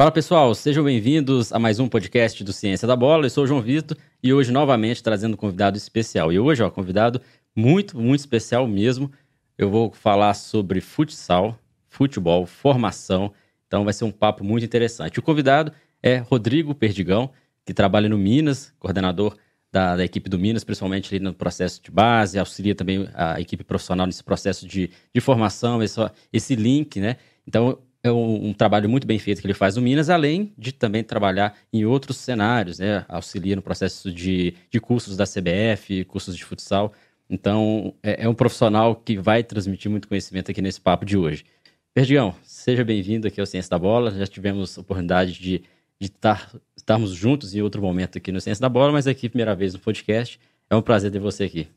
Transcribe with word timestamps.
Fala 0.00 0.10
pessoal, 0.10 0.54
sejam 0.54 0.82
bem-vindos 0.82 1.52
a 1.52 1.58
mais 1.58 1.78
um 1.78 1.86
podcast 1.86 2.42
do 2.42 2.54
Ciência 2.54 2.88
da 2.88 2.96
Bola. 2.96 3.26
Eu 3.26 3.28
sou 3.28 3.44
o 3.44 3.46
João 3.46 3.60
Vitor 3.60 3.98
e 4.22 4.32
hoje 4.32 4.50
novamente 4.50 5.02
trazendo 5.02 5.34
um 5.34 5.36
convidado 5.36 5.76
especial. 5.76 6.32
E 6.32 6.38
hoje, 6.38 6.62
ó, 6.62 6.70
convidado 6.70 7.20
muito, 7.54 8.00
muito 8.00 8.20
especial 8.20 8.66
mesmo. 8.66 9.12
Eu 9.58 9.68
vou 9.68 9.92
falar 9.92 10.32
sobre 10.32 10.80
futsal, 10.80 11.54
futebol, 11.86 12.46
formação. 12.46 13.30
Então 13.66 13.84
vai 13.84 13.92
ser 13.92 14.04
um 14.04 14.10
papo 14.10 14.42
muito 14.42 14.64
interessante. 14.64 15.18
O 15.18 15.22
convidado 15.22 15.70
é 16.02 16.16
Rodrigo 16.16 16.74
Perdigão, 16.74 17.30
que 17.62 17.74
trabalha 17.74 18.08
no 18.08 18.16
Minas, 18.16 18.72
coordenador 18.78 19.36
da, 19.70 19.96
da, 19.96 20.02
equipe 20.02 20.30
do 20.30 20.38
Minas, 20.38 20.64
principalmente 20.64 21.14
ali 21.14 21.22
no 21.22 21.34
processo 21.34 21.78
de 21.82 21.90
base, 21.90 22.38
auxilia 22.38 22.74
também 22.74 23.06
a 23.12 23.38
equipe 23.38 23.62
profissional 23.62 24.06
nesse 24.06 24.24
processo 24.24 24.66
de, 24.66 24.90
de 25.14 25.20
formação, 25.20 25.82
esse, 25.82 26.00
esse 26.32 26.56
link, 26.56 26.98
né? 26.98 27.18
Então, 27.46 27.78
é 28.02 28.10
um, 28.10 28.48
um, 28.48 28.52
trabalho 28.52 28.88
muito 28.88 29.06
bem 29.06 29.18
feito 29.18 29.40
que 29.40 29.46
ele 29.46 29.54
faz 29.54 29.76
no 29.76 29.82
Minas, 29.82 30.08
além 30.08 30.52
de 30.56 30.72
também 30.72 31.04
trabalhar 31.04 31.56
em 31.72 31.84
outros 31.84 32.16
cenários, 32.16 32.78
né? 32.78 33.04
Auxilia 33.08 33.54
no 33.54 33.62
processo 33.62 34.10
de, 34.10 34.54
de 34.70 34.80
cursos 34.80 35.16
da 35.16 35.24
CBF, 35.24 36.04
cursos 36.06 36.36
de 36.36 36.44
futsal. 36.44 36.92
Então, 37.28 37.94
é, 38.02 38.24
é, 38.24 38.28
um 38.28 38.34
profissional 38.34 38.96
que 38.96 39.18
vai 39.18 39.44
transmitir 39.44 39.90
muito 39.90 40.08
conhecimento 40.08 40.50
aqui 40.50 40.62
nesse 40.62 40.80
papo 40.80 41.04
de 41.04 41.16
hoje. 41.16 41.44
Perdigão, 41.92 42.34
seja 42.42 42.84
bem-vindo 42.84 43.28
aqui 43.28 43.38
ao 43.38 43.46
Ciência 43.46 43.70
da 43.70 43.78
Bola. 43.78 44.10
Já 44.10 44.26
tivemos 44.26 44.78
a 44.78 44.80
oportunidade 44.80 45.34
de, 45.34 45.58
de 46.00 46.06
estar, 46.06 46.50
estarmos 46.76 47.10
juntos 47.12 47.54
em 47.54 47.60
outro 47.60 47.82
momento 47.82 48.16
aqui 48.16 48.32
no 48.32 48.40
Ciência 48.40 48.62
da 48.62 48.68
Bola, 48.68 48.92
mas 48.92 49.06
aqui, 49.06 49.28
primeira 49.28 49.54
vez 49.54 49.74
no 49.74 49.80
podcast. 49.80 50.40
É 50.70 50.74
um 50.74 50.82
prazer 50.82 51.10
ter 51.10 51.18
você 51.18 51.44
aqui. 51.44 51.68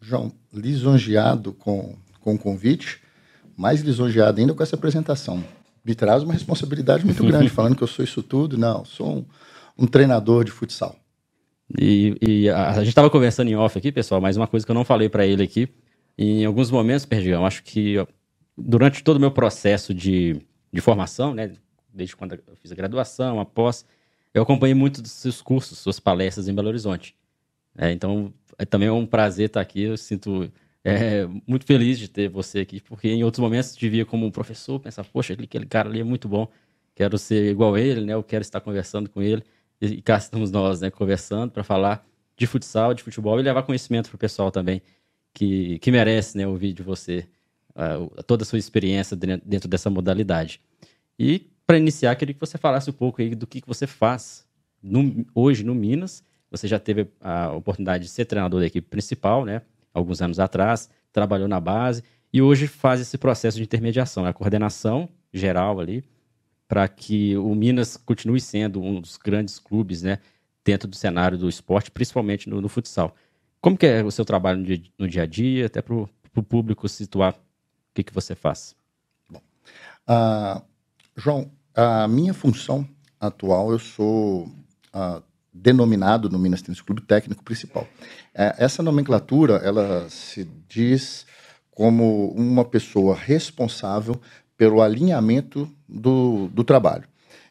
João, 0.00 0.32
lisonjeado 0.52 1.52
com, 1.52 1.96
com 2.20 2.34
o 2.34 2.38
convite 2.38 3.03
mais 3.56 3.80
lisonjeado 3.80 4.40
ainda 4.40 4.54
com 4.54 4.62
essa 4.62 4.76
apresentação. 4.76 5.42
Me 5.84 5.94
traz 5.94 6.22
uma 6.22 6.32
responsabilidade 6.32 7.04
muito 7.04 7.22
grande, 7.26 7.48
falando 7.48 7.76
que 7.76 7.82
eu 7.82 7.88
sou 7.88 8.04
isso 8.04 8.22
tudo. 8.22 8.56
Não, 8.56 8.84
sou 8.84 9.18
um, 9.18 9.24
um 9.78 9.86
treinador 9.86 10.44
de 10.44 10.50
futsal. 10.50 10.96
E, 11.78 12.16
e 12.20 12.48
a, 12.48 12.70
a, 12.70 12.78
gente 12.78 12.88
estava 12.88 13.10
conversando 13.10 13.48
em 13.48 13.56
off 13.56 13.76
aqui, 13.76 13.90
pessoal, 13.90 14.20
mas 14.20 14.36
uma 14.36 14.46
coisa 14.46 14.64
que 14.64 14.70
eu 14.70 14.74
não 14.74 14.84
falei 14.84 15.08
para 15.08 15.26
ele 15.26 15.42
aqui, 15.42 15.68
em 16.16 16.44
alguns 16.44 16.70
momentos, 16.70 17.04
Perdigão, 17.04 17.44
acho 17.44 17.62
que 17.62 17.96
durante 18.56 19.02
todo 19.02 19.16
o 19.16 19.20
meu 19.20 19.30
processo 19.30 19.92
de, 19.92 20.40
de 20.72 20.80
formação, 20.80 21.34
né, 21.34 21.52
desde 21.92 22.14
quando 22.14 22.34
eu 22.34 22.56
fiz 22.60 22.70
a 22.70 22.74
graduação, 22.74 23.40
após, 23.40 23.84
eu 24.32 24.42
acompanhei 24.42 24.74
muito 24.74 25.00
dos 25.00 25.12
seus 25.12 25.40
cursos, 25.40 25.78
suas 25.78 25.98
palestras 25.98 26.48
em 26.48 26.54
Belo 26.54 26.68
Horizonte. 26.68 27.16
É, 27.76 27.90
então, 27.90 28.32
é, 28.58 28.64
também 28.64 28.88
é 28.88 28.92
um 28.92 29.06
prazer 29.06 29.46
estar 29.46 29.60
aqui, 29.60 29.82
eu 29.82 29.96
sinto 29.96 30.50
é, 30.84 31.26
muito 31.46 31.64
feliz 31.64 31.98
de 31.98 32.08
ter 32.08 32.28
você 32.28 32.60
aqui, 32.60 32.80
porque 32.80 33.08
em 33.08 33.24
outros 33.24 33.40
momentos 33.40 33.74
te 33.74 33.88
via 33.88 34.04
como 34.04 34.26
um 34.26 34.30
professor, 34.30 34.78
pensava, 34.78 35.08
poxa, 35.10 35.32
aquele 35.32 35.66
cara 35.66 35.88
ali 35.88 36.00
é 36.00 36.04
muito 36.04 36.28
bom, 36.28 36.46
quero 36.94 37.16
ser 37.16 37.50
igual 37.50 37.74
a 37.74 37.80
ele, 37.80 38.02
né? 38.02 38.12
Eu 38.12 38.22
quero 38.22 38.42
estar 38.42 38.60
conversando 38.60 39.08
com 39.08 39.22
ele. 39.22 39.42
E 39.80 40.00
cá 40.02 40.16
estamos 40.18 40.50
nós, 40.50 40.80
né, 40.80 40.90
conversando 40.90 41.50
para 41.50 41.64
falar 41.64 42.06
de 42.36 42.46
futsal, 42.46 42.94
de 42.94 43.02
futebol 43.02 43.38
e 43.40 43.42
levar 43.42 43.62
conhecimento 43.62 44.08
para 44.08 44.16
o 44.16 44.18
pessoal 44.18 44.50
também, 44.50 44.82
que, 45.32 45.78
que 45.80 45.90
merece, 45.90 46.36
né, 46.36 46.46
ouvir 46.46 46.72
de 46.72 46.82
você 46.82 47.26
uh, 47.70 48.22
toda 48.24 48.42
a 48.44 48.46
sua 48.46 48.58
experiência 48.58 49.16
dentro 49.16 49.68
dessa 49.68 49.90
modalidade. 49.90 50.60
E 51.18 51.46
para 51.66 51.78
iniciar, 51.78 52.14
queria 52.16 52.34
que 52.34 52.40
você 52.40 52.58
falasse 52.58 52.90
um 52.90 52.92
pouco 52.92 53.22
aí 53.22 53.34
do 53.34 53.46
que, 53.46 53.60
que 53.60 53.66
você 53.66 53.86
faz 53.86 54.46
no, 54.82 55.24
hoje 55.34 55.64
no 55.64 55.74
Minas. 55.74 56.22
Você 56.50 56.68
já 56.68 56.78
teve 56.78 57.08
a 57.20 57.52
oportunidade 57.52 58.04
de 58.04 58.10
ser 58.10 58.26
treinador 58.26 58.60
da 58.60 58.66
equipe 58.66 58.86
principal, 58.88 59.44
né? 59.44 59.62
Alguns 59.94 60.20
anos 60.20 60.40
atrás, 60.40 60.90
trabalhou 61.12 61.48
na 61.48 61.60
base 61.60 62.02
e 62.32 62.42
hoje 62.42 62.66
faz 62.66 63.00
esse 63.00 63.16
processo 63.16 63.56
de 63.56 63.62
intermediação, 63.62 64.26
a 64.26 64.32
coordenação 64.32 65.08
geral 65.32 65.80
ali, 65.80 66.04
para 66.66 66.88
que 66.88 67.36
o 67.36 67.54
Minas 67.54 67.96
continue 67.96 68.40
sendo 68.40 68.82
um 68.82 69.00
dos 69.00 69.16
grandes 69.16 69.58
clubes, 69.58 70.02
né, 70.02 70.18
dentro 70.64 70.88
do 70.88 70.96
cenário 70.96 71.38
do 71.38 71.48
esporte, 71.48 71.90
principalmente 71.90 72.48
no, 72.48 72.60
no 72.60 72.68
futsal. 72.68 73.14
Como 73.60 73.78
que 73.78 73.86
é 73.86 74.02
o 74.02 74.10
seu 74.10 74.24
trabalho 74.24 74.58
no 74.58 74.64
dia, 74.64 74.82
no 74.98 75.08
dia 75.08 75.22
a 75.22 75.26
dia, 75.26 75.66
até 75.66 75.80
para 75.80 75.94
o 75.94 76.42
público 76.42 76.88
situar 76.88 77.34
o 77.34 77.36
que, 77.94 78.02
que 78.02 78.12
você 78.12 78.34
faz? 78.34 78.74
Bom, 79.30 79.40
uh, 80.08 80.60
João, 81.16 81.50
a 81.74 82.08
minha 82.08 82.34
função 82.34 82.86
atual, 83.20 83.70
eu 83.70 83.78
sou 83.78 84.46
uh, 84.92 85.22
denominado 85.54 86.28
no 86.28 86.38
Minas 86.38 86.60
Tênis 86.60 86.80
Clube 86.80 87.00
técnico 87.02 87.44
principal. 87.44 87.86
É, 88.34 88.56
essa 88.58 88.82
nomenclatura, 88.82 89.54
ela 89.56 90.08
se 90.10 90.48
diz 90.68 91.24
como 91.70 92.30
uma 92.32 92.64
pessoa 92.64 93.14
responsável 93.14 94.20
pelo 94.56 94.82
alinhamento 94.82 95.70
do, 95.88 96.48
do 96.48 96.64
trabalho. 96.64 97.04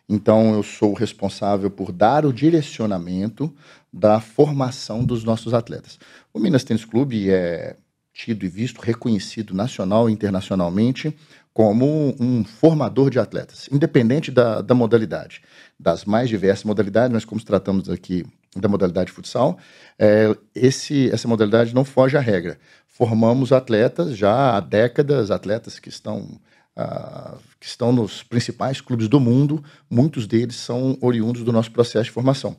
Então, 0.08 0.54
eu 0.54 0.64
sou 0.64 0.94
responsável 0.94 1.70
por 1.70 1.92
dar 1.92 2.26
o 2.26 2.34
direcionamento 2.34 3.54
da 3.92 4.20
formação 4.20 5.04
dos 5.04 5.24
nossos 5.24 5.54
atletas. 5.54 5.98
O 6.34 6.40
Minas 6.40 6.64
Tênis 6.64 6.84
Clube 6.84 7.30
é 7.30 7.78
tido 8.14 8.46
e 8.46 8.50
visto, 8.50 8.80
reconhecido 8.80 9.54
nacional 9.54 10.10
e 10.10 10.14
internacionalmente 10.14 11.16
como 11.54 12.16
um 12.20 12.44
formador 12.44 13.12
de 13.12 13.20
atletas, 13.20 13.70
independente 13.72 14.32
da, 14.32 14.62
da 14.62 14.74
modalidade, 14.74 15.42
das 15.80 16.04
mais 16.04 16.28
diversas 16.28 16.64
modalidades, 16.64 17.14
mas 17.14 17.26
como 17.26 17.44
tratamos 17.44 17.90
aqui 17.90 18.26
da 18.56 18.68
modalidade 18.68 19.12
futsal, 19.12 19.58
é, 19.98 20.36
esse, 20.56 21.10
essa 21.12 21.28
modalidade 21.28 21.74
não 21.74 21.86
foge 21.86 22.18
à 22.18 22.20
regra. 22.20 22.58
Formamos 22.88 23.52
atletas 23.52 24.18
já 24.18 24.56
há 24.56 24.60
décadas, 24.60 25.32
atletas 25.32 25.80
que 25.80 25.90
estão, 25.90 26.40
uh, 26.78 27.38
que 27.60 27.66
estão 27.66 27.92
nos 27.92 28.22
principais 28.22 28.80
clubes 28.82 29.08
do 29.08 29.20
mundo, 29.20 29.64
muitos 29.90 30.28
deles 30.28 30.56
são 30.56 30.98
oriundos 31.02 31.44
do 31.44 31.52
nosso 31.52 31.72
processo 31.72 32.06
de 32.06 32.12
formação. 32.12 32.56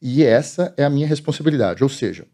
E 0.00 0.22
essa 0.22 0.74
é 0.76 0.84
a 0.84 0.90
minha 0.90 1.06
responsabilidade, 1.06 1.82
ou 1.82 1.88
seja, 1.88 2.26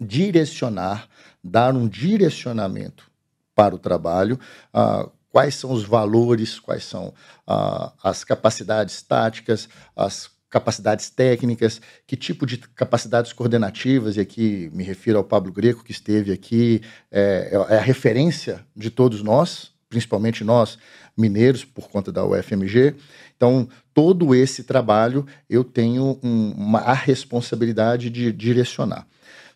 direcionar, 0.00 1.06
dar 1.44 1.74
um 1.74 1.86
direcionamento 1.86 3.10
para 3.54 3.74
o 3.74 3.78
trabalho, 3.78 4.40
uh, 4.74 5.10
quais 5.30 5.54
são 5.54 5.72
os 5.72 5.84
valores, 5.84 6.58
quais 6.58 6.84
são 6.84 7.14
uh, 7.48 7.92
as 8.02 8.24
capacidades 8.24 9.00
táticas, 9.02 9.68
as 9.96 10.30
capacidades 10.50 11.08
técnicas, 11.08 11.80
que 12.06 12.16
tipo 12.16 12.44
de 12.44 12.58
capacidades 12.58 13.32
coordenativas, 13.32 14.16
e 14.16 14.20
aqui 14.20 14.68
me 14.74 14.82
refiro 14.82 15.18
ao 15.18 15.24
Pablo 15.24 15.52
Greco, 15.52 15.84
que 15.84 15.92
esteve 15.92 16.32
aqui, 16.32 16.82
é, 17.10 17.50
é 17.68 17.76
a 17.76 17.80
referência 17.80 18.66
de 18.74 18.90
todos 18.90 19.22
nós, 19.22 19.72
principalmente 19.88 20.42
nós 20.42 20.76
mineiros, 21.16 21.64
por 21.64 21.88
conta 21.88 22.10
da 22.10 22.24
UFMG. 22.24 22.96
Então, 23.36 23.68
todo 23.94 24.34
esse 24.34 24.64
trabalho 24.64 25.24
eu 25.48 25.62
tenho 25.62 26.18
um, 26.22 26.50
uma, 26.52 26.80
a 26.80 26.92
responsabilidade 26.94 28.10
de 28.10 28.32
direcionar. 28.32 29.06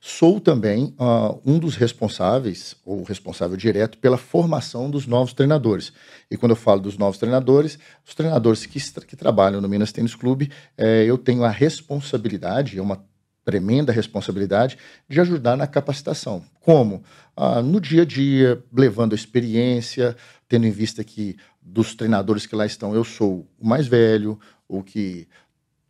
Sou 0.06 0.38
também 0.38 0.94
uh, 1.00 1.40
um 1.46 1.58
dos 1.58 1.76
responsáveis, 1.76 2.76
ou 2.84 3.02
responsável 3.04 3.56
direto, 3.56 3.96
pela 3.96 4.18
formação 4.18 4.90
dos 4.90 5.06
novos 5.06 5.32
treinadores. 5.32 5.94
E 6.30 6.36
quando 6.36 6.50
eu 6.50 6.56
falo 6.56 6.82
dos 6.82 6.98
novos 6.98 7.16
treinadores, 7.16 7.78
os 8.06 8.14
treinadores 8.14 8.66
que, 8.66 8.78
que 9.06 9.16
trabalham 9.16 9.62
no 9.62 9.68
Minas 9.68 9.92
Tênis 9.92 10.14
Clube, 10.14 10.50
eh, 10.76 11.06
eu 11.06 11.16
tenho 11.16 11.42
a 11.42 11.48
responsabilidade, 11.48 12.76
é 12.76 12.82
uma 12.82 13.02
tremenda 13.46 13.92
responsabilidade, 13.92 14.76
de 15.08 15.22
ajudar 15.22 15.56
na 15.56 15.66
capacitação. 15.66 16.44
Como? 16.60 17.02
Ah, 17.34 17.62
no 17.62 17.80
dia 17.80 18.02
a 18.02 18.04
dia, 18.04 18.62
levando 18.70 19.14
a 19.14 19.16
experiência, 19.16 20.14
tendo 20.46 20.66
em 20.66 20.70
vista 20.70 21.02
que 21.02 21.34
dos 21.62 21.94
treinadores 21.94 22.44
que 22.44 22.54
lá 22.54 22.66
estão, 22.66 22.94
eu 22.94 23.04
sou 23.04 23.48
o 23.58 23.66
mais 23.66 23.86
velho, 23.86 24.38
o 24.68 24.82
que 24.82 25.26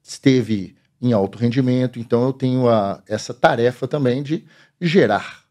esteve 0.05 0.77
em 1.05 1.13
alto 1.13 1.39
rendimento. 1.39 1.99
Então 1.99 2.25
eu 2.25 2.33
tenho 2.33 2.69
a, 2.69 3.03
essa 3.07 3.35
tarefa 3.35 3.87
também 3.87 4.23
de 4.23 4.45
gerar 4.81 5.45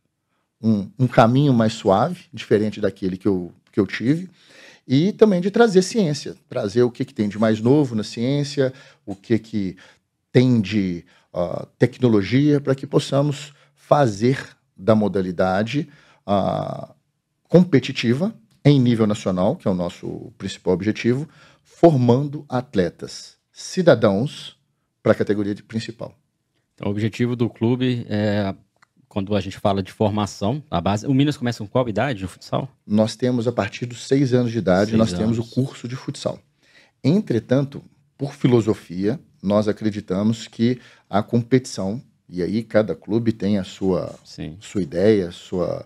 um, 0.59 0.89
um, 0.97 1.07
caminho 1.07 1.53
mais 1.53 1.73
suave, 1.73 2.25
diferente 2.33 2.81
daquele 2.81 3.17
que 3.17 3.27
eu, 3.27 3.53
que 3.71 3.79
eu 3.79 3.85
tive, 3.85 4.29
e 4.87 5.13
também 5.13 5.39
de 5.39 5.51
trazer 5.51 5.83
ciência, 5.83 6.35
trazer 6.49 6.81
o 6.81 6.89
que, 6.89 7.05
que 7.05 7.13
tem 7.13 7.29
de 7.29 7.37
mais 7.37 7.61
novo 7.61 7.93
na 7.93 8.03
ciência, 8.03 8.73
o 9.05 9.15
que, 9.15 9.37
que 9.37 9.77
tem 10.31 10.59
de 10.59 11.05
uh, 11.31 11.67
tecnologia, 11.77 12.59
para 12.59 12.73
que 12.73 12.87
possamos 12.87 13.53
fazer 13.75 14.39
da 14.75 14.95
modalidade 14.95 15.87
uh, 16.27 16.93
competitiva 17.47 18.33
em 18.65 18.79
nível 18.79 19.05
nacional, 19.05 19.55
que 19.55 19.67
é 19.67 19.71
o 19.71 19.75
nosso 19.75 20.33
principal 20.37 20.73
objetivo, 20.73 21.29
formando 21.63 22.43
atletas, 22.49 23.37
cidadãos 23.51 24.57
para 25.03 25.11
a 25.11 25.15
categoria 25.15 25.53
principal. 25.67 26.17
Então, 26.73 26.87
o 26.87 26.91
objetivo 26.91 27.35
do 27.35 27.49
clube 27.49 28.07
é, 28.09 28.55
quando 29.13 29.35
a 29.35 29.41
gente 29.41 29.59
fala 29.59 29.83
de 29.83 29.91
formação, 29.91 30.63
a 30.71 30.81
base. 30.81 31.05
O 31.05 31.13
Minas 31.13 31.37
começa 31.37 31.59
com 31.59 31.67
qual 31.67 31.87
idade 31.87 32.23
no 32.23 32.27
futsal? 32.27 32.67
Nós 32.87 33.15
temos 33.15 33.47
a 33.47 33.51
partir 33.51 33.85
dos 33.85 34.07
seis 34.07 34.33
anos 34.33 34.51
de 34.51 34.57
idade, 34.57 34.91
seis 34.91 34.97
nós 34.97 35.13
anos. 35.13 35.19
temos 35.19 35.37
o 35.37 35.53
curso 35.53 35.87
de 35.87 35.95
futsal. 35.95 36.39
Entretanto, 37.03 37.83
por 38.17 38.33
filosofia, 38.33 39.19
nós 39.41 39.67
acreditamos 39.67 40.47
que 40.47 40.79
a 41.09 41.21
competição, 41.21 42.01
e 42.27 42.41
aí 42.41 42.63
cada 42.63 42.95
clube 42.95 43.33
tem 43.33 43.59
a 43.59 43.63
sua, 43.63 44.15
sua 44.59 44.81
ideia, 44.81 45.27
a 45.27 45.31
sua, 45.31 45.85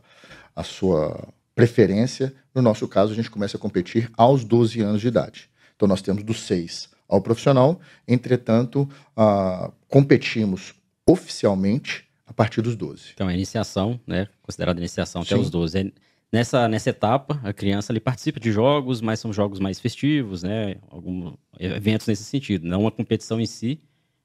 a 0.56 0.64
sua 0.64 1.28
preferência. 1.54 2.34
No 2.54 2.62
nosso 2.62 2.88
caso, 2.88 3.12
a 3.12 3.16
gente 3.16 3.32
começa 3.32 3.58
a 3.58 3.60
competir 3.60 4.10
aos 4.16 4.46
12 4.46 4.80
anos 4.82 5.02
de 5.02 5.08
idade. 5.08 5.50
Então, 5.76 5.88
nós 5.88 6.02
temos 6.02 6.24
dos 6.24 6.44
6 6.44 6.96
ao 7.08 7.22
profissional, 7.22 7.80
entretanto, 8.08 8.90
uh, 9.18 9.72
competimos 9.88 10.74
oficialmente 11.06 12.06
a 12.26 12.34
partir 12.34 12.62
dos 12.62 12.76
12. 12.76 13.12
Então, 13.14 13.28
a 13.28 13.34
iniciação, 13.34 14.00
né, 14.06 14.28
considerada 14.42 14.80
iniciação 14.80 15.22
até 15.22 15.36
Sim. 15.36 15.42
os 15.42 15.50
12. 15.50 15.80
É, 15.80 15.92
nessa, 16.32 16.68
nessa 16.68 16.90
etapa, 16.90 17.40
a 17.44 17.54
criança 17.54 17.94
ali 17.94 18.02
participa 18.02 18.40
de 18.40 18.52
jogos, 18.52 19.00
mas 19.00 19.20
são 19.20 19.32
jogos 19.32 19.60
mais 19.60 19.80
festivos, 19.80 20.44
né, 20.44 20.76
alguns 20.90 21.36
eventos 21.58 22.06
nesse 22.08 22.26
sentido, 22.26 22.68
não 22.68 22.82
uma 22.82 22.92
competição 22.92 23.40
em 23.40 23.46
si, 23.46 23.80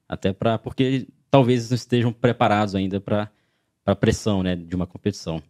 até 0.08 0.32
para 0.32 0.58
porque 0.58 1.06
talvez 1.30 1.70
não 1.70 1.76
estejam 1.76 2.12
preparados 2.12 2.74
ainda 2.74 3.00
para 3.00 3.30
a 3.86 3.94
pressão 3.94 4.42
né, 4.42 4.56
de 4.56 4.74
uma 4.74 4.86
competição. 4.86 5.42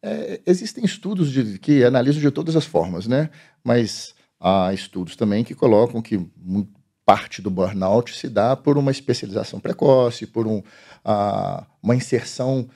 É, 0.00 0.40
existem 0.46 0.84
estudos 0.84 1.32
de, 1.32 1.58
que 1.58 1.82
analisam 1.82 2.20
de 2.20 2.30
todas 2.30 2.54
as 2.54 2.64
formas, 2.64 3.08
né? 3.08 3.30
Mas 3.64 4.14
há 4.40 4.72
estudos 4.72 5.16
também 5.16 5.44
que 5.44 5.54
colocam 5.54 6.00
que 6.00 6.20
parte 7.04 7.40
do 7.40 7.50
burnout 7.50 8.14
se 8.14 8.28
dá 8.28 8.54
por 8.54 8.76
uma 8.76 8.90
especialização 8.90 9.58
precoce, 9.58 10.26
por 10.26 10.46
um, 10.46 10.58
uh, 10.58 11.64
uma 11.82 11.96
inserção 11.96 12.68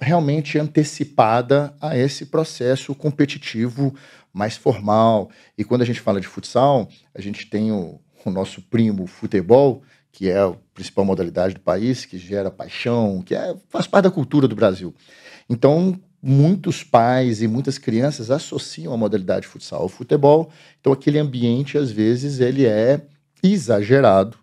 realmente 0.00 0.58
antecipada 0.58 1.74
a 1.80 1.96
esse 1.96 2.26
processo 2.26 2.94
competitivo 2.94 3.94
mais 4.32 4.56
formal. 4.56 5.30
E 5.58 5.64
quando 5.64 5.82
a 5.82 5.84
gente 5.84 6.00
fala 6.00 6.20
de 6.20 6.28
futsal, 6.28 6.88
a 7.14 7.20
gente 7.20 7.46
tem 7.46 7.72
o, 7.72 8.00
o 8.24 8.30
nosso 8.30 8.62
primo 8.62 9.06
futebol, 9.06 9.82
que 10.12 10.30
é 10.30 10.38
a 10.38 10.54
principal 10.72 11.04
modalidade 11.04 11.54
do 11.54 11.60
país, 11.60 12.06
que 12.06 12.18
gera 12.18 12.50
paixão, 12.50 13.20
que 13.20 13.34
é, 13.34 13.54
faz 13.68 13.86
parte 13.86 14.04
da 14.04 14.10
cultura 14.10 14.48
do 14.48 14.56
Brasil. 14.56 14.94
Então, 15.48 16.00
muitos 16.22 16.82
pais 16.82 17.42
e 17.42 17.48
muitas 17.48 17.78
crianças 17.78 18.30
associam 18.30 18.92
a 18.92 18.96
modalidade 18.96 19.42
de 19.42 19.48
futsal 19.48 19.82
ao 19.82 19.88
futebol. 19.88 20.50
Então, 20.80 20.92
aquele 20.92 21.18
ambiente, 21.18 21.78
às 21.78 21.90
vezes, 21.90 22.40
ele 22.40 22.66
é 22.66 23.00
exagerado. 23.42 24.36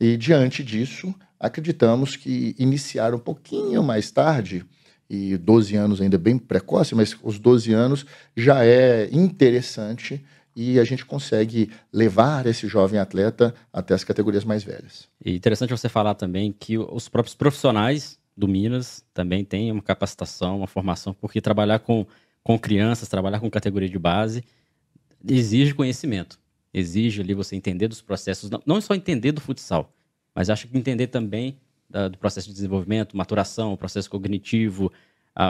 E, 0.00 0.16
diante 0.16 0.62
disso, 0.62 1.14
acreditamos 1.38 2.16
que 2.16 2.54
iniciar 2.58 3.14
um 3.14 3.18
pouquinho 3.18 3.82
mais 3.82 4.10
tarde, 4.10 4.64
e 5.08 5.36
12 5.36 5.76
anos 5.76 6.00
ainda 6.00 6.18
bem 6.18 6.38
precoce, 6.38 6.94
mas 6.94 7.16
os 7.22 7.38
12 7.38 7.72
anos 7.72 8.06
já 8.36 8.64
é 8.64 9.08
interessante 9.12 10.24
e 10.56 10.78
a 10.78 10.84
gente 10.84 11.04
consegue 11.04 11.70
levar 11.92 12.46
esse 12.46 12.68
jovem 12.68 12.98
atleta 13.00 13.54
até 13.72 13.92
as 13.92 14.04
categorias 14.04 14.44
mais 14.44 14.62
velhas. 14.62 15.08
E 15.24 15.34
interessante 15.34 15.70
você 15.70 15.88
falar 15.88 16.14
também 16.14 16.52
que 16.52 16.78
os 16.78 17.08
próprios 17.08 17.34
profissionais 17.34 18.18
do 18.36 18.48
Minas 18.48 19.04
também 19.14 19.44
têm 19.44 19.70
uma 19.70 19.82
capacitação, 19.82 20.58
uma 20.58 20.66
formação, 20.66 21.14
porque 21.14 21.40
trabalhar 21.40 21.78
com, 21.78 22.06
com 22.42 22.58
crianças, 22.58 23.08
trabalhar 23.08 23.40
com 23.40 23.50
categoria 23.50 23.88
de 23.88 23.98
base, 23.98 24.44
exige 25.26 25.74
conhecimento. 25.74 26.38
Exige 26.72 27.20
ali 27.20 27.34
você 27.34 27.54
entender 27.54 27.86
dos 27.86 28.02
processos, 28.02 28.50
não, 28.66 28.80
só 28.80 28.94
entender 28.94 29.30
do 29.30 29.40
futsal, 29.40 29.92
mas 30.34 30.50
acho 30.50 30.66
que 30.66 30.76
entender 30.76 31.06
também 31.06 31.56
da, 31.88 32.08
do 32.08 32.18
processo 32.18 32.48
de 32.48 32.54
desenvolvimento, 32.54 33.16
maturação, 33.16 33.76
processo 33.76 34.10
cognitivo, 34.10 34.92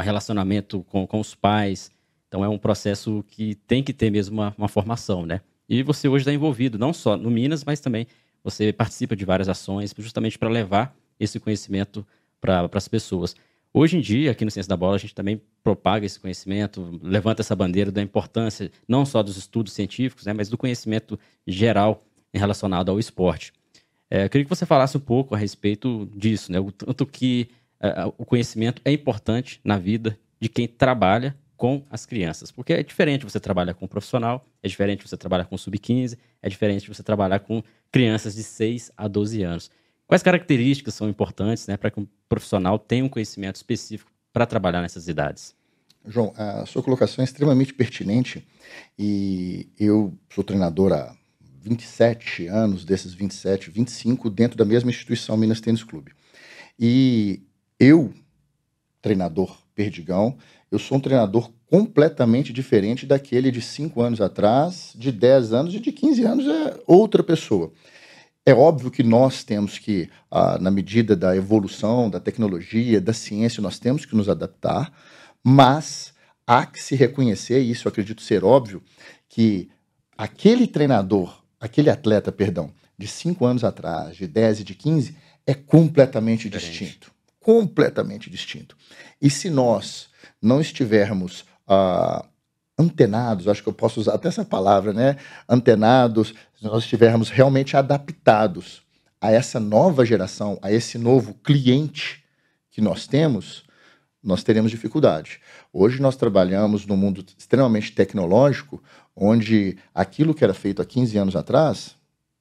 relacionamento 0.02 0.82
com, 0.84 1.06
com 1.06 1.20
os 1.20 1.34
pais, 1.34 1.90
então 2.28 2.44
é 2.44 2.48
um 2.48 2.58
processo 2.58 3.24
que 3.28 3.54
tem 3.54 3.82
que 3.82 3.92
ter 3.92 4.10
mesmo 4.10 4.40
uma, 4.40 4.54
uma 4.58 4.68
formação, 4.68 5.24
né? 5.24 5.40
E 5.68 5.82
você 5.82 6.08
hoje 6.08 6.22
está 6.22 6.32
envolvido 6.32 6.78
não 6.78 6.92
só 6.92 7.16
no 7.16 7.30
Minas, 7.30 7.64
mas 7.64 7.80
também 7.80 8.06
você 8.42 8.72
participa 8.72 9.16
de 9.16 9.24
várias 9.24 9.48
ações 9.48 9.94
justamente 9.96 10.38
para 10.38 10.48
levar 10.48 10.94
esse 11.18 11.40
conhecimento 11.40 12.06
para 12.44 12.68
as 12.74 12.88
pessoas. 12.88 13.34
Hoje 13.72 13.96
em 13.96 14.00
dia, 14.00 14.30
aqui 14.30 14.44
no 14.44 14.50
Ciência 14.50 14.68
da 14.68 14.76
Bola, 14.76 14.96
a 14.96 14.98
gente 14.98 15.14
também 15.14 15.40
propaga 15.62 16.04
esse 16.04 16.20
conhecimento, 16.20 17.00
levanta 17.02 17.40
essa 17.40 17.56
bandeira 17.56 17.90
da 17.90 18.02
importância 18.02 18.70
não 18.86 19.06
só 19.06 19.22
dos 19.22 19.36
estudos 19.36 19.72
científicos, 19.72 20.26
né, 20.26 20.32
mas 20.32 20.48
do 20.48 20.58
conhecimento 20.58 21.18
geral 21.46 22.02
relacionado 22.32 22.90
ao 22.90 23.00
esporte. 23.00 23.52
É, 24.10 24.26
eu 24.26 24.30
queria 24.30 24.44
que 24.44 24.50
você 24.50 24.66
falasse 24.66 24.96
um 24.96 25.00
pouco 25.00 25.34
a 25.34 25.38
respeito 25.38 26.08
disso, 26.14 26.52
né, 26.52 26.60
o 26.60 26.70
tanto 26.70 27.06
que 27.06 27.48
é, 27.80 28.04
o 28.18 28.24
conhecimento 28.24 28.80
é 28.84 28.92
importante 28.92 29.60
na 29.64 29.78
vida 29.78 30.16
de 30.38 30.48
quem 30.48 30.68
trabalha 30.68 31.34
com 31.56 31.82
as 31.90 32.04
crianças. 32.04 32.52
Porque 32.52 32.74
é 32.74 32.82
diferente 32.82 33.24
você 33.24 33.40
trabalhar 33.40 33.74
com 33.74 33.86
um 33.86 33.88
profissional, 33.88 34.44
é 34.62 34.68
diferente 34.68 35.08
você 35.08 35.16
trabalhar 35.16 35.46
com 35.46 35.56
sub-15, 35.56 36.18
é 36.42 36.48
diferente 36.48 36.88
você 36.88 37.02
trabalhar 37.02 37.40
com 37.40 37.62
crianças 37.90 38.34
de 38.34 38.42
6 38.42 38.92
a 38.96 39.08
12 39.08 39.42
anos. 39.42 39.70
Quais 40.06 40.22
características 40.22 40.94
são 40.94 41.08
importantes 41.08 41.66
né, 41.66 41.76
para 41.76 41.90
que 41.90 41.98
um 41.98 42.06
profissional 42.28 42.78
tenha 42.78 43.04
um 43.04 43.08
conhecimento 43.08 43.56
específico 43.56 44.10
para 44.32 44.46
trabalhar 44.46 44.82
nessas 44.82 45.08
idades? 45.08 45.54
João, 46.06 46.34
a 46.36 46.66
sua 46.66 46.82
colocação 46.82 47.22
é 47.22 47.24
extremamente 47.24 47.72
pertinente 47.72 48.46
e 48.98 49.68
eu 49.78 50.12
sou 50.28 50.44
treinador 50.44 50.92
há 50.92 51.16
27 51.62 52.46
anos, 52.46 52.84
desses 52.84 53.14
27, 53.14 53.70
25, 53.70 54.28
dentro 54.28 54.58
da 54.58 54.66
mesma 54.66 54.90
instituição 54.90 55.36
Minas 55.36 55.62
Tênis 55.62 55.82
Clube. 55.82 56.12
E 56.78 57.42
eu, 57.80 58.12
treinador 59.00 59.56
Perdigão, 59.74 60.36
eu 60.70 60.78
sou 60.78 60.98
um 60.98 61.00
treinador 61.00 61.50
completamente 61.70 62.52
diferente 62.52 63.06
daquele 63.06 63.50
de 63.50 63.62
5 63.62 64.00
anos 64.02 64.20
atrás, 64.20 64.92
de 64.94 65.10
10 65.10 65.52
anos 65.54 65.74
e 65.74 65.80
de 65.80 65.90
15 65.90 66.24
anos 66.24 66.46
é 66.46 66.80
outra 66.86 67.22
pessoa. 67.22 67.72
É 68.46 68.52
óbvio 68.52 68.90
que 68.90 69.02
nós 69.02 69.42
temos 69.42 69.78
que, 69.78 70.10
ah, 70.30 70.58
na 70.58 70.70
medida 70.70 71.16
da 71.16 71.34
evolução, 71.34 72.10
da 72.10 72.20
tecnologia, 72.20 73.00
da 73.00 73.12
ciência, 73.14 73.62
nós 73.62 73.78
temos 73.78 74.04
que 74.04 74.14
nos 74.14 74.28
adaptar, 74.28 74.92
mas 75.42 76.12
há 76.46 76.66
que 76.66 76.82
se 76.82 76.94
reconhecer, 76.94 77.62
e 77.62 77.70
isso 77.70 77.88
eu 77.88 77.90
acredito 77.90 78.20
ser 78.20 78.44
óbvio, 78.44 78.82
que 79.30 79.70
aquele 80.16 80.66
treinador, 80.66 81.42
aquele 81.58 81.88
atleta, 81.88 82.30
perdão, 82.30 82.70
de 82.98 83.06
5 83.06 83.46
anos 83.46 83.64
atrás, 83.64 84.16
de 84.16 84.26
10 84.26 84.60
e 84.60 84.64
de 84.64 84.74
15, 84.74 85.16
é 85.46 85.54
completamente 85.54 86.50
Diferente. 86.50 86.78
distinto. 86.78 87.12
Completamente 87.40 88.30
distinto. 88.30 88.76
E 89.20 89.30
se 89.30 89.48
nós 89.48 90.08
não 90.40 90.60
estivermos 90.60 91.46
ah, 91.66 92.24
antenados, 92.78 93.48
acho 93.48 93.62
que 93.62 93.68
eu 93.68 93.72
posso 93.72 94.00
usar 94.00 94.14
até 94.14 94.28
essa 94.28 94.44
palavra, 94.44 94.92
né? 94.92 95.16
Antenados, 95.48 96.34
se 96.58 96.64
nós 96.64 96.84
estivermos 96.84 97.30
realmente 97.30 97.76
adaptados 97.76 98.82
a 99.20 99.30
essa 99.30 99.60
nova 99.60 100.04
geração, 100.04 100.58
a 100.60 100.72
esse 100.72 100.98
novo 100.98 101.34
cliente 101.34 102.24
que 102.70 102.80
nós 102.80 103.06
temos, 103.06 103.64
nós 104.22 104.42
teremos 104.42 104.70
dificuldade. 104.70 105.40
Hoje 105.72 106.00
nós 106.00 106.16
trabalhamos 106.16 106.84
num 106.86 106.96
mundo 106.96 107.24
extremamente 107.38 107.92
tecnológico, 107.92 108.82
onde 109.14 109.78
aquilo 109.94 110.34
que 110.34 110.42
era 110.42 110.54
feito 110.54 110.82
há 110.82 110.84
15 110.84 111.16
anos 111.18 111.36
atrás 111.36 111.96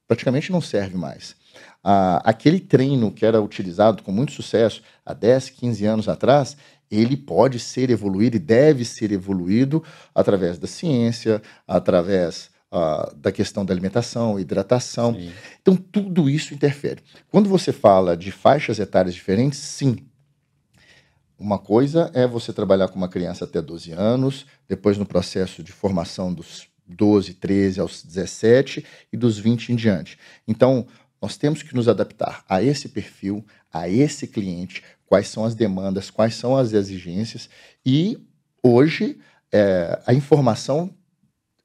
praticamente 0.06 0.50
não 0.50 0.60
serve 0.60 0.96
mais. 0.96 1.36
Ah, 1.82 2.20
aquele 2.24 2.58
treino 2.58 3.12
que 3.12 3.26
era 3.26 3.40
utilizado 3.40 4.02
com 4.02 4.10
muito 4.10 4.32
sucesso 4.32 4.82
há 5.04 5.12
10, 5.12 5.50
15 5.50 5.84
anos 5.84 6.08
atrás, 6.08 6.56
ele 6.90 7.16
pode 7.16 7.58
ser 7.58 7.90
evoluído 7.90 8.36
e 8.36 8.40
deve 8.40 8.84
ser 8.84 9.12
evoluído 9.12 9.82
através 10.14 10.58
da 10.58 10.66
ciência, 10.66 11.42
através 11.66 12.50
uh, 12.72 13.14
da 13.16 13.30
questão 13.30 13.64
da 13.64 13.72
alimentação, 13.72 14.38
hidratação. 14.38 15.14
Sim. 15.14 15.32
Então, 15.60 15.76
tudo 15.76 16.28
isso 16.28 16.54
interfere. 16.54 17.02
Quando 17.28 17.48
você 17.48 17.72
fala 17.72 18.16
de 18.16 18.30
faixas 18.30 18.78
etárias 18.78 19.14
diferentes, 19.14 19.58
sim. 19.58 19.98
Uma 21.38 21.58
coisa 21.58 22.10
é 22.14 22.26
você 22.26 22.52
trabalhar 22.52 22.88
com 22.88 22.96
uma 22.96 23.08
criança 23.08 23.44
até 23.44 23.60
12 23.60 23.92
anos, 23.92 24.46
depois 24.68 24.96
no 24.96 25.04
processo 25.04 25.62
de 25.62 25.72
formação 25.72 26.32
dos 26.32 26.68
12, 26.86 27.34
13 27.34 27.80
aos 27.80 28.02
17 28.02 28.84
e 29.12 29.16
dos 29.16 29.38
20 29.38 29.72
em 29.72 29.76
diante. 29.76 30.18
Então, 30.46 30.86
nós 31.20 31.36
temos 31.36 31.62
que 31.62 31.74
nos 31.74 31.88
adaptar 31.88 32.44
a 32.48 32.62
esse 32.62 32.88
perfil, 32.88 33.44
a 33.72 33.88
esse 33.88 34.26
cliente, 34.26 34.82
quais 35.14 35.28
são 35.28 35.44
as 35.44 35.54
demandas, 35.54 36.10
quais 36.10 36.34
são 36.34 36.56
as 36.56 36.72
exigências. 36.72 37.48
E 37.86 38.18
hoje 38.60 39.16
é, 39.52 40.02
a 40.04 40.12
informação 40.12 40.90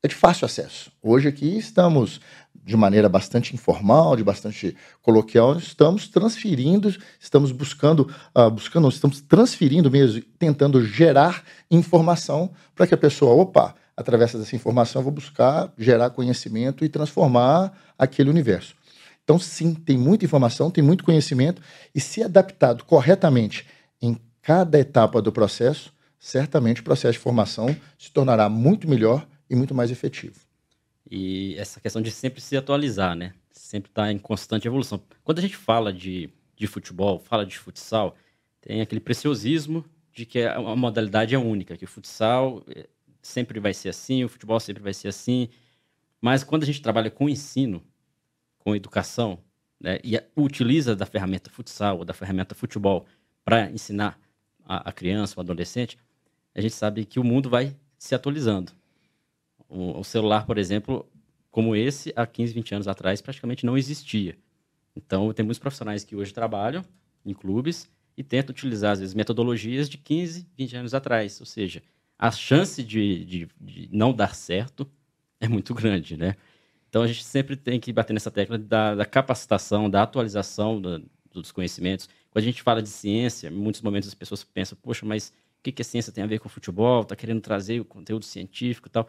é 0.03 0.07
de 0.07 0.13
fácil 0.13 0.45
acesso. 0.45 0.91
Hoje 1.01 1.27
aqui 1.27 1.57
estamos 1.57 2.21
de 2.53 2.77
maneira 2.77 3.09
bastante 3.09 3.55
informal, 3.55 4.15
de 4.15 4.23
bastante 4.23 4.77
coloquial, 5.01 5.57
estamos 5.57 6.07
transferindo, 6.07 6.95
estamos 7.19 7.51
buscando, 7.51 8.13
uh, 8.37 8.51
buscando, 8.51 8.87
estamos 8.87 9.19
transferindo 9.19 9.89
mesmo, 9.89 10.21
tentando 10.37 10.85
gerar 10.85 11.43
informação 11.71 12.51
para 12.75 12.85
que 12.85 12.93
a 12.93 12.97
pessoa, 12.97 13.33
opa, 13.33 13.73
através 13.97 14.31
dessa 14.31 14.55
informação 14.55 14.99
eu 14.99 15.03
vou 15.03 15.11
buscar 15.11 15.73
gerar 15.75 16.11
conhecimento 16.11 16.85
e 16.85 16.89
transformar 16.89 17.73
aquele 17.97 18.29
universo. 18.29 18.75
Então, 19.29 19.37
sim, 19.37 19.75
tem 19.75 19.95
muita 19.95 20.25
informação, 20.25 20.71
tem 20.71 20.83
muito 20.83 21.03
conhecimento, 21.03 21.61
e 21.93 22.01
se 22.01 22.23
adaptado 22.23 22.83
corretamente 22.83 23.63
em 24.01 24.17
cada 24.41 24.79
etapa 24.79 25.21
do 25.21 25.31
processo, 25.31 25.93
certamente 26.17 26.81
o 26.81 26.83
processo 26.83 27.13
de 27.13 27.19
formação 27.19 27.77
se 27.95 28.11
tornará 28.11 28.49
muito 28.49 28.89
melhor 28.89 29.27
e 29.47 29.55
muito 29.55 29.75
mais 29.75 29.91
efetivo. 29.91 30.39
E 31.11 31.53
essa 31.59 31.79
questão 31.79 32.01
de 32.01 32.09
sempre 32.09 32.41
se 32.41 32.57
atualizar, 32.57 33.15
né? 33.15 33.35
Sempre 33.51 33.91
estar 33.91 34.05
tá 34.05 34.11
em 34.11 34.17
constante 34.17 34.67
evolução. 34.67 34.99
Quando 35.23 35.37
a 35.37 35.43
gente 35.43 35.55
fala 35.55 35.93
de, 35.93 36.31
de 36.55 36.65
futebol, 36.65 37.19
fala 37.19 37.45
de 37.45 37.55
futsal, 37.55 38.15
tem 38.59 38.81
aquele 38.81 38.99
preciosismo 38.99 39.85
de 40.11 40.25
que 40.25 40.41
a 40.41 40.75
modalidade 40.75 41.35
é 41.35 41.37
única, 41.37 41.77
que 41.77 41.85
o 41.85 41.87
futsal 41.87 42.63
eh, 42.67 42.87
sempre 43.21 43.59
vai 43.59 43.75
ser 43.75 43.89
assim, 43.89 44.23
o 44.23 44.29
futebol 44.29 44.59
sempre 44.59 44.81
vai 44.81 44.95
ser 44.95 45.09
assim. 45.09 45.49
Mas 46.19 46.43
quando 46.43 46.63
a 46.63 46.65
gente 46.65 46.81
trabalha 46.81 47.11
com 47.11 47.29
ensino, 47.29 47.83
com 48.59 48.75
educação, 48.75 49.39
né, 49.79 49.99
e 50.03 50.21
utiliza 50.35 50.95
da 50.95 51.05
ferramenta 51.05 51.49
futsal 51.49 51.99
ou 51.99 52.05
da 52.05 52.13
ferramenta 52.13 52.53
futebol 52.53 53.05
para 53.43 53.71
ensinar 53.71 54.19
a, 54.65 54.89
a 54.89 54.91
criança, 54.91 55.35
o 55.37 55.39
adolescente, 55.39 55.97
a 56.53 56.61
gente 56.61 56.75
sabe 56.75 57.05
que 57.05 57.19
o 57.19 57.23
mundo 57.23 57.49
vai 57.49 57.75
se 57.97 58.13
atualizando. 58.13 58.71
O, 59.67 59.99
o, 59.99 60.03
celular, 60.03 60.45
por 60.45 60.57
exemplo, 60.57 61.09
como 61.49 61.75
esse, 61.75 62.13
há 62.15 62.25
15, 62.25 62.53
20 62.53 62.75
anos 62.75 62.87
atrás, 62.87 63.21
praticamente 63.21 63.65
não 63.65 63.77
existia. 63.77 64.37
Então, 64.95 65.31
tem 65.33 65.45
muitos 65.45 65.59
profissionais 65.59 66.03
que 66.03 66.15
hoje 66.15 66.33
trabalham 66.33 66.83
em 67.25 67.33
clubes 67.33 67.89
e 68.17 68.23
tentam 68.23 68.51
utilizar, 68.51 68.93
às 68.93 68.99
vezes, 68.99 69.15
metodologias 69.15 69.89
de 69.89 69.97
15, 69.97 70.47
20 70.57 70.75
anos 70.75 70.93
atrás. 70.93 71.39
Ou 71.39 71.45
seja, 71.45 71.81
a 72.17 72.31
chance 72.31 72.83
de, 72.83 73.23
de, 73.23 73.47
de 73.59 73.89
não 73.91 74.13
dar 74.13 74.35
certo 74.35 74.89
é 75.39 75.47
muito 75.47 75.73
grande, 75.73 76.17
né? 76.17 76.35
Então, 76.89 77.03
a 77.03 77.07
gente 77.07 77.23
sempre 77.23 77.55
tem 77.55 77.79
que 77.79 77.93
bater 77.93 78.13
nessa 78.13 78.31
tecla 78.31 78.57
da, 78.57 78.95
da 78.95 79.05
capacitação, 79.05 79.89
da 79.89 80.03
atualização 80.03 80.81
da, 80.81 80.99
dos 81.31 81.51
conhecimentos. 81.51 82.09
Quando 82.31 82.43
a 82.43 82.45
gente 82.45 82.61
fala 82.61 82.81
de 82.81 82.89
ciência, 82.89 83.47
em 83.47 83.51
muitos 83.51 83.81
momentos 83.81 84.09
as 84.09 84.15
pessoas 84.15 84.43
pensam, 84.43 84.77
poxa, 84.81 85.05
mas 85.05 85.29
o 85.59 85.63
que, 85.63 85.71
que 85.71 85.81
a 85.81 85.85
ciência 85.85 86.11
tem 86.11 86.23
a 86.23 86.27
ver 86.27 86.39
com 86.39 86.49
futebol? 86.49 87.01
Está 87.01 87.15
querendo 87.15 87.41
trazer 87.41 87.79
o 87.79 87.85
conteúdo 87.85 88.25
científico 88.25 88.87
e 88.87 88.91
tal. 88.91 89.07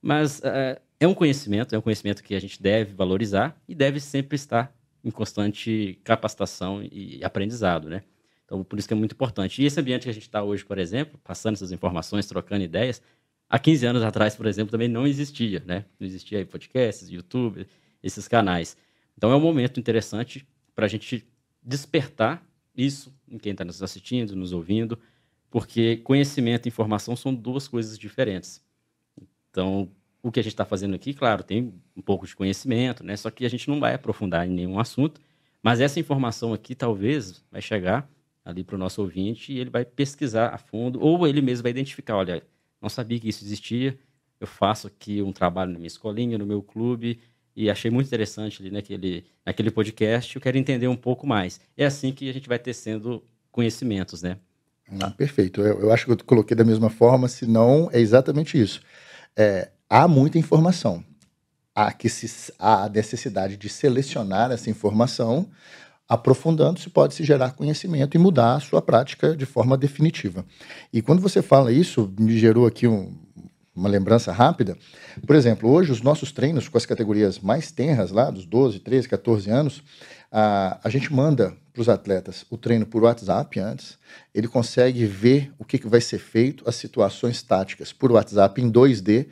Mas 0.00 0.40
uh, 0.40 0.80
é 0.98 1.06
um 1.06 1.14
conhecimento, 1.14 1.74
é 1.74 1.78
um 1.78 1.82
conhecimento 1.82 2.22
que 2.22 2.34
a 2.34 2.40
gente 2.40 2.60
deve 2.60 2.92
valorizar 2.94 3.56
e 3.68 3.74
deve 3.74 4.00
sempre 4.00 4.34
estar 4.34 4.74
em 5.04 5.10
constante 5.10 6.00
capacitação 6.04 6.82
e 6.82 7.22
aprendizado, 7.24 7.88
né? 7.88 8.02
Então, 8.44 8.62
por 8.62 8.78
isso 8.78 8.86
que 8.86 8.94
é 8.94 8.96
muito 8.96 9.12
importante. 9.12 9.62
E 9.62 9.64
esse 9.64 9.80
ambiente 9.80 10.04
que 10.04 10.10
a 10.10 10.12
gente 10.12 10.24
está 10.24 10.42
hoje, 10.42 10.64
por 10.64 10.78
exemplo, 10.78 11.18
passando 11.24 11.54
essas 11.54 11.72
informações, 11.72 12.26
trocando 12.26 12.62
ideias, 12.62 13.02
há 13.52 13.58
15 13.58 13.84
anos 13.84 14.02
atrás, 14.02 14.34
por 14.34 14.46
exemplo, 14.46 14.70
também 14.70 14.88
não 14.88 15.06
existia, 15.06 15.62
né? 15.66 15.84
Não 16.00 16.06
existia 16.06 16.44
podcasts, 16.46 17.10
YouTube, 17.10 17.66
esses 18.02 18.26
canais. 18.26 18.78
Então, 19.14 19.30
é 19.30 19.36
um 19.36 19.40
momento 19.40 19.78
interessante 19.78 20.48
para 20.74 20.86
a 20.86 20.88
gente 20.88 21.28
despertar 21.62 22.42
isso 22.74 23.14
em 23.28 23.36
quem 23.36 23.52
está 23.52 23.62
nos 23.62 23.82
assistindo, 23.82 24.34
nos 24.34 24.54
ouvindo, 24.54 24.98
porque 25.50 25.98
conhecimento 25.98 26.66
e 26.66 26.70
informação 26.70 27.14
são 27.14 27.34
duas 27.34 27.68
coisas 27.68 27.98
diferentes. 27.98 28.64
Então, 29.50 29.90
o 30.22 30.32
que 30.32 30.40
a 30.40 30.42
gente 30.42 30.54
está 30.54 30.64
fazendo 30.64 30.94
aqui, 30.94 31.12
claro, 31.12 31.42
tem 31.42 31.74
um 31.94 32.00
pouco 32.00 32.26
de 32.26 32.34
conhecimento, 32.34 33.04
né? 33.04 33.18
Só 33.18 33.30
que 33.30 33.44
a 33.44 33.50
gente 33.50 33.68
não 33.68 33.78
vai 33.78 33.92
aprofundar 33.92 34.48
em 34.48 34.50
nenhum 34.50 34.80
assunto, 34.80 35.20
mas 35.62 35.78
essa 35.78 36.00
informação 36.00 36.54
aqui 36.54 36.74
talvez 36.74 37.44
vai 37.50 37.60
chegar 37.60 38.08
ali 38.42 38.64
para 38.64 38.76
o 38.76 38.78
nosso 38.78 39.02
ouvinte 39.02 39.52
e 39.52 39.58
ele 39.58 39.68
vai 39.68 39.84
pesquisar 39.84 40.48
a 40.54 40.58
fundo, 40.58 40.98
ou 41.02 41.26
ele 41.28 41.42
mesmo 41.42 41.64
vai 41.64 41.70
identificar, 41.70 42.16
olha, 42.16 42.42
não 42.82 42.88
sabia 42.88 43.18
que 43.18 43.28
isso 43.28 43.44
existia, 43.44 43.96
eu 44.40 44.46
faço 44.46 44.88
aqui 44.88 45.22
um 45.22 45.32
trabalho 45.32 45.70
na 45.70 45.78
minha 45.78 45.86
escolinha, 45.86 46.36
no 46.36 46.44
meu 46.44 46.60
clube, 46.60 47.20
e 47.54 47.70
achei 47.70 47.90
muito 47.90 48.08
interessante 48.08 48.60
ali 48.60 48.70
naquele, 48.70 49.24
naquele 49.46 49.70
podcast, 49.70 50.34
eu 50.34 50.42
quero 50.42 50.58
entender 50.58 50.88
um 50.88 50.96
pouco 50.96 51.26
mais. 51.26 51.60
É 51.76 51.84
assim 51.84 52.12
que 52.12 52.28
a 52.28 52.32
gente 52.32 52.48
vai 52.48 52.58
tecendo 52.58 53.22
conhecimentos, 53.52 54.22
né? 54.22 54.38
Ah, 55.00 55.10
perfeito. 55.10 55.60
Eu, 55.60 55.80
eu, 55.80 55.92
acho 55.92 56.06
que 56.06 56.12
eu 56.12 56.16
coloquei 56.24 56.56
da 56.56 56.64
mesma 56.64 56.90
forma, 56.90 57.28
se 57.28 57.46
não 57.46 57.88
é 57.92 58.00
exatamente 58.00 58.60
isso. 58.60 58.80
É, 59.36 59.70
há 59.88 60.08
muita 60.08 60.38
informação. 60.38 61.04
Há, 61.74 61.92
que 61.92 62.08
se, 62.08 62.52
há 62.58 62.84
a 62.84 62.88
necessidade 62.88 63.56
de 63.56 63.68
selecionar 63.68 64.50
essa 64.50 64.68
informação, 64.68 65.48
aprofundando-se, 66.12 66.90
pode-se 66.90 67.24
gerar 67.24 67.52
conhecimento 67.52 68.14
e 68.14 68.18
mudar 68.18 68.56
a 68.56 68.60
sua 68.60 68.82
prática 68.82 69.34
de 69.34 69.46
forma 69.46 69.78
definitiva. 69.78 70.44
E 70.92 71.00
quando 71.00 71.22
você 71.22 71.40
fala 71.40 71.72
isso, 71.72 72.12
me 72.18 72.38
gerou 72.38 72.66
aqui 72.66 72.86
um, 72.86 73.16
uma 73.74 73.88
lembrança 73.88 74.30
rápida. 74.30 74.76
Por 75.26 75.34
exemplo, 75.34 75.70
hoje 75.70 75.90
os 75.90 76.02
nossos 76.02 76.30
treinos 76.30 76.68
com 76.68 76.76
as 76.76 76.84
categorias 76.84 77.38
mais 77.38 77.72
tenras, 77.72 78.10
lá 78.10 78.30
dos 78.30 78.44
12, 78.44 78.80
13, 78.80 79.08
14 79.08 79.50
anos, 79.50 79.82
a, 80.30 80.78
a 80.84 80.90
gente 80.90 81.10
manda 81.10 81.56
para 81.72 81.80
os 81.80 81.88
atletas 81.88 82.44
o 82.50 82.58
treino 82.58 82.84
por 82.84 83.02
WhatsApp 83.04 83.58
antes, 83.58 83.96
ele 84.34 84.48
consegue 84.48 85.06
ver 85.06 85.50
o 85.58 85.64
que, 85.64 85.78
que 85.78 85.88
vai 85.88 86.02
ser 86.02 86.18
feito, 86.18 86.62
as 86.68 86.74
situações 86.74 87.42
táticas 87.42 87.90
por 87.90 88.12
WhatsApp 88.12 88.60
em 88.60 88.70
2D. 88.70 89.28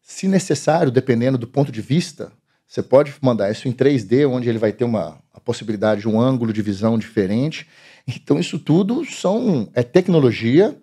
Se 0.00 0.26
necessário, 0.26 0.90
dependendo 0.90 1.36
do 1.36 1.46
ponto 1.46 1.70
de 1.70 1.82
vista, 1.82 2.32
você 2.66 2.82
pode 2.82 3.14
mandar 3.22 3.50
isso 3.50 3.66
em 3.66 3.72
3D, 3.72 4.28
onde 4.28 4.46
ele 4.46 4.58
vai 4.58 4.72
ter 4.72 4.84
uma 4.84 5.18
possibilidade 5.48 6.02
de 6.02 6.08
um 6.08 6.20
ângulo 6.20 6.52
de 6.52 6.60
visão 6.60 6.98
diferente. 6.98 7.66
Então, 8.06 8.38
isso 8.38 8.58
tudo 8.58 9.02
são, 9.06 9.70
é 9.72 9.82
tecnologia 9.82 10.76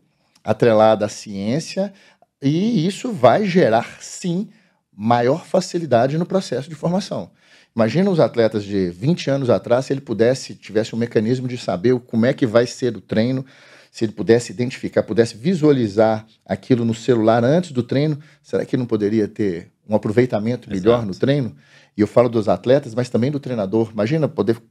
atrelada 0.44 1.06
à 1.06 1.10
ciência, 1.10 1.94
e 2.42 2.88
isso 2.88 3.12
vai 3.12 3.46
gerar, 3.46 4.00
sim, 4.02 4.50
maior 4.92 5.46
facilidade 5.46 6.18
no 6.18 6.26
processo 6.26 6.68
de 6.68 6.74
formação. 6.74 7.30
Imagina 7.76 8.10
os 8.10 8.20
atletas 8.20 8.64
de 8.64 8.90
20 8.90 9.30
anos 9.30 9.50
atrás, 9.52 9.86
se 9.86 9.94
ele 9.94 10.02
pudesse, 10.02 10.56
tivesse 10.56 10.96
um 10.96 10.98
mecanismo 10.98 11.48
de 11.48 11.60
saber 11.60 12.00
como 12.00 12.26
é 12.26 12.34
que 12.34 12.48
vai 12.48 12.66
ser 12.66 12.98
o 12.98 13.02
treino, 13.02 13.46
se 13.92 14.04
ele 14.04 14.14
pudesse 14.14 14.52
identificar, 14.52 15.04
pudesse 15.04 15.38
visualizar 15.38 16.26
aquilo 16.44 16.84
no 16.84 16.96
celular 16.96 17.44
antes 17.44 17.72
do 17.72 17.84
treino, 17.84 18.18
será 18.42 18.66
que 18.66 18.76
não 18.76 18.88
poderia 18.88 19.28
ter 19.28 19.75
um 19.88 19.96
aproveitamento 19.96 20.70
melhor 20.70 20.96
Exato. 20.96 21.08
no 21.08 21.16
treino? 21.16 21.56
E 21.98 22.02
eu 22.02 22.08
falo 22.08 22.30
dos 22.30 22.50
atletas, 22.50 22.94
mas 22.94 23.10
também 23.10 23.32
do 23.32 23.40
treinador. 23.40 23.90
Imagina 23.92 24.28
poder 24.28 24.62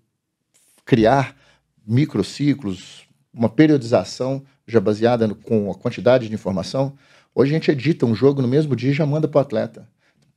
criar 0.85 1.37
microciclos, 1.87 3.07
uma 3.33 3.49
periodização 3.49 4.43
já 4.67 4.81
baseada 4.81 5.27
no, 5.27 5.35
com 5.35 5.71
a 5.71 5.75
quantidade 5.75 6.29
de 6.29 6.35
informação. 6.35 6.95
Hoje 7.35 7.53
a 7.53 7.55
gente 7.55 7.71
edita 7.71 8.07
um 8.07 8.15
jogo 8.15 8.41
no 8.41 8.49
mesmo 8.49 8.77
dia 8.77 8.91
e 8.91 8.95
já 8.95 9.07
manda 9.07 9.27
para 9.27 9.39
o 9.39 9.43
atleta. 9.43 9.89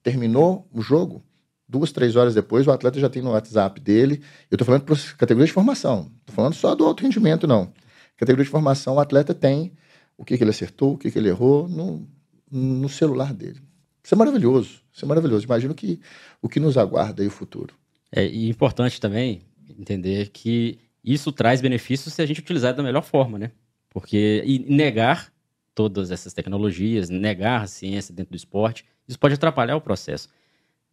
Terminou 0.01 0.67
o 0.71 0.81
jogo, 0.81 1.23
duas, 1.67 1.91
três 1.91 2.15
horas 2.15 2.33
depois, 2.33 2.65
o 2.65 2.71
atleta 2.71 2.99
já 2.99 3.09
tem 3.09 3.21
no 3.21 3.31
WhatsApp 3.31 3.79
dele. 3.79 4.21
Eu 4.49 4.55
estou 4.55 4.65
falando 4.65 4.83
para 4.83 4.95
categorias 5.17 5.49
de 5.49 5.53
formação, 5.53 6.11
estou 6.19 6.35
falando 6.35 6.53
só 6.53 6.73
do 6.75 6.85
alto 6.85 7.03
rendimento, 7.03 7.45
não. 7.45 7.71
Categoria 8.15 8.45
de 8.45 8.51
formação, 8.51 8.95
o 8.95 8.99
atleta 8.99 9.33
tem 9.33 9.73
o 10.17 10.25
que, 10.25 10.37
que 10.37 10.43
ele 10.43 10.51
acertou, 10.51 10.93
o 10.93 10.97
que, 10.97 11.11
que 11.11 11.19
ele 11.19 11.29
errou 11.29 11.67
no, 11.67 12.07
no 12.49 12.89
celular 12.89 13.33
dele. 13.33 13.61
Isso 14.07 14.15
é 14.15 14.17
maravilhoso, 14.17 14.79
isso 14.89 15.03
é 15.03 15.05
maravilhoso. 15.05 15.43
Imagino 15.43 15.75
que, 15.75 15.99
o 16.41 16.47
que 16.47 16.61
nos 16.61 16.77
aguarda 16.77 17.21
aí 17.21 17.27
o 17.27 17.29
futuro. 17.29 17.75
É 18.09 18.25
e 18.25 18.47
importante 18.47 19.01
também 19.01 19.41
entender 19.77 20.29
que 20.29 20.79
isso 21.03 21.29
traz 21.29 21.59
benefícios 21.59 22.13
se 22.13 22.21
a 22.21 22.25
gente 22.25 22.39
utilizar 22.39 22.73
da 22.73 22.81
melhor 22.81 23.03
forma, 23.03 23.37
né? 23.37 23.51
Porque 23.89 24.63
negar 24.65 25.29
todas 25.75 26.09
essas 26.09 26.33
tecnologias, 26.33 27.09
negar 27.09 27.63
a 27.63 27.67
ciência 27.67 28.15
dentro 28.15 28.31
do 28.31 28.37
esporte, 28.37 28.85
isso 29.05 29.19
pode 29.19 29.33
atrapalhar 29.33 29.75
o 29.75 29.81
processo. 29.81 30.29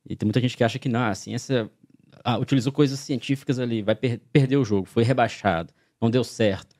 E 0.04 0.16
tem 0.16 0.26
muita 0.26 0.40
gente 0.40 0.56
que 0.56 0.64
acha 0.64 0.80
que 0.80 0.88
não, 0.88 1.04
a 1.04 1.14
ciência 1.14 1.70
ah, 2.24 2.36
utilizou 2.36 2.72
coisas 2.72 2.98
científicas 2.98 3.60
ali, 3.60 3.80
vai 3.80 3.94
per 3.94 4.18
perder 4.32 4.56
o 4.56 4.64
jogo, 4.64 4.88
foi 4.88 5.04
rebaixado, 5.04 5.72
não 6.00 6.10
deu 6.10 6.24
certo. 6.24 6.74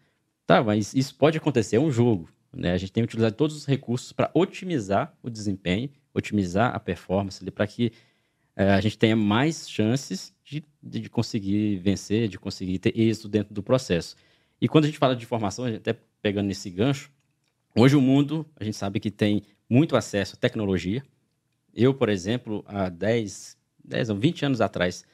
Tá, 0.49 0.64
mas 0.64 0.95
isso 0.95 1.14
pode 1.14 1.38
acontecer, 1.38 1.76
é 1.76 1.81
um 1.81 1.93
jogo. 1.93 2.29
Né? 2.53 2.73
A 2.73 2.76
gente 2.76 2.91
tem 2.91 3.05
utilizado 3.05 3.37
todos 3.37 3.55
os 3.55 3.67
recursos 3.67 4.11
para 4.11 4.33
otimizar 4.35 5.17
o 5.23 5.31
desempenho, 5.31 5.91
otimizar 6.14 6.75
a 6.75 6.80
performance 6.80 7.44
para 7.50 7.66
que 7.66 7.92
é, 8.56 8.71
a 8.71 8.80
gente 8.80 8.97
tenha 8.97 9.16
mais 9.16 9.68
chances 9.68 10.33
de, 10.44 10.64
de 10.83 11.11
conseguir 11.11 11.78
vencer, 11.78 12.28
de 12.28 12.38
conseguir 12.38 12.78
ter 12.78 12.99
êxito 12.99 13.28
dentro 13.28 13.52
do 13.52 13.62
processo. 13.62 14.14
E 14.61 14.68
quando 14.68 14.85
a 14.85 14.87
gente 14.87 14.99
fala 14.99 15.16
de 15.16 15.26
formação, 15.26 15.66
até 15.66 15.97
pegando 16.23 16.47
nesse 16.47 16.71
gancho, 16.71 17.11
hoje 17.76 17.97
o 17.97 18.00
mundo, 18.00 18.47
a 18.56 18.62
gente 18.62 18.76
sabe 18.76 19.00
que 19.00 19.11
tem 19.11 19.42
muito 19.68 19.97
acesso 19.97 20.37
à 20.37 20.38
tecnologia. 20.38 21.02
Eu, 21.75 21.92
por 21.92 22.09
exemplo, 22.09 22.64
há 22.66 22.88
10, 22.88 23.59
10 23.85 24.11
ou 24.11 24.16
20 24.16 24.47
anos 24.47 24.61
atrás, 24.61 25.04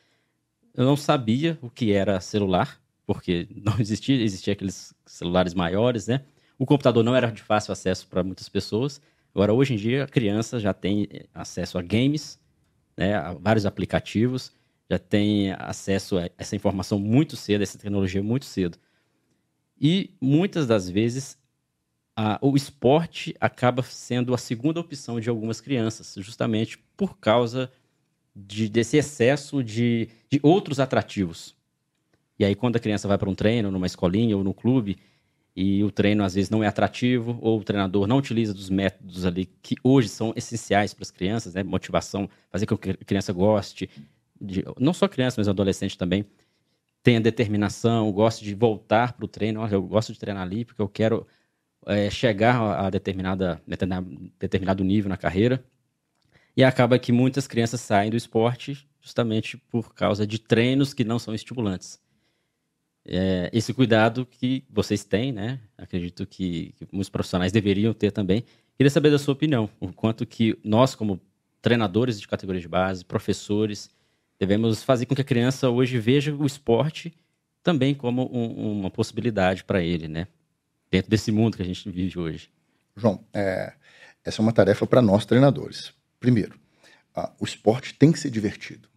eu 0.75 0.85
não 0.85 0.97
sabia 0.97 1.59
o 1.63 1.71
que 1.71 1.93
era 1.93 2.21
celular, 2.21 2.79
porque 3.07 3.49
não 3.65 3.81
existia, 3.81 4.23
existia 4.23 4.53
aqueles 4.53 4.95
celulares 5.07 5.55
maiores, 5.55 6.07
né? 6.07 6.25
O 6.59 6.67
computador 6.67 7.03
não 7.03 7.17
era 7.17 7.31
de 7.31 7.43
fácil 7.43 7.73
acesso 7.73 8.07
para 8.07 8.23
muitas 8.23 8.49
pessoas. 8.49 9.01
Agora, 9.35 9.53
hoje 9.53 9.75
em 9.75 9.77
dia, 9.77 10.05
a 10.05 10.09
criança 10.09 10.59
já 10.59 10.75
tem 10.75 11.09
acesso 11.33 11.79
a 11.79 11.83
games, 11.83 12.39
né, 12.97 13.15
a 13.15 13.33
vários 13.35 13.65
aplicativos, 13.65 14.53
já 14.91 14.99
tem 14.99 15.53
acesso 15.53 16.19
a 16.19 16.29
essa 16.37 16.57
informação 16.57 16.99
muito 16.99 17.37
cedo, 17.37 17.63
essa 17.63 17.79
tecnologia 17.79 18.23
muito 18.23 18.45
cedo. 18.45 18.77
E 19.81 20.11
muitas 20.21 20.67
das 20.67 20.91
vezes 20.91 21.39
a, 22.17 22.39
o 22.43 22.57
esporte 22.57 23.35
acaba 23.41 23.83
sendo 23.83 24.35
a 24.35 24.39
segunda 24.39 24.81
opção 24.81 25.21
de 25.21 25.31
algumas 25.31 25.61
crianças, 25.61 26.15
justamente 26.19 26.77
por 26.97 27.19
causa 27.19 27.71
de, 28.35 28.69
desse 28.69 28.97
excesso 28.97 29.63
de, 29.63 30.09
de 30.29 30.41
outros 30.43 30.81
atrativos. 30.81 31.57
E 32.39 32.45
aí, 32.45 32.55
quando 32.55 32.77
a 32.77 32.81
criança 32.81 33.07
vai 33.07 33.19
para 33.19 33.29
um 33.29 33.35
treino, 33.35 33.71
numa 33.71 33.87
escolinha 33.87 34.37
ou 34.37 34.43
no 34.43 34.55
clube, 34.55 34.99
e 35.61 35.85
o 35.85 35.91
treino 35.91 36.25
às 36.25 36.35
vezes 36.35 36.49
não 36.49 36.65
é 36.65 36.67
atrativo, 36.67 37.39
ou 37.43 37.61
o 37.61 37.63
treinador 37.65 38.07
não 38.07 38.17
utiliza 38.17 38.55
dos 38.55 38.71
métodos 38.71 39.27
ali 39.27 39.45
que 39.61 39.77
hoje 39.85 40.09
são 40.09 40.33
essenciais 40.35 40.95
para 40.95 41.03
as 41.03 41.11
crianças, 41.11 41.53
né? 41.53 41.63
Motivação, 41.63 42.31
fazer 42.51 42.65
com 42.65 42.79
que 42.79 42.91
a 42.91 42.95
criança 42.97 43.31
goste, 43.31 43.91
de, 44.41 44.65
não 44.79 44.95
só 44.95 45.07
criança, 45.07 45.39
mas 45.39 45.49
adolescente 45.49 45.99
também, 45.99 46.25
tenha 47.03 47.21
determinação, 47.21 48.11
goste 48.11 48.43
de 48.43 48.55
voltar 48.55 49.13
para 49.13 49.25
o 49.27 49.29
treino. 49.29 49.61
Olha, 49.61 49.75
eu 49.75 49.83
gosto 49.83 50.15
de 50.15 50.19
treinar 50.19 50.43
ali 50.43 50.65
porque 50.65 50.81
eu 50.81 50.89
quero 50.89 51.27
é, 51.87 52.09
chegar 52.09 52.87
a 52.87 52.89
determinada, 52.89 53.61
determinado 54.39 54.83
nível 54.83 55.11
na 55.11 55.19
carreira. 55.19 55.63
E 56.57 56.65
acaba 56.65 56.99
que 56.99 57.13
muitas 57.13 57.47
crianças 57.47 57.83
saem 57.83 58.11
do 58.11 58.17
esporte 58.17 58.89
justamente 58.99 59.59
por 59.59 59.95
causa 59.95 60.27
de 60.27 60.39
treinos 60.39 60.95
que 60.95 61.05
não 61.05 61.19
são 61.19 61.35
estimulantes. 61.35 62.01
É, 63.07 63.51
esse 63.53 63.73
cuidado 63.73 64.27
que 64.27 64.65
vocês 64.71 65.05
têm, 65.05 65.33
né? 65.33 65.59
Acredito 65.77 66.27
que, 66.27 66.75
que 66.77 66.87
muitos 66.93 67.09
profissionais 67.09 67.53
deveriam 67.53 67.93
ter 67.93 68.11
também. 68.11 68.45
Queria 68.77 68.91
saber 68.91 69.11
da 69.11 69.19
sua 69.19 69.33
opinião, 69.33 69.69
o 69.79 69.93
quanto 69.93 70.27
que 70.27 70.59
nós, 70.63 70.95
como 70.95 71.21
treinadores 71.61 72.21
de 72.21 72.29
categoria 72.29 72.61
de 72.61 72.69
base, 72.69 73.05
professores, 73.05 73.91
devemos 74.39 74.83
fazer 74.83 75.07
com 75.07 75.15
que 75.15 75.21
a 75.21 75.25
criança 75.25 75.69
hoje 75.69 75.99
veja 75.99 76.35
o 76.35 76.47
esporte 76.47 77.13
também 77.63 77.95
como 77.95 78.31
um, 78.33 78.81
uma 78.81 78.91
possibilidade 78.91 79.65
para 79.65 79.83
ele, 79.83 80.09
né? 80.09 80.27
Dentro 80.91 81.11
desse 81.11 81.31
mundo 81.31 81.57
que 81.57 81.63
a 81.63 81.67
gente 81.67 81.89
vive 81.91 82.19
hoje. 82.19 82.51
João, 82.97 83.25
é, 83.33 83.75
essa 84.25 84.41
é 84.41 84.43
uma 84.43 84.53
tarefa 84.53 84.87
para 84.87 85.03
nós 85.03 85.25
treinadores. 85.25 85.93
Primeiro, 86.19 86.59
o 87.39 87.45
esporte 87.45 87.95
tem 87.95 88.13
que 88.13 88.19
ser 88.19 88.31
divertido. 88.31 88.89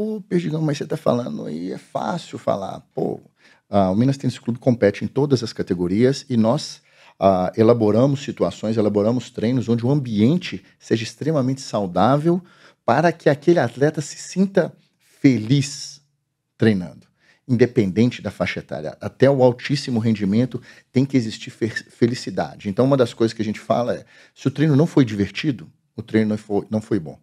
Pô, 0.00 0.18
Perdigão, 0.26 0.62
mas 0.62 0.78
você 0.78 0.84
está 0.84 0.96
falando 0.96 1.44
aí, 1.44 1.72
é 1.72 1.76
fácil 1.76 2.38
falar. 2.38 2.80
Pô, 2.94 3.20
o 3.68 3.94
Minas 3.94 4.16
Tênis 4.16 4.38
Clube 4.38 4.58
compete 4.58 5.04
em 5.04 5.06
todas 5.06 5.42
as 5.42 5.52
categorias 5.52 6.24
e 6.26 6.38
nós 6.38 6.80
ah, 7.18 7.52
elaboramos 7.54 8.22
situações, 8.22 8.78
elaboramos 8.78 9.28
treinos 9.28 9.68
onde 9.68 9.84
o 9.84 9.90
ambiente 9.90 10.64
seja 10.78 11.02
extremamente 11.02 11.60
saudável 11.60 12.42
para 12.82 13.12
que 13.12 13.28
aquele 13.28 13.58
atleta 13.58 14.00
se 14.00 14.16
sinta 14.16 14.74
feliz 15.20 16.00
treinando, 16.56 17.06
independente 17.46 18.22
da 18.22 18.30
faixa 18.30 18.60
etária. 18.60 18.96
Até 19.02 19.30
o 19.30 19.42
altíssimo 19.42 20.00
rendimento 20.00 20.62
tem 20.90 21.04
que 21.04 21.18
existir 21.18 21.50
felicidade. 21.50 22.70
Então, 22.70 22.86
uma 22.86 22.96
das 22.96 23.12
coisas 23.12 23.34
que 23.34 23.42
a 23.42 23.44
gente 23.44 23.60
fala 23.60 23.96
é: 23.96 24.06
se 24.34 24.48
o 24.48 24.50
treino 24.50 24.74
não 24.74 24.86
foi 24.86 25.04
divertido, 25.04 25.70
o 25.94 26.02
treino 26.02 26.30
não 26.30 26.38
foi, 26.38 26.66
não 26.70 26.80
foi 26.80 26.98
bom. 26.98 27.18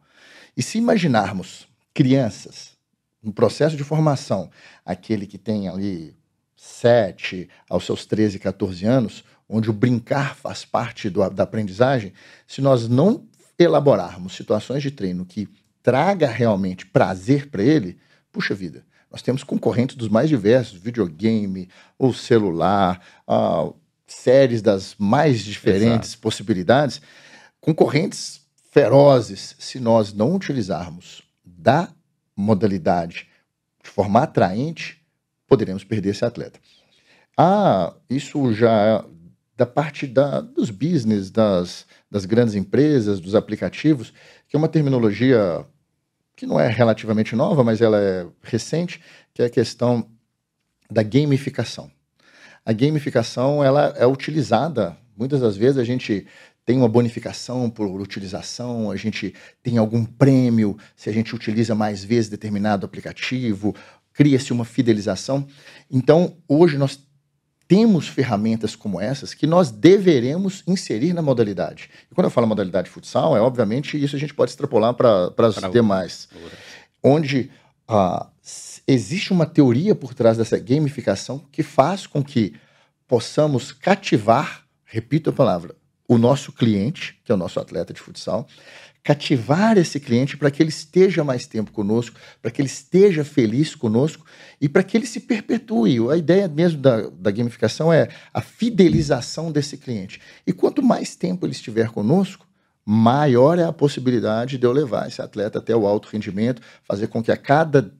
E 0.56 0.62
se 0.62 0.78
imaginarmos 0.78 1.67
crianças, 1.98 2.74
no 3.24 3.34
processo 3.34 3.76
de 3.76 3.84
formação, 3.84 4.52
aquele 4.86 5.26
que 5.26 5.40
tem 5.40 5.68
ali 5.68 6.16
7 6.56 7.50
aos 7.68 7.88
seus 7.88 8.06
13, 8.06 8.38
14 8.38 8.86
anos, 8.86 9.24
onde 9.50 9.68
o 9.68 9.74
brincar 9.74 10.36
faz 10.36 10.64
parte 10.64 11.10
do, 11.10 11.28
da 11.32 11.42
aprendizagem, 11.42 12.14
se 12.46 12.62
nós 12.62 12.88
não 12.88 13.26
elaborarmos 13.58 14.36
situações 14.36 14.84
de 14.84 14.92
treino 14.92 15.26
que 15.26 15.50
traga 15.82 16.28
realmente 16.28 16.86
prazer 16.86 17.50
para 17.50 17.64
ele, 17.64 17.98
puxa 18.32 18.54
vida, 18.54 18.86
nós 19.10 19.24
temos 19.24 19.44
concorrentes 19.44 19.96
dos 19.96 20.08
mais 20.08 20.30
diversos, 20.30 20.78
videogame, 20.78 21.68
o 21.98 22.14
celular, 22.14 23.02
séries 24.06 24.62
das 24.62 24.94
mais 25.00 25.44
diferentes 25.44 26.10
Exato. 26.10 26.22
possibilidades, 26.22 27.02
concorrentes 27.60 28.42
ferozes, 28.70 29.56
se 29.58 29.80
nós 29.80 30.14
não 30.14 30.36
utilizarmos 30.36 31.26
da 31.68 31.90
modalidade 32.34 33.28
de 33.84 33.90
forma 33.90 34.24
atraente, 34.24 35.06
poderemos 35.46 35.84
perder 35.84 36.12
esse 36.12 36.24
atleta. 36.24 36.62
Ah, 37.38 37.94
isso 38.10 38.54
já 38.54 39.04
da 39.58 39.66
parte 39.66 40.08
da, 40.08 40.40
dos 40.40 40.70
business, 40.70 41.30
das, 41.30 41.86
das 42.10 42.24
grandes 42.24 42.56
empresas, 42.56 43.20
dos 43.20 43.36
aplicativos, 43.36 44.14
que 44.48 44.56
é 44.56 44.58
uma 44.58 44.70
terminologia 44.70 45.66
que 46.38 46.46
não 46.46 46.58
é 46.58 46.70
relativamente 46.70 47.36
nova, 47.36 47.66
mas 47.66 47.82
ela 47.82 48.00
é 48.00 48.26
recente, 48.42 49.02
que 49.34 49.42
é 49.42 49.46
a 49.48 49.50
questão 49.50 50.10
da 50.90 51.04
gamificação. 51.04 51.92
A 52.66 52.72
gamificação 52.72 53.62
ela 53.62 53.94
é 53.98 54.06
utilizada, 54.06 54.98
muitas 55.18 55.42
das 55.42 55.58
vezes 55.58 55.78
a 55.78 55.84
gente 55.84 56.26
tem 56.68 56.78
uma 56.78 56.90
bonificação 56.90 57.70
por 57.70 57.88
utilização, 58.02 58.92
a 58.92 58.98
gente 58.98 59.34
tem 59.64 59.78
algum 59.78 60.04
prêmio 60.04 60.78
se 60.98 61.10
a 61.10 61.14
gente 61.14 61.34
utiliza 61.34 61.74
mais 61.74 62.04
vezes 62.04 62.30
determinado 62.30 62.86
aplicativo, 62.86 63.74
cria-se 64.12 64.52
uma 64.52 64.66
fidelização. 64.66 65.48
Então, 65.90 66.36
hoje 66.46 66.78
nós 66.78 67.00
temos 67.70 68.10
ferramentas 68.10 68.76
como 68.76 69.00
essas 69.00 69.34
que 69.34 69.48
nós 69.48 69.72
deveremos 69.72 70.62
inserir 70.68 71.14
na 71.14 71.22
modalidade. 71.22 71.90
E 72.12 72.14
quando 72.14 72.26
eu 72.26 72.32
falo 72.32 72.46
modalidade 72.46 72.90
futsal, 72.90 73.38
é 73.38 73.40
obviamente 73.40 73.98
isso 74.04 74.18
a 74.18 74.20
gente 74.20 74.34
pode 74.34 74.52
extrapolar 74.52 74.94
para 74.94 75.34
as 75.38 75.72
demais. 75.72 76.28
Onde 77.02 77.50
uh, 77.90 78.28
existe 78.86 79.32
uma 79.32 79.46
teoria 79.46 79.96
por 79.96 80.14
trás 80.14 80.36
dessa 80.36 80.60
gamificação 80.60 81.42
que 81.50 81.64
faz 81.64 82.06
com 82.06 82.22
que 82.22 82.56
possamos 83.08 83.72
cativar, 83.72 84.66
repito 84.84 85.30
a 85.30 85.34
palavra, 85.34 85.74
o 86.08 86.18
nosso 86.18 86.52
cliente, 86.52 87.20
que 87.24 87.32
é 87.32 87.36
o 87.36 87.38
nosso 87.38 87.60
atleta 87.60 87.94
de 87.94 88.00
futsal, 88.00 88.48
cativar 89.04 89.78
esse 89.78 90.00
cliente 90.00 90.36
para 90.36 90.52
que 90.52 90.62
ele 90.62 90.70
esteja 90.70 91.24
mais 91.24 91.48
tempo 91.48 91.72
conosco, 91.72 92.20
para 92.42 92.52
que 92.52 92.62
ele 92.62 92.68
esteja 92.68 93.24
feliz 93.24 93.74
conosco 93.74 94.26
e 94.60 94.68
para 94.68 94.84
que 94.84 94.98
ele 94.98 95.06
se 95.06 95.22
perpetue. 95.22 95.98
A 96.12 96.18
ideia 96.18 96.48
mesmo 96.48 96.82
da, 96.82 97.10
da 97.10 97.32
gamificação 97.32 97.92
é 97.92 98.10
a 98.34 98.42
fidelização 98.42 99.50
desse 99.50 99.78
cliente. 99.78 100.20
E 100.46 100.52
quanto 100.52 100.84
mais 100.84 101.16
tempo 101.16 101.46
ele 101.46 101.54
estiver 101.54 101.90
conosco, 101.90 102.46
maior 102.86 103.58
é 103.60 103.64
a 103.64 103.72
possibilidade 103.74 104.58
de 104.58 104.66
eu 104.66 104.72
levar 104.72 105.08
esse 105.08 105.22
atleta 105.22 105.60
até 105.60 105.76
o 105.76 105.88
alto 105.88 106.10
rendimento, 106.10 106.62
fazer 106.84 107.08
com 107.08 107.24
que 107.24 107.32
a 107.32 107.38
cada, 107.38 107.94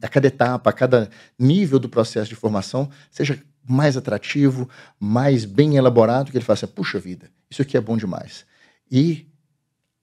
a 0.00 0.08
cada 0.08 0.26
etapa, 0.28 0.70
a 0.70 0.72
cada 0.72 1.10
nível 1.38 1.78
do 1.78 1.88
processo 1.88 2.28
de 2.28 2.36
formação 2.36 2.88
seja 3.10 3.40
mais 3.68 3.96
atrativo, 3.96 4.68
mais 4.98 5.44
bem 5.44 5.76
elaborado, 5.76 6.30
que 6.30 6.36
ele 6.36 6.44
faça, 6.44 6.66
puxa 6.66 6.98
vida, 6.98 7.30
isso 7.50 7.62
aqui 7.62 7.76
é 7.76 7.80
bom 7.80 7.96
demais. 7.96 8.44
E 8.90 9.26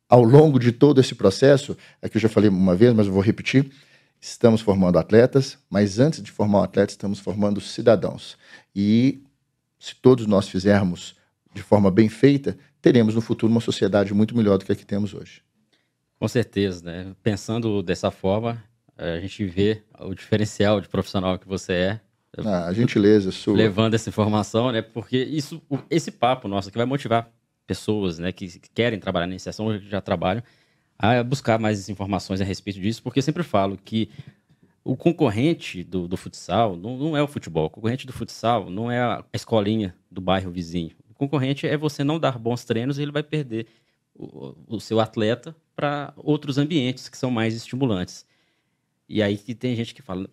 ao 0.08 0.24
longo 0.24 0.58
de 0.58 0.72
todo 0.72 1.00
esse 1.00 1.14
processo, 1.14 1.78
é 2.02 2.10
que 2.10 2.18
eu 2.18 2.22
já 2.22 2.30
falei 2.30 2.50
uma 2.50 2.76
vez, 2.76 2.94
mas 2.94 3.08
eu 3.08 3.14
vou 3.14 3.22
repetir, 3.22 3.72
estamos 4.20 4.62
formando 4.62 4.98
atletas, 4.98 5.58
mas 5.70 6.00
antes 6.00 6.22
de 6.22 6.32
formar 6.32 6.60
um 6.60 6.64
atleta, 6.64 6.92
estamos 6.92 7.20
formando 7.20 7.62
cidadãos. 7.62 8.38
E 8.76 9.24
se 9.78 9.96
todos 9.96 10.26
nós 10.26 10.50
fizermos 10.50 11.16
de 11.54 11.62
forma 11.62 11.92
bem 11.92 12.10
feita, 12.10 12.58
teremos 12.82 13.16
no 13.16 13.22
futuro 13.22 13.52
uma 13.52 13.62
sociedade 13.62 14.14
muito 14.14 14.36
melhor 14.36 14.58
do 14.58 14.66
que 14.66 14.72
a 14.72 14.76
que 14.76 14.86
temos 14.86 15.14
hoje. 15.14 15.42
Com 16.20 16.28
certeza, 16.28 16.84
né? 16.84 17.16
Pensando 17.24 17.82
dessa 17.82 18.12
forma, 18.12 18.62
a 18.98 19.20
gente 19.20 19.46
vê 19.46 19.84
o 20.00 20.14
diferencial 20.14 20.82
de 20.82 20.90
profissional 20.90 21.40
que 21.40 21.48
você 21.48 21.74
é, 21.74 22.02
ah, 22.38 22.66
a 22.66 22.74
gentileza 22.74 23.32
sua. 23.32 23.56
Levando 23.56 23.94
essa 23.94 24.10
informação, 24.10 24.72
né? 24.72 24.82
Porque 24.82 25.18
isso, 25.18 25.62
esse 25.90 26.12
papo 26.12 26.48
nosso 26.48 26.72
que 26.72 26.78
vai 26.78 26.86
motivar 26.86 27.30
pessoas, 27.66 28.18
né, 28.18 28.32
que 28.32 28.48
querem 28.74 29.00
trabalhar 29.00 29.28
na 29.28 29.34
iniciação 29.34 29.68
ou 29.68 29.78
já 29.78 30.02
trabalham, 30.02 30.42
a 30.98 31.22
buscar 31.24 31.60
mais 31.60 31.88
informações 31.88 32.42
a 32.42 32.44
respeito 32.44 32.80
disso, 32.80 33.04
porque 33.04 33.20
eu 33.20 33.24
sempre 33.24 33.44
falo 33.44 33.78
que 33.78 34.10
o 34.84 34.98
concorrente 34.98 35.84
do, 35.84 36.08
do 36.08 36.18
futsal 36.18 36.76
não, 36.76 36.98
não, 36.98 37.18
é 37.18 37.22
o 37.22 37.28
futebol. 37.28 37.68
O 37.68 37.70
concorrente 37.70 38.08
do 38.08 38.14
futsal 38.14 38.72
não 38.72 38.92
é 38.92 39.00
a 39.00 39.24
escolinha 39.34 39.96
do 40.10 40.20
bairro 40.20 40.50
vizinho. 40.50 40.92
O 41.12 41.14
concorrente 41.14 41.68
é 41.68 41.78
você 41.78 42.04
não 42.04 42.20
dar 42.20 42.40
bons 42.40 42.66
treinos 42.66 42.98
e 42.98 43.04
ele 43.04 43.12
vai 43.12 43.22
perder 43.22 43.68
o, 44.16 44.56
o 44.68 44.80
seu 44.80 45.00
atleta 45.00 45.56
para 45.76 46.12
outros 46.18 46.58
ambientes 46.58 47.08
que 47.08 47.18
são 47.18 47.30
mais 47.30 47.56
estimulantes. 47.56 48.26
E 49.08 49.22
aí 49.22 49.38
que 49.38 49.54
tem 49.54 49.76
gente 49.76 49.94
que 49.94 50.02
fala, 50.02 50.28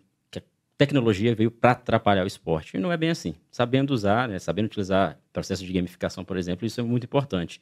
tecnologia 0.76 1.34
veio 1.34 1.50
para 1.50 1.72
atrapalhar 1.72 2.24
o 2.24 2.26
esporte. 2.26 2.76
E 2.76 2.80
não 2.80 2.92
é 2.92 2.96
bem 2.96 3.10
assim. 3.10 3.34
Sabendo 3.50 3.92
usar, 3.92 4.28
né, 4.28 4.38
sabendo 4.38 4.66
utilizar 4.66 5.18
processo 5.32 5.64
de 5.64 5.72
gamificação, 5.72 6.24
por 6.24 6.36
exemplo, 6.36 6.66
isso 6.66 6.80
é 6.80 6.82
muito 6.82 7.04
importante. 7.04 7.60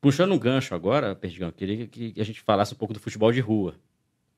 Puxando 0.00 0.32
um 0.32 0.38
gancho 0.38 0.74
agora, 0.74 1.14
Perdigão, 1.14 1.50
queria 1.50 1.86
que 1.86 2.14
a 2.18 2.24
gente 2.24 2.40
falasse 2.40 2.72
um 2.74 2.76
pouco 2.76 2.94
do 2.94 3.00
futebol 3.00 3.32
de 3.32 3.40
rua. 3.40 3.74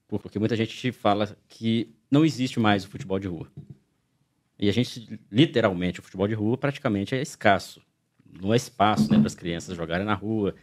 Porque 0.08 0.38
muita 0.38 0.56
gente 0.56 0.90
fala 0.90 1.36
que 1.48 1.94
não 2.10 2.24
existe 2.24 2.58
mais 2.58 2.84
o 2.84 2.88
futebol 2.88 3.18
de 3.18 3.28
rua. 3.28 3.46
E 4.58 4.68
a 4.68 4.72
gente, 4.72 5.20
literalmente, 5.30 6.00
o 6.00 6.02
futebol 6.02 6.26
de 6.26 6.34
rua 6.34 6.56
praticamente 6.56 7.14
é 7.14 7.22
escasso. 7.22 7.80
Não 8.40 8.52
é 8.52 8.56
espaço 8.56 9.10
né, 9.10 9.18
para 9.18 9.26
as 9.26 9.34
crianças 9.34 9.76
jogarem 9.76 10.06
na 10.06 10.14
rua. 10.14 10.54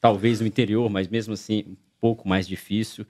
Talvez 0.00 0.40
no 0.40 0.46
interior, 0.46 0.88
mas 0.90 1.08
mesmo 1.08 1.34
assim, 1.34 1.64
um 1.68 1.76
pouco 2.00 2.28
mais 2.28 2.46
difícil. 2.46 3.06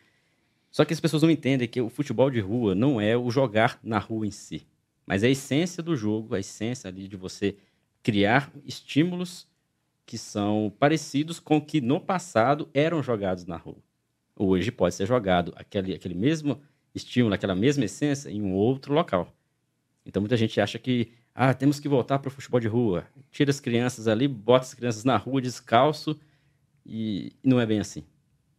Só 0.75 0.85
que 0.85 0.93
as 0.93 0.99
pessoas 0.99 1.23
não 1.23 1.31
entendem 1.31 1.69
que 1.69 1.81
o 1.81 1.89
futebol 1.89 2.29
de 2.29 2.41
rua 2.41 2.75
não 2.75 3.01
é 3.01 3.17
o 3.17 3.31
jogar 3.31 3.79
na 3.81 3.97
rua 3.97 4.27
em 4.27 4.33
si, 4.33 4.67
mas 5.07 5.23
é 5.23 5.29
a 5.29 5.31
essência 5.31 5.81
do 5.81 5.95
jogo, 5.95 6.35
a 6.35 6.41
essência 6.41 6.89
ali 6.89 7.07
de 7.07 7.17
você 7.17 7.57
criar 8.03 8.53
estímulos 8.65 9.47
que 10.05 10.19
são 10.19 10.75
parecidos 10.77 11.39
com 11.39 11.59
o 11.59 11.65
que 11.65 11.81
no 11.81 12.01
passado 12.01 12.69
eram 12.75 13.05
jogados 13.05 13.47
na 13.47 13.57
rua. 13.57 13.79
Hoje 14.35 14.73
pode 14.73 14.97
ser 14.97 15.07
jogado 15.07 15.53
aquele, 15.55 15.95
aquele 15.95 16.17
mesmo 16.17 16.61
estímulo, 16.93 17.37
aquela 17.37 17.55
mesma 17.55 17.85
essência 17.85 18.29
em 18.29 18.43
um 18.43 18.53
outro 18.53 18.93
local. 18.93 19.33
Então 20.05 20.21
muita 20.21 20.37
gente 20.37 20.61
acha 20.61 20.77
que 20.77 21.13
ah, 21.33 21.55
temos 21.55 21.79
que 21.79 21.89
voltar 21.89 22.19
para 22.19 22.27
o 22.27 22.33
futebol 22.33 22.59
de 22.59 22.67
rua. 22.67 23.07
Tira 23.31 23.53
as 23.53 23.61
crianças 23.61 24.09
ali, 24.09 24.27
bota 24.27 24.65
as 24.65 24.75
crianças 24.75 25.05
na 25.05 25.17
rua 25.17 25.41
descalço 25.41 26.19
e 26.85 27.31
não 27.45 27.61
é 27.61 27.65
bem 27.65 27.79
assim. 27.79 28.03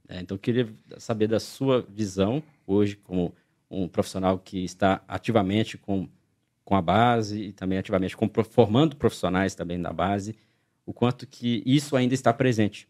É, 0.08 0.20
então, 0.22 0.36
eu 0.36 0.40
queria 0.40 0.72
saber 0.98 1.28
da 1.28 1.40
sua 1.40 1.82
visão 1.82 2.44
hoje, 2.66 2.96
como 2.96 3.34
um 3.70 3.88
profissional 3.88 4.38
que 4.38 4.64
está 4.64 5.04
ativamente 5.08 5.78
com, 5.78 6.08
com 6.64 6.76
a 6.76 6.82
base 6.82 7.42
e 7.42 7.54
também 7.54 7.78
ativamente 7.78 8.16
com, 8.16 8.30
formando 8.44 8.96
profissionais 8.96 9.56
também 9.56 9.82
da 9.82 9.92
base, 9.92 10.36
o 10.86 10.94
quanto 10.94 11.26
que 11.26 11.64
isso 11.66 11.96
ainda 11.96 12.14
está 12.14 12.32
presente 12.32 12.88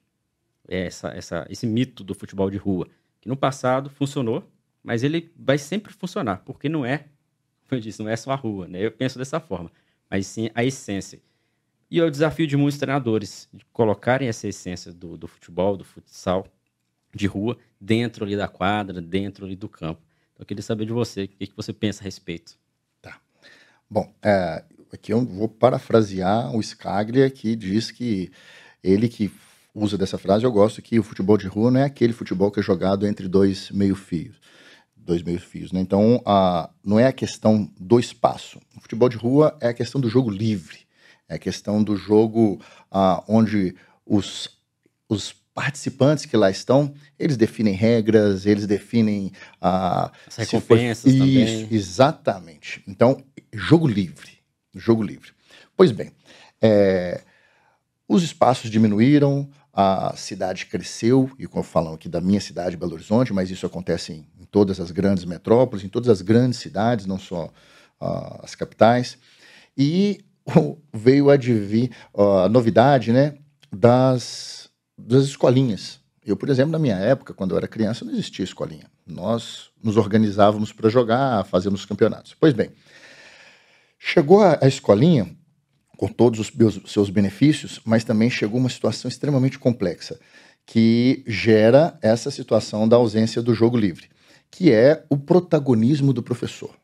essa, 0.68 1.10
essa, 1.10 1.48
esse 1.50 1.66
mito 1.66 2.04
do 2.04 2.14
futebol 2.14 2.50
de 2.50 2.58
rua, 2.58 2.88
que 3.22 3.30
no 3.30 3.38
passado 3.38 3.90
funcionou, 3.90 4.44
mas 4.84 5.04
ele 5.04 5.32
vai 5.36 5.58
sempre 5.58 5.94
funcionar, 5.94 6.38
porque 6.46 6.68
não 6.68 6.86
é, 6.86 7.06
como 7.68 7.78
eu 7.78 7.80
disse, 7.80 8.02
não 8.02 8.10
é 8.10 8.16
só 8.16 8.32
a 8.32 8.36
rua, 8.36 8.68
né? 8.68 8.86
Eu 8.86 8.92
penso 8.92 9.18
dessa 9.18 9.40
forma, 9.40 9.72
mas 10.10 10.28
sim 10.28 10.50
a 10.54 10.64
essência. 10.64 11.20
E 11.90 12.00
é 12.00 12.04
o 12.04 12.12
desafio 12.12 12.46
de 12.46 12.58
muitos 12.58 12.78
treinadores, 12.78 13.48
de 13.54 13.64
colocarem 13.66 14.28
essa 14.28 14.48
essência 14.48 14.92
do, 14.92 15.18
do 15.18 15.28
futebol, 15.28 15.78
do 15.78 15.84
futsal 15.84 16.46
de 17.16 17.28
rua, 17.28 17.58
dentro 17.80 18.26
ali 18.26 18.36
da 18.36 18.48
quadra, 18.48 19.02
dentro 19.02 19.46
ali 19.46 19.56
do 19.56 19.70
campo. 19.70 20.02
Então, 20.34 20.44
eu 20.44 20.46
queria 20.46 20.62
saber 20.62 20.86
de 20.86 20.92
você, 20.92 21.24
o 21.24 21.28
que, 21.30 21.48
que 21.48 21.56
você 21.56 21.72
pensa 21.72 22.04
a 22.04 22.04
respeito. 22.04 22.58
Tá. 23.02 23.18
Bom, 23.90 24.14
é, 24.22 24.64
aqui 24.92 25.14
eu 25.14 25.24
vou 25.24 25.48
parafrasear 25.48 26.54
o 26.54 26.62
Scaglia, 26.62 27.30
que 27.30 27.56
diz 27.56 27.90
que 27.90 28.30
ele 28.84 29.08
que 29.08 29.32
usa 29.74 29.98
dessa 29.98 30.18
frase, 30.18 30.46
eu 30.46 30.52
gosto 30.52 30.82
que 30.82 31.00
o 31.00 31.04
futebol 31.04 31.38
de 31.38 31.48
rua 31.48 31.72
não 31.72 31.80
é 31.80 31.86
aquele 31.86 32.14
futebol 32.14 32.52
que 32.52 32.60
é 32.60 32.64
jogado 32.64 33.08
entre 33.08 33.28
dois 33.28 33.72
meio-fios. 33.72 34.40
Dois 34.96 35.22
meio-fios, 35.22 35.72
né? 35.72 35.80
Então, 35.80 36.22
a, 36.26 36.70
não 36.84 37.00
é 37.00 37.08
a 37.08 37.14
questão 37.14 37.70
do 37.80 38.00
espaço. 38.00 38.60
O 38.76 38.82
futebol 38.82 39.08
de 39.08 39.18
rua 39.18 39.56
é 39.62 39.68
a 39.68 39.74
questão 39.74 40.02
do 40.02 40.10
jogo 40.10 40.30
livre. 40.30 40.80
É 41.30 41.36
a 41.36 41.40
questão 41.40 41.84
do 41.84 41.96
jogo 41.96 42.60
a, 42.90 43.24
onde 43.28 43.76
os, 44.06 44.50
os 45.08 45.36
participantes 45.56 46.26
que 46.26 46.36
lá 46.36 46.52
estão, 46.52 46.94
eles 47.18 47.38
definem 47.38 47.74
regras, 47.74 48.46
eles 48.46 48.68
definem 48.68 49.32
a 49.62 50.12
As 50.28 50.36
recompensas 50.36 51.04
foi... 51.04 51.18
também. 51.18 51.68
exatamente. 51.72 52.84
Então, 52.86 53.24
jogo 53.54 53.88
livre, 53.88 54.34
jogo 54.76 55.02
livre. 55.02 55.32
Pois 55.78 55.94
bem, 55.94 56.12
é, 56.62 57.24
os 58.06 58.22
espaços 58.22 58.70
diminuíram, 58.70 59.50
a 59.74 60.14
cidade 60.18 60.66
cresceu, 60.66 61.32
e 61.40 61.48
como 61.48 61.64
falam 61.64 61.94
aqui 61.94 62.10
da 62.10 62.20
minha 62.20 62.42
cidade, 62.42 62.76
Belo 62.76 62.94
Horizonte, 62.94 63.32
mas 63.32 63.50
isso 63.50 63.66
acontece 63.66 64.12
em, 64.12 64.28
em 64.40 64.46
todas 64.46 64.80
as 64.82 64.92
grandes 64.92 65.24
metrópoles, 65.24 65.86
em 65.86 65.90
todas 65.90 66.10
as 66.10 66.22
grandes 66.22 66.60
cidades, 66.60 67.06
não 67.06 67.18
só 67.18 67.46
uh, 67.46 68.40
as 68.44 68.56
capitais, 68.56 69.18
e 69.78 70.20
veio 70.94 71.30
a 71.30 71.34
advir 71.36 71.92
uh, 72.14 72.40
a 72.40 72.50
novidade 72.50 73.14
né, 73.14 73.38
das, 73.72 74.65
das 74.98 75.24
escolinhas. 75.24 76.00
Eu, 76.26 76.36
por 76.36 76.50
exemplo, 76.50 76.72
na 76.72 76.80
minha 76.80 76.96
época, 76.96 77.34
quando 77.34 77.52
eu 77.52 77.58
era 77.58 77.68
criança, 77.68 78.04
não 78.04 78.12
existia 78.12 78.44
escolinha. 78.44 78.90
Nós 79.06 79.70
nos 79.84 79.96
organizávamos 79.96 80.72
para 80.72 80.90
jogar, 80.90 81.46
fazíamos 81.46 81.86
campeonatos. 81.86 82.36
Pois 82.40 82.54
bem, 82.54 82.72
chegou 84.00 84.42
a, 84.42 84.58
a 84.62 84.68
escolinha, 84.68 85.36
com 85.98 86.08
todos 86.08 86.40
os 86.40 86.92
seus 86.92 87.10
benefícios, 87.10 87.80
mas 87.86 88.04
também 88.04 88.30
chegou 88.30 88.60
uma 88.60 88.70
situação 88.70 89.08
extremamente 89.08 89.60
complexa, 89.60 90.20
que 90.66 91.24
gera 91.28 91.98
essa 92.02 92.32
situação 92.32 92.88
da 92.88 92.96
ausência 92.96 93.42
do 93.42 93.54
jogo 93.54 93.78
livre, 93.78 94.10
que 94.50 94.72
é 94.72 95.06
o 95.10 95.18
protagonismo 95.18 96.12
do 96.12 96.24
professor. 96.24 96.76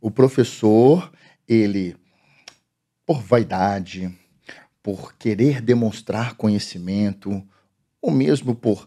O 0.00 0.10
professor, 0.10 1.10
ele, 1.48 1.96
por 3.06 3.22
vaidade, 3.22 4.12
por 4.82 5.14
querer 5.16 5.60
demonstrar 5.60 6.34
conhecimento, 6.34 7.42
ou 8.00 8.10
mesmo 8.10 8.54
por 8.54 8.86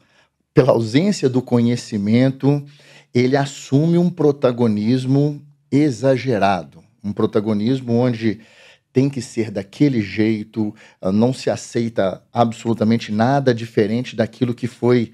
pela 0.54 0.72
ausência 0.72 1.28
do 1.28 1.42
conhecimento, 1.42 2.66
ele 3.14 3.36
assume 3.36 3.98
um 3.98 4.10
protagonismo 4.10 5.46
exagerado, 5.70 6.82
um 7.04 7.12
protagonismo 7.12 7.92
onde 7.92 8.40
tem 8.94 9.10
que 9.10 9.22
ser 9.22 9.52
daquele 9.52 10.02
jeito, 10.02 10.74
ah, 11.02 11.12
não 11.12 11.34
se 11.34 11.50
aceita 11.50 12.24
absolutamente 12.32 13.12
nada 13.12 13.54
diferente 13.54 14.16
daquilo 14.16 14.56
que 14.56 14.68
foi 14.68 15.14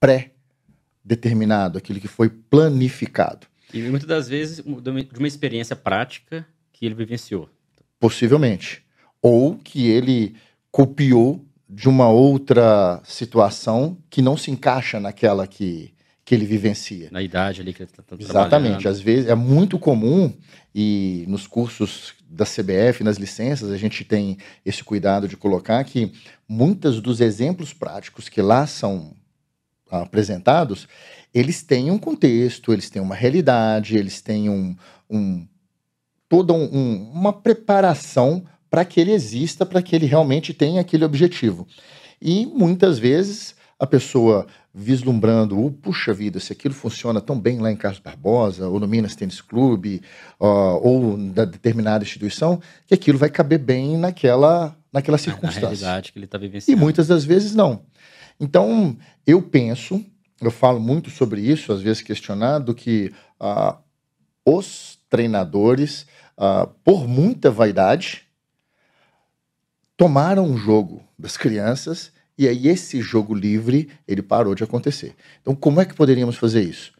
pré-determinado, 0.00 1.76
aquilo 1.76 2.00
que 2.00 2.08
foi 2.08 2.30
planificado. 2.30 3.46
E 3.74 3.82
muitas 3.82 4.08
das 4.08 4.26
vezes 4.26 4.64
de 4.64 5.18
uma 5.18 5.28
experiência 5.28 5.76
prática 5.76 6.46
que 6.72 6.86
ele 6.86 6.94
vivenciou. 6.94 7.50
Possivelmente. 8.00 8.87
Ou 9.20 9.56
que 9.56 9.88
ele 9.88 10.36
copiou 10.70 11.44
de 11.68 11.88
uma 11.88 12.08
outra 12.08 13.00
situação 13.04 13.98
que 14.08 14.22
não 14.22 14.36
se 14.36 14.50
encaixa 14.50 14.98
naquela 14.98 15.46
que, 15.46 15.92
que 16.24 16.34
ele 16.34 16.46
vivencia. 16.46 17.08
Na 17.10 17.22
idade 17.22 17.60
ali 17.60 17.74
que 17.74 17.82
ele 17.82 17.90
está 17.90 18.02
tá 18.02 18.16
Exatamente. 18.18 18.88
Às 18.88 19.00
vezes 19.00 19.26
é 19.26 19.34
muito 19.34 19.78
comum, 19.78 20.32
e 20.74 21.24
nos 21.28 21.46
cursos 21.46 22.14
da 22.28 22.44
CBF, 22.44 23.02
nas 23.02 23.16
licenças, 23.16 23.70
a 23.70 23.76
gente 23.76 24.04
tem 24.04 24.38
esse 24.64 24.84
cuidado 24.84 25.26
de 25.26 25.36
colocar 25.36 25.82
que 25.84 26.12
muitos 26.48 27.00
dos 27.00 27.20
exemplos 27.20 27.72
práticos 27.72 28.28
que 28.28 28.40
lá 28.40 28.66
são 28.66 29.14
apresentados, 29.90 30.86
eles 31.32 31.62
têm 31.62 31.90
um 31.90 31.98
contexto, 31.98 32.72
eles 32.72 32.90
têm 32.90 33.00
uma 33.00 33.14
realidade, 33.14 33.96
eles 33.96 34.20
têm 34.20 34.48
um, 34.48 34.76
um 35.08 35.46
toda 36.28 36.52
um, 36.52 36.64
um, 36.64 37.10
uma 37.10 37.32
preparação 37.32 38.44
para 38.70 38.84
que 38.84 39.00
ele 39.00 39.12
exista, 39.12 39.64
para 39.64 39.82
que 39.82 39.94
ele 39.94 40.06
realmente 40.06 40.52
tenha 40.52 40.80
aquele 40.80 41.04
objetivo. 41.04 41.66
E 42.20 42.46
muitas 42.46 42.98
vezes 42.98 43.54
a 43.78 43.86
pessoa 43.86 44.46
vislumbrando, 44.74 45.58
oh, 45.64 45.70
puxa 45.70 46.12
vida, 46.12 46.40
se 46.40 46.52
aquilo 46.52 46.74
funciona 46.74 47.20
tão 47.20 47.38
bem 47.38 47.58
lá 47.58 47.70
em 47.70 47.76
Carlos 47.76 48.00
Barbosa, 48.00 48.68
ou 48.68 48.78
no 48.78 48.88
Minas 48.88 49.14
Tênis 49.14 49.40
Clube, 49.40 50.02
ou 50.38 51.16
da 51.16 51.44
determinada 51.44 52.04
instituição, 52.04 52.60
que 52.86 52.94
aquilo 52.94 53.18
vai 53.18 53.30
caber 53.30 53.58
bem 53.58 53.96
naquela, 53.96 54.76
naquela 54.92 55.18
circunstância. 55.18 55.60
Na 55.62 55.68
realidade 55.68 56.12
que 56.12 56.18
ele 56.18 56.26
está 56.26 56.38
vivenciando. 56.38 56.78
E 56.78 56.80
muitas 56.80 57.06
das 57.06 57.24
vezes 57.24 57.54
não. 57.54 57.82
Então, 58.40 58.96
eu 59.26 59.42
penso, 59.42 60.04
eu 60.40 60.50
falo 60.50 60.78
muito 60.78 61.10
sobre 61.10 61.40
isso, 61.40 61.72
às 61.72 61.80
vezes 61.80 62.02
questionado, 62.02 62.74
que 62.74 63.12
uh, 63.40 63.76
os 64.44 64.98
treinadores, 65.08 66.06
uh, 66.38 66.68
por 66.84 67.08
muita 67.08 67.50
vaidade, 67.50 68.27
tomaram 69.98 70.46
um 70.46 70.56
jogo 70.56 71.02
das 71.18 71.36
crianças 71.36 72.12
e 72.38 72.46
aí 72.46 72.68
esse 72.68 73.02
jogo 73.02 73.34
livre, 73.34 73.90
ele 74.06 74.22
parou 74.22 74.54
de 74.54 74.62
acontecer. 74.62 75.14
Então, 75.42 75.56
como 75.56 75.80
é 75.80 75.84
que 75.84 75.92
poderíamos 75.92 76.36
fazer 76.36 76.62
isso? 76.62 76.92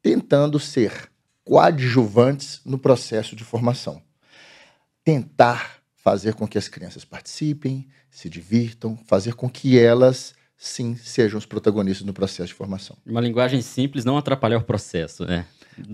Tentando 0.00 0.60
ser 0.60 1.10
coadjuvantes 1.44 2.60
no 2.64 2.78
processo 2.78 3.34
de 3.34 3.42
formação. 3.42 4.00
Tentar 5.02 5.78
fazer 5.96 6.34
com 6.34 6.46
que 6.46 6.56
as 6.56 6.68
crianças 6.68 7.04
participem, 7.04 7.88
se 8.08 8.30
divirtam, 8.30 8.96
fazer 9.04 9.34
com 9.34 9.50
que 9.50 9.76
elas 9.76 10.32
sim 10.56 10.94
sejam 10.94 11.38
os 11.38 11.44
protagonistas 11.44 12.06
no 12.06 12.12
processo 12.12 12.48
de 12.48 12.54
formação. 12.54 12.96
Uma 13.04 13.20
linguagem 13.20 13.60
simples 13.62 14.04
não 14.04 14.16
atrapalhar 14.16 14.58
o 14.58 14.64
processo, 14.64 15.24
né? 15.24 15.44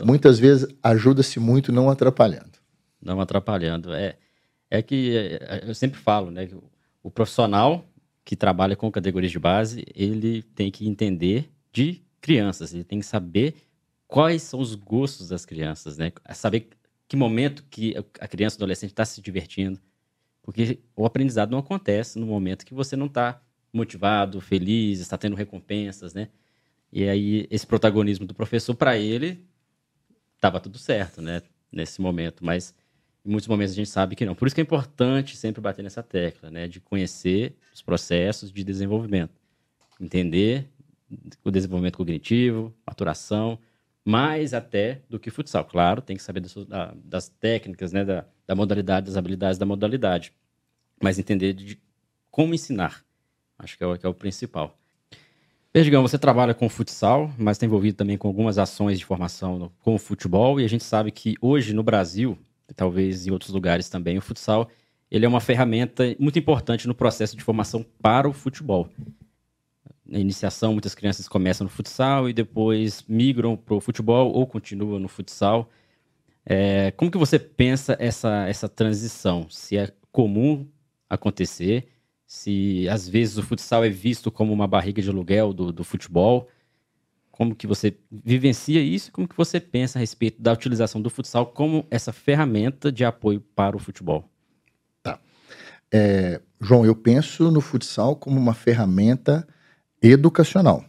Muitas 0.04 0.38
vezes 0.38 0.68
ajuda-se 0.82 1.40
muito 1.40 1.72
não 1.72 1.88
atrapalhando. 1.88 2.58
Não 3.00 3.18
atrapalhando. 3.18 3.94
É, 3.94 4.18
é 4.70 4.80
que 4.80 5.16
é, 5.16 5.64
eu 5.66 5.74
sempre 5.74 5.98
falo, 5.98 6.30
né? 6.30 6.48
O 7.02 7.10
profissional 7.10 7.84
que 8.24 8.36
trabalha 8.36 8.76
com 8.76 8.90
categorias 8.90 9.32
de 9.32 9.38
base, 9.38 9.84
ele 9.94 10.42
tem 10.42 10.70
que 10.70 10.86
entender 10.86 11.50
de 11.72 12.02
crianças, 12.20 12.72
ele 12.72 12.84
tem 12.84 13.00
que 13.00 13.06
saber 13.06 13.54
quais 14.06 14.42
são 14.42 14.60
os 14.60 14.74
gostos 14.74 15.28
das 15.28 15.44
crianças, 15.44 15.98
né? 15.98 16.12
Saber 16.34 16.68
que 17.08 17.16
momento 17.16 17.64
que 17.68 17.94
a 18.20 18.28
criança, 18.28 18.56
o 18.56 18.58
adolescente 18.58 18.90
está 18.90 19.04
se 19.04 19.20
divertindo, 19.20 19.80
porque 20.42 20.78
o 20.94 21.04
aprendizado 21.04 21.50
não 21.50 21.58
acontece 21.58 22.18
no 22.18 22.26
momento 22.26 22.64
que 22.64 22.74
você 22.74 22.94
não 22.94 23.06
está 23.06 23.42
motivado, 23.72 24.40
feliz, 24.40 25.00
está 25.00 25.18
tendo 25.18 25.34
recompensas, 25.34 26.14
né? 26.14 26.28
E 26.92 27.08
aí 27.08 27.46
esse 27.50 27.66
protagonismo 27.66 28.26
do 28.26 28.34
professor 28.34 28.74
para 28.74 28.96
ele 28.98 29.44
estava 30.34 30.60
tudo 30.60 30.78
certo, 30.78 31.20
né? 31.22 31.42
Nesse 31.72 32.00
momento, 32.00 32.44
mas 32.44 32.74
em 33.24 33.30
muitos 33.30 33.48
momentos 33.48 33.72
a 33.72 33.76
gente 33.76 33.88
sabe 33.88 34.16
que 34.16 34.24
não. 34.24 34.34
Por 34.34 34.46
isso 34.46 34.54
que 34.54 34.60
é 34.60 34.64
importante 34.64 35.36
sempre 35.36 35.60
bater 35.60 35.82
nessa 35.82 36.02
tecla, 36.02 36.50
né? 36.50 36.66
De 36.66 36.80
conhecer 36.80 37.54
os 37.74 37.82
processos 37.82 38.52
de 38.52 38.64
desenvolvimento. 38.64 39.32
Entender 40.00 40.68
o 41.44 41.50
desenvolvimento 41.50 41.96
cognitivo, 41.96 42.72
maturação, 42.86 43.58
mais 44.04 44.54
até 44.54 45.02
do 45.08 45.18
que 45.18 45.30
futsal. 45.30 45.64
Claro, 45.64 46.00
tem 46.00 46.16
que 46.16 46.22
saber 46.22 46.40
das, 46.40 46.54
das 47.04 47.28
técnicas, 47.28 47.92
né? 47.92 48.04
Da, 48.04 48.24
da 48.46 48.54
modalidade, 48.54 49.06
das 49.06 49.16
habilidades 49.16 49.58
da 49.58 49.66
modalidade. 49.66 50.32
Mas 51.02 51.18
entender 51.18 51.52
de 51.52 51.78
como 52.30 52.54
ensinar. 52.54 53.04
Acho 53.58 53.76
que 53.76 53.84
é 53.84 53.86
o, 53.86 53.98
que 53.98 54.06
é 54.06 54.08
o 54.08 54.14
principal. 54.14 54.78
Perdigão, 55.72 56.02
você 56.02 56.18
trabalha 56.18 56.52
com 56.52 56.68
futsal, 56.68 57.32
mas 57.38 57.56
está 57.56 57.64
envolvido 57.64 57.96
também 57.96 58.18
com 58.18 58.26
algumas 58.26 58.58
ações 58.58 58.98
de 58.98 59.04
formação 59.04 59.56
no, 59.56 59.70
com 59.78 59.94
o 59.94 59.98
futebol, 59.98 60.60
e 60.60 60.64
a 60.64 60.68
gente 60.68 60.82
sabe 60.82 61.12
que 61.12 61.36
hoje 61.40 61.72
no 61.72 61.82
Brasil 61.84 62.36
talvez 62.74 63.26
em 63.26 63.30
outros 63.30 63.50
lugares 63.50 63.88
também, 63.88 64.18
o 64.18 64.22
futsal 64.22 64.68
ele 65.10 65.26
é 65.26 65.28
uma 65.28 65.40
ferramenta 65.40 66.14
muito 66.18 66.38
importante 66.38 66.86
no 66.86 66.94
processo 66.94 67.36
de 67.36 67.42
formação 67.42 67.84
para 68.00 68.28
o 68.28 68.32
futebol. 68.32 68.88
Na 70.06 70.18
iniciação, 70.18 70.72
muitas 70.72 70.94
crianças 70.94 71.28
começam 71.28 71.64
no 71.64 71.70
futsal 71.70 72.28
e 72.28 72.32
depois 72.32 73.04
migram 73.08 73.56
para 73.56 73.74
o 73.74 73.80
futebol 73.80 74.32
ou 74.32 74.46
continuam 74.46 74.98
no 75.00 75.08
futsal. 75.08 75.68
É, 76.46 76.92
como 76.92 77.10
que 77.10 77.18
você 77.18 77.38
pensa 77.38 77.96
essa, 77.98 78.46
essa 78.48 78.68
transição? 78.68 79.48
Se 79.50 79.76
é 79.76 79.92
comum 80.12 80.66
acontecer, 81.08 81.88
Se 82.26 82.88
às 82.88 83.08
vezes 83.08 83.36
o 83.36 83.42
futsal 83.42 83.84
é 83.84 83.88
visto 83.88 84.30
como 84.30 84.52
uma 84.52 84.66
barriga 84.68 85.02
de 85.02 85.10
aluguel 85.10 85.52
do, 85.52 85.72
do 85.72 85.82
futebol. 85.82 86.48
Como 87.40 87.54
que 87.54 87.66
você 87.66 87.96
vivencia 88.12 88.82
isso? 88.82 89.10
Como 89.10 89.26
que 89.26 89.34
você 89.34 89.58
pensa 89.58 89.98
a 89.98 90.00
respeito 90.00 90.42
da 90.42 90.52
utilização 90.52 91.00
do 91.00 91.08
futsal 91.08 91.46
como 91.46 91.86
essa 91.90 92.12
ferramenta 92.12 92.92
de 92.92 93.02
apoio 93.02 93.40
para 93.40 93.74
o 93.74 93.78
futebol? 93.78 94.28
Tá. 95.02 95.18
É, 95.90 96.42
João, 96.60 96.84
eu 96.84 96.94
penso 96.94 97.50
no 97.50 97.62
futsal 97.62 98.14
como 98.14 98.38
uma 98.38 98.52
ferramenta 98.52 99.48
educacional 100.02 100.84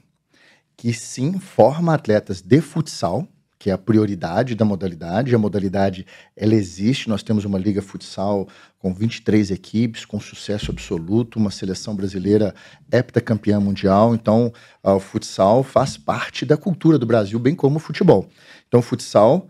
que 0.76 0.94
sim 0.94 1.40
forma 1.40 1.94
atletas 1.94 2.42
de 2.42 2.60
futsal, 2.60 3.26
que 3.62 3.70
é 3.70 3.74
a 3.74 3.78
prioridade 3.78 4.56
da 4.56 4.66
modalidade. 4.66 5.36
A 5.36 5.38
modalidade 5.38 6.04
ela 6.36 6.56
existe, 6.56 7.08
nós 7.08 7.22
temos 7.22 7.46
uma 7.46 7.60
liga 7.60 7.80
futsal 7.80 8.48
com 8.80 8.92
23 8.92 9.52
equipes, 9.52 10.04
com 10.04 10.20
sucesso 10.20 10.72
absoluto, 10.72 11.38
uma 11.38 11.52
seleção 11.52 11.96
brasileira 11.96 12.56
heptacampeã 12.92 13.60
mundial. 13.60 14.16
Então, 14.16 14.52
o 14.82 15.00
futsal 15.00 15.62
faz 15.62 15.96
parte 15.96 16.44
da 16.44 16.58
cultura 16.58 16.98
do 16.98 17.06
Brasil, 17.06 17.38
bem 17.38 17.54
como 17.54 17.76
o 17.76 17.80
futebol. 17.80 18.28
Então, 18.68 18.80
o 18.80 18.84
futsal 18.84 19.48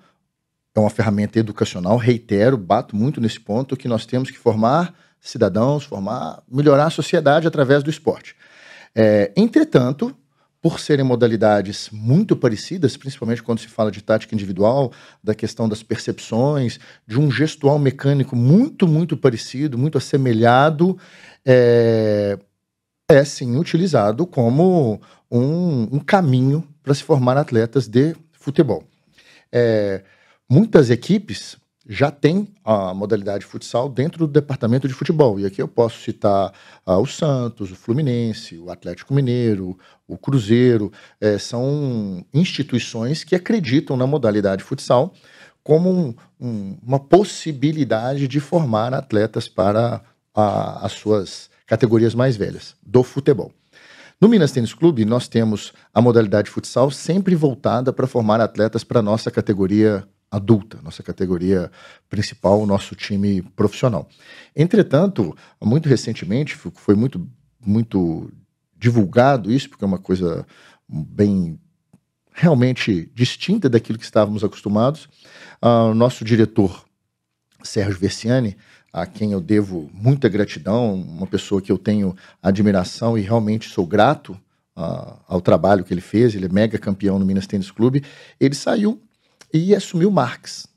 é 0.75 0.79
uma 0.81 0.89
ferramenta 0.89 1.39
educacional, 1.39 1.95
reitero, 1.95 2.57
bato 2.57 2.97
muito 2.97 3.21
nesse 3.21 3.39
ponto, 3.39 3.77
que 3.77 3.87
nós 3.87 4.05
temos 4.05 4.29
que 4.29 4.37
formar 4.37 4.93
cidadãos, 5.21 5.85
formar, 5.85 6.43
melhorar 6.51 6.87
a 6.87 6.89
sociedade 6.89 7.47
através 7.47 7.81
do 7.81 7.89
esporte. 7.89 8.35
É, 8.93 9.31
entretanto, 9.37 10.13
por 10.61 10.79
serem 10.79 11.03
modalidades 11.03 11.89
muito 11.91 12.35
parecidas, 12.35 12.95
principalmente 12.95 13.41
quando 13.41 13.59
se 13.59 13.67
fala 13.67 13.91
de 13.91 14.01
tática 14.01 14.35
individual, 14.35 14.91
da 15.23 15.33
questão 15.33 15.67
das 15.67 15.81
percepções, 15.81 16.79
de 17.07 17.19
um 17.19 17.31
gestual 17.31 17.79
mecânico 17.79 18.35
muito, 18.35 18.87
muito 18.87 19.17
parecido, 19.17 19.77
muito 19.77 19.97
assemelhado, 19.97 20.97
é, 21.43 22.37
é 23.09 23.25
sim 23.25 23.57
utilizado 23.57 24.27
como 24.27 25.01
um, 25.31 25.95
um 25.95 25.99
caminho 25.99 26.63
para 26.83 26.93
se 26.93 27.03
formar 27.03 27.37
atletas 27.37 27.87
de 27.87 28.15
futebol. 28.31 28.83
É, 29.51 30.03
muitas 30.47 30.89
equipes 30.89 31.57
já 31.87 32.11
tem 32.11 32.47
a 32.63 32.93
modalidade 32.93 33.45
futsal 33.45 33.89
dentro 33.89 34.27
do 34.27 34.31
departamento 34.31 34.87
de 34.87 34.93
futebol. 34.93 35.39
E 35.39 35.45
aqui 35.45 35.61
eu 35.61 35.67
posso 35.67 35.99
citar 36.01 36.53
ah, 36.85 36.97
o 36.97 37.05
Santos, 37.05 37.71
o 37.71 37.75
Fluminense, 37.75 38.57
o 38.57 38.69
Atlético 38.69 39.13
Mineiro, 39.13 39.77
o 40.07 40.17
Cruzeiro. 40.17 40.91
É, 41.19 41.37
são 41.37 42.23
instituições 42.33 43.23
que 43.23 43.35
acreditam 43.35 43.97
na 43.97 44.05
modalidade 44.05 44.63
futsal 44.63 45.13
como 45.63 45.89
um, 45.89 46.15
um, 46.39 46.77
uma 46.81 46.99
possibilidade 46.99 48.27
de 48.27 48.39
formar 48.39 48.93
atletas 48.93 49.47
para 49.47 50.01
a, 50.33 50.85
as 50.85 50.93
suas 50.93 51.49
categorias 51.65 52.15
mais 52.15 52.35
velhas 52.35 52.75
do 52.85 53.03
futebol. 53.03 53.51
No 54.19 54.27
Minas 54.27 54.51
Tênis 54.51 54.73
Clube, 54.73 55.03
nós 55.03 55.27
temos 55.27 55.73
a 55.93 56.01
modalidade 56.01 56.49
futsal 56.49 56.91
sempre 56.91 57.33
voltada 57.33 57.91
para 57.91 58.05
formar 58.05 58.39
atletas 58.39 58.83
para 58.83 58.99
a 58.99 59.03
nossa 59.03 59.31
categoria 59.31 60.07
adulta, 60.31 60.79
nossa 60.81 61.03
categoria 61.03 61.69
principal, 62.09 62.61
o 62.61 62.65
nosso 62.65 62.95
time 62.95 63.41
profissional. 63.41 64.07
Entretanto, 64.55 65.35
muito 65.61 65.89
recentemente, 65.89 66.55
foi 66.55 66.95
muito, 66.95 67.29
muito 67.63 68.31
divulgado 68.77 69.51
isso, 69.51 69.69
porque 69.69 69.83
é 69.83 69.87
uma 69.87 69.99
coisa 69.99 70.45
bem 70.87 71.59
realmente 72.31 73.11
distinta 73.13 73.69
daquilo 73.69 73.99
que 73.99 74.05
estávamos 74.05 74.43
acostumados. 74.43 75.09
Uh, 75.61 75.93
nosso 75.93 76.23
diretor, 76.23 76.85
Sérgio 77.61 77.99
Versiani, 77.99 78.55
a 78.91 79.05
quem 79.05 79.33
eu 79.33 79.41
devo 79.41 79.89
muita 79.93 80.29
gratidão, 80.29 80.93
uma 80.93 81.27
pessoa 81.27 81.61
que 81.61 81.71
eu 81.71 81.77
tenho 81.77 82.15
admiração 82.41 83.17
e 83.17 83.21
realmente 83.21 83.69
sou 83.69 83.85
grato 83.85 84.31
uh, 84.77 85.19
ao 85.27 85.41
trabalho 85.41 85.83
que 85.83 85.93
ele 85.93 86.01
fez, 86.01 86.33
ele 86.33 86.45
é 86.45 86.49
mega 86.49 86.77
campeão 86.77 87.19
no 87.19 87.25
Minas 87.25 87.47
Tênis 87.47 87.69
Clube, 87.69 88.03
ele 88.39 88.55
saiu 88.55 89.01
e 89.53 89.75
assumiu 89.75 90.09
o 90.09 90.11
Marques. 90.11 90.67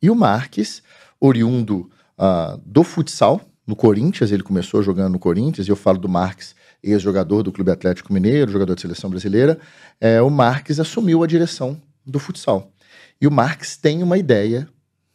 E 0.00 0.10
o 0.10 0.14
Marques, 0.14 0.82
oriundo 1.20 1.90
uh, 2.18 2.60
do 2.64 2.82
futsal, 2.82 3.40
no 3.66 3.74
Corinthians, 3.74 4.30
ele 4.30 4.42
começou 4.42 4.82
jogando 4.82 5.14
no 5.14 5.18
Corinthians, 5.18 5.66
e 5.66 5.70
eu 5.70 5.76
falo 5.76 5.98
do 5.98 6.08
Marques, 6.08 6.54
ex-jogador 6.82 7.42
do 7.42 7.50
Clube 7.50 7.70
Atlético 7.70 8.12
Mineiro, 8.12 8.52
jogador 8.52 8.74
de 8.74 8.80
seleção 8.80 9.10
brasileira, 9.10 9.58
é, 10.00 10.22
o 10.22 10.30
Marques 10.30 10.78
assumiu 10.78 11.24
a 11.24 11.26
direção 11.26 11.80
do 12.04 12.20
futsal. 12.20 12.70
E 13.20 13.26
o 13.26 13.30
Marques 13.30 13.76
tem 13.76 14.02
uma 14.02 14.16
ideia 14.16 14.68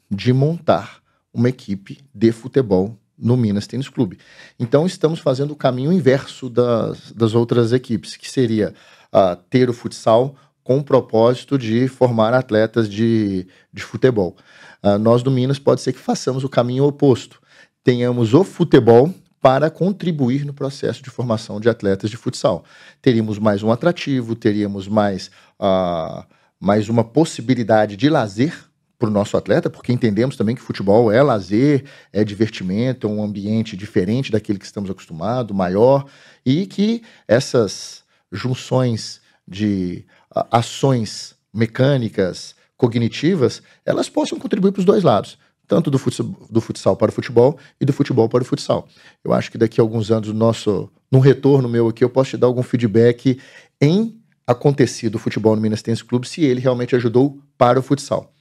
de 0.10 0.34
montar 0.34 1.02
uma 1.34 1.48
equipe 1.48 2.00
de 2.14 2.32
futebol 2.34 2.98
no 3.18 3.38
Minas 3.38 3.68
Tênis 3.68 3.88
Clube. 3.88 4.18
Então 4.60 4.86
estamos 4.86 5.20
fazendo 5.20 5.52
o 5.52 5.56
caminho 5.56 5.94
inverso 5.94 6.50
das, 6.50 7.12
das 7.12 7.34
outras 7.34 7.72
equipes, 7.72 8.18
que 8.18 8.30
seria 8.30 8.74
uh, 9.14 9.36
ter 9.50 9.70
o 9.70 9.74
futsal 9.74 10.36
com 10.72 10.78
o 10.78 10.84
propósito 10.84 11.58
de 11.58 11.90
formar 11.90 12.34
atletas 12.34 12.90
de, 12.90 13.46
de 13.74 13.84
futebol. 13.84 14.38
Uh, 14.82 14.98
nós 14.98 15.22
do 15.22 15.30
Minas 15.30 15.60
pode 15.60 15.82
ser 15.82 15.92
que 15.92 16.00
façamos 16.00 16.46
o 16.46 16.50
caminho 16.50 16.86
oposto. 16.86 17.42
Tenhamos 17.84 18.34
o 18.34 18.42
futebol 18.46 19.14
para 19.42 19.70
contribuir 19.70 20.46
no 20.46 20.54
processo 20.54 21.04
de 21.04 21.10
formação 21.10 21.60
de 21.60 21.68
atletas 21.68 22.10
de 22.10 22.16
futsal. 22.16 22.64
Teríamos 23.02 23.38
mais 23.38 23.62
um 23.64 23.70
atrativo, 23.70 24.34
teríamos 24.34 24.88
mais, 24.88 25.30
uh, 25.60 26.24
mais 26.58 26.88
uma 26.88 27.04
possibilidade 27.04 27.98
de 27.98 28.08
lazer 28.10 28.54
para 28.98 29.10
o 29.10 29.12
nosso 29.12 29.36
atleta, 29.36 29.70
porque 29.70 29.92
entendemos 29.92 30.38
também 30.38 30.56
que 30.56 30.62
futebol 30.62 31.12
é 31.12 31.22
lazer, 31.22 31.84
é 32.14 32.24
divertimento, 32.24 33.08
é 33.08 33.10
um 33.10 33.22
ambiente 33.22 33.76
diferente 33.76 34.32
daquele 34.32 34.60
que 34.60 34.66
estamos 34.66 34.90
acostumados, 34.90 35.54
maior, 35.54 36.06
e 36.46 36.66
que 36.66 37.04
essas 37.28 38.06
junções 38.32 39.20
de 39.46 40.06
ações 40.50 41.36
mecânicas, 41.54 42.56
cognitivas, 42.78 43.62
elas 43.86 44.10
possam 44.10 44.40
contribuir 44.40 44.72
para 44.72 44.80
os 44.80 44.86
dois 44.86 45.04
lados, 45.04 45.38
tanto 45.68 45.92
do 45.92 46.00
futsal, 46.00 46.26
do 46.50 46.60
futsal, 46.60 46.96
para 46.96 47.10
o 47.10 47.14
futebol 47.14 47.58
e 47.80 47.86
do 47.86 47.94
futebol 47.94 48.28
para 48.28 48.42
o 48.42 48.46
futsal. 48.46 48.88
Eu 49.24 49.34
acho 49.34 49.52
que 49.52 49.58
daqui 49.58 49.80
a 49.80 49.84
alguns 49.84 50.10
anos, 50.10 50.34
nosso, 50.34 50.90
num 51.12 51.20
retorno 51.20 51.70
meu 51.70 51.88
aqui, 51.90 52.04
eu 52.04 52.10
posso 52.10 52.32
te 52.32 52.38
dar 52.38 52.48
algum 52.48 52.64
feedback 52.64 53.40
em 53.80 54.20
acontecido 54.48 55.16
o 55.16 55.20
futebol 55.20 55.56
no 55.56 55.62
Minas 55.62 55.82
Tênis 55.82 56.02
Clube, 56.02 56.28
se 56.28 56.44
ele 56.44 56.60
realmente 56.60 56.96
ajudou 56.96 57.40
para 57.58 57.80
o 57.80 57.84
futsal. 57.84 58.34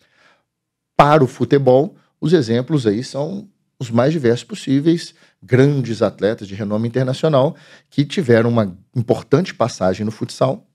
Para 0.96 1.22
o 1.22 1.26
futebol, 1.26 1.94
os 2.20 2.32
exemplos 2.32 2.86
aí 2.86 3.04
são 3.04 3.48
os 3.78 3.90
mais 3.90 4.12
diversos 4.12 4.44
possíveis, 4.44 5.14
grandes 5.42 6.02
atletas 6.02 6.46
de 6.46 6.54
renome 6.54 6.86
internacional 6.88 7.56
que 7.88 8.04
tiveram 8.04 8.50
uma 8.50 8.76
importante 8.94 9.54
passagem 9.54 10.04
no 10.04 10.12
futsal 10.12 10.69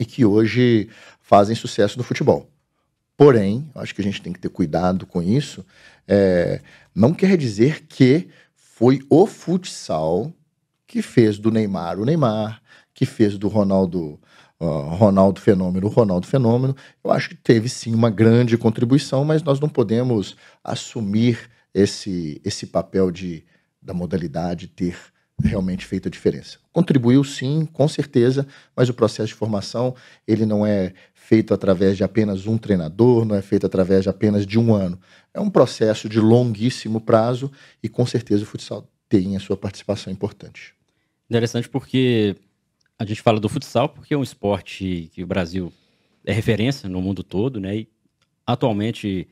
e 0.00 0.04
que 0.06 0.24
hoje 0.24 0.88
fazem 1.20 1.54
sucesso 1.54 1.98
no 1.98 2.02
futebol. 2.02 2.50
Porém, 3.16 3.70
acho 3.74 3.94
que 3.94 4.00
a 4.00 4.04
gente 4.04 4.22
tem 4.22 4.32
que 4.32 4.40
ter 4.40 4.48
cuidado 4.48 5.04
com 5.04 5.22
isso. 5.22 5.64
É, 6.08 6.62
não 6.94 7.12
quer 7.12 7.36
dizer 7.36 7.84
que 7.86 8.28
foi 8.56 9.00
o 9.10 9.26
futsal 9.26 10.32
que 10.86 11.02
fez 11.02 11.38
do 11.38 11.50
Neymar 11.50 12.00
o 12.00 12.04
Neymar, 12.06 12.62
que 12.94 13.04
fez 13.04 13.36
do 13.36 13.46
Ronaldo 13.46 14.18
Ronaldo 14.58 15.40
Fenômeno 15.40 15.88
Ronaldo 15.88 16.26
Fenômeno. 16.26 16.74
Eu 17.04 17.10
acho 17.10 17.30
que 17.30 17.36
teve 17.36 17.68
sim 17.68 17.94
uma 17.94 18.10
grande 18.10 18.58
contribuição, 18.58 19.24
mas 19.24 19.42
nós 19.42 19.60
não 19.60 19.68
podemos 19.68 20.36
assumir 20.64 21.48
esse, 21.74 22.40
esse 22.44 22.66
papel 22.66 23.10
de 23.10 23.44
da 23.82 23.94
modalidade 23.94 24.66
ter 24.66 24.96
realmente 25.42 25.86
feito 25.86 26.08
a 26.08 26.10
diferença. 26.10 26.58
Contribuiu 26.72 27.22
sim, 27.24 27.66
com 27.72 27.88
certeza, 27.88 28.46
mas 28.76 28.88
o 28.88 28.94
processo 28.94 29.28
de 29.28 29.34
formação 29.34 29.94
ele 30.26 30.46
não 30.46 30.66
é 30.66 30.92
feito 31.14 31.54
através 31.54 31.96
de 31.96 32.02
apenas 32.02 32.46
um 32.46 32.58
treinador, 32.58 33.24
não 33.24 33.36
é 33.36 33.42
feito 33.42 33.64
através 33.64 34.02
de 34.02 34.08
apenas 34.08 34.46
de 34.46 34.58
um 34.58 34.74
ano. 34.74 34.98
É 35.32 35.40
um 35.40 35.48
processo 35.48 36.08
de 36.08 36.18
longuíssimo 36.18 37.00
prazo 37.00 37.52
e 37.82 37.88
com 37.88 38.04
certeza 38.04 38.42
o 38.42 38.46
futsal 38.46 38.88
tem 39.08 39.36
a 39.36 39.40
sua 39.40 39.56
participação 39.56 40.12
importante. 40.12 40.74
Interessante 41.28 41.68
porque 41.68 42.34
a 42.98 43.04
gente 43.04 43.22
fala 43.22 43.38
do 43.38 43.48
futsal 43.48 43.88
porque 43.88 44.12
é 44.12 44.16
um 44.16 44.22
esporte 44.22 45.10
que 45.12 45.22
o 45.22 45.26
Brasil 45.26 45.72
é 46.24 46.32
referência 46.32 46.88
no 46.88 47.00
mundo 47.00 47.22
todo, 47.22 47.60
né? 47.60 47.76
E 47.76 47.88
atualmente 48.46 49.28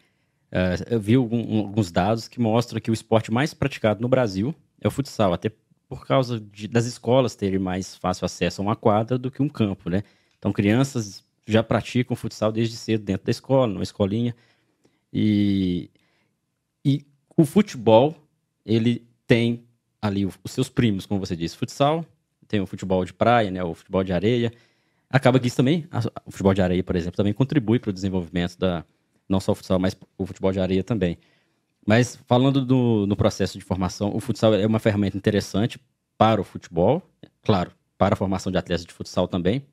uh, 0.53 0.85
eu 0.91 1.01
vi 1.01 1.15
alguns 1.15 1.91
dados 1.91 2.29
que 2.29 2.41
mostram 2.41 2.81
que 2.81 2.91
o 2.91 2.95
esporte 2.95 3.33
mais 3.33 3.53
praticado 3.53 4.01
no 4.01 4.09
Brasil 4.09 4.55
é 4.81 4.87
o 4.87 4.91
futsal, 4.91 5.33
até 5.33 5.51
por 5.89 6.07
causa 6.07 6.39
de, 6.39 6.69
das 6.69 6.85
escolas 6.85 7.35
terem 7.35 7.59
mais 7.59 7.97
fácil 7.97 8.27
acesso 8.27 8.61
a 8.61 8.65
uma 8.65 8.77
quadra 8.77 9.17
do 9.19 9.31
que 9.31 9.43
um 9.43 9.49
campo, 9.49 9.89
né? 9.89 10.03
Então, 10.39 10.53
crianças 10.53 11.25
já 11.47 11.63
praticam 11.63 12.15
futsal 12.15 12.53
desde 12.53 12.77
cedo 12.77 13.05
dentro 13.05 13.25
da 13.25 13.31
escola, 13.31 13.73
numa 13.73 13.83
escolinha. 13.83 14.37
E, 15.13 15.91
e 16.85 17.07
o 17.37 17.45
futebol, 17.45 18.15
ele 18.65 19.09
tem 19.27 19.65
ali 20.01 20.27
os 20.27 20.37
seus 20.49 20.69
primos, 20.69 21.07
como 21.07 21.19
você 21.19 21.35
disse, 21.35 21.57
futsal, 21.57 22.05
tem 22.47 22.61
o 22.61 22.67
futebol 22.67 23.05
de 23.05 23.13
praia, 23.13 23.51
né, 23.51 23.65
o 23.65 23.75
futebol 23.75 24.05
de 24.05 24.13
areia. 24.13 24.53
Acaba 25.11 25.41
que 25.41 25.49
isso 25.49 25.57
também, 25.57 25.89
o 26.27 26.31
futebol 26.31 26.53
de 26.53 26.61
areia, 26.61 26.85
por 26.85 26.97
exemplo, 26.97 27.17
também 27.17 27.33
contribui 27.33 27.79
para 27.79 27.91
o 27.91 27.93
desenvolvimento 27.93 28.59
da, 28.59 28.85
não 29.27 29.41
só 29.41 29.53
o 29.53 29.55
futsal, 29.55 29.79
mas 29.79 29.97
o 30.19 30.27
futebol 30.27 30.53
de 30.53 30.61
areia 30.61 30.85
também. 30.85 31.19
Mas 31.89 32.17
falando 32.27 32.63
do, 32.63 33.07
no 33.07 33.17
processo 33.17 33.57
de 33.57 33.65
formação, 33.65 34.15
o 34.15 34.21
futsal 34.21 34.53
é 34.53 34.67
uma 34.67 34.79
ferramenta 34.79 35.17
interessante 35.17 35.81
para 36.19 36.39
o 36.39 36.45
futebol, 36.45 37.03
claro, 37.43 37.73
para 37.97 38.13
a 38.13 38.17
formação 38.17 38.53
de 38.53 38.59
atletas 38.59 38.85
de 38.85 38.93
futsal 38.93 39.27
também, 39.27 39.65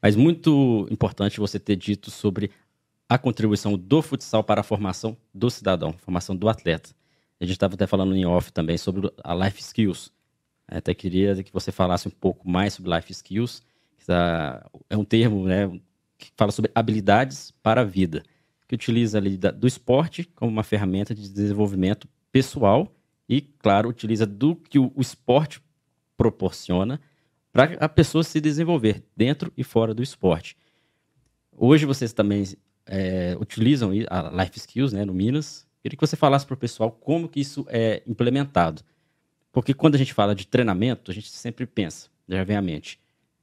mas 0.00 0.14
muito 0.14 0.86
importante 0.88 1.40
você 1.40 1.58
ter 1.58 1.74
dito 1.74 2.12
sobre 2.12 2.52
a 3.08 3.18
contribuição 3.18 3.76
do 3.76 4.00
futsal 4.02 4.44
para 4.44 4.60
a 4.60 4.62
formação 4.62 5.16
do 5.34 5.50
cidadão, 5.50 5.92
formação 5.94 6.36
do 6.36 6.48
atleta. 6.48 6.90
A 7.40 7.44
gente 7.44 7.54
estava 7.54 7.74
até 7.74 7.88
falando 7.88 8.14
em 8.14 8.24
off 8.24 8.52
também 8.52 8.78
sobre 8.78 9.12
a 9.24 9.34
life 9.34 9.60
skills. 9.60 10.12
Até 10.68 10.94
queria 10.94 11.42
que 11.42 11.52
você 11.52 11.72
falasse 11.72 12.06
um 12.06 12.12
pouco 12.12 12.48
mais 12.48 12.74
sobre 12.74 12.94
life 12.94 13.10
skills. 13.10 13.64
É 14.88 14.96
um 14.96 15.04
termo 15.04 15.44
né, 15.44 15.68
que 16.16 16.30
fala 16.36 16.52
sobre 16.52 16.70
habilidades 16.72 17.52
para 17.64 17.80
a 17.80 17.84
vida, 17.84 18.22
que 18.66 18.74
utiliza 18.74 19.18
ali 19.18 19.36
do 19.36 19.66
esporte 19.66 20.24
como 20.34 20.50
uma 20.50 20.62
ferramenta 20.62 21.14
de 21.14 21.28
desenvolvimento 21.28 22.08
pessoal 22.32 22.92
e, 23.28 23.40
claro, 23.40 23.88
utiliza 23.88 24.26
do 24.26 24.56
que 24.56 24.78
o 24.78 24.92
esporte 24.98 25.60
proporciona 26.16 27.00
para 27.52 27.74
a 27.74 27.88
pessoa 27.88 28.22
se 28.22 28.40
desenvolver 28.40 29.02
dentro 29.16 29.52
e 29.56 29.64
fora 29.64 29.94
do 29.94 30.02
esporte. 30.02 30.56
Hoje 31.52 31.86
vocês 31.86 32.12
também 32.12 32.44
é, 32.84 33.36
utilizam 33.40 33.90
a 34.10 34.42
Life 34.42 34.58
Skills 34.58 34.92
né, 34.92 35.04
no 35.04 35.14
Minas. 35.14 35.66
Queria 35.82 35.96
que 35.96 36.06
você 36.06 36.16
falasse 36.16 36.44
para 36.44 36.54
o 36.54 36.58
pessoal 36.58 36.90
como 36.90 37.28
que 37.28 37.40
isso 37.40 37.64
é 37.68 38.02
implementado. 38.06 38.82
Porque 39.52 39.72
quando 39.72 39.94
a 39.94 39.98
gente 39.98 40.12
fala 40.12 40.34
de 40.34 40.46
treinamento, 40.46 41.10
a 41.10 41.14
gente 41.14 41.30
sempre 41.30 41.64
pensa, 41.64 42.08
já 42.28 42.44
vem 42.44 42.56
à 42.56 42.62
mente, 42.62 43.00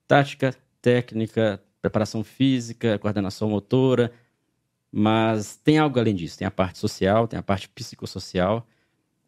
tática, 0.08 0.56
técnica, 0.80 1.60
preparação 1.82 2.24
física, 2.24 3.00
coordenação 3.00 3.50
motora, 3.50 4.12
mas 4.96 5.56
tem 5.56 5.80
algo 5.80 6.00
além 6.00 6.14
disso, 6.14 6.38
tem 6.38 6.46
a 6.46 6.52
parte 6.52 6.78
social, 6.78 7.28
tem 7.28 7.40
a 7.40 7.42
parte 7.42 7.68
psicossocial, 7.68 8.68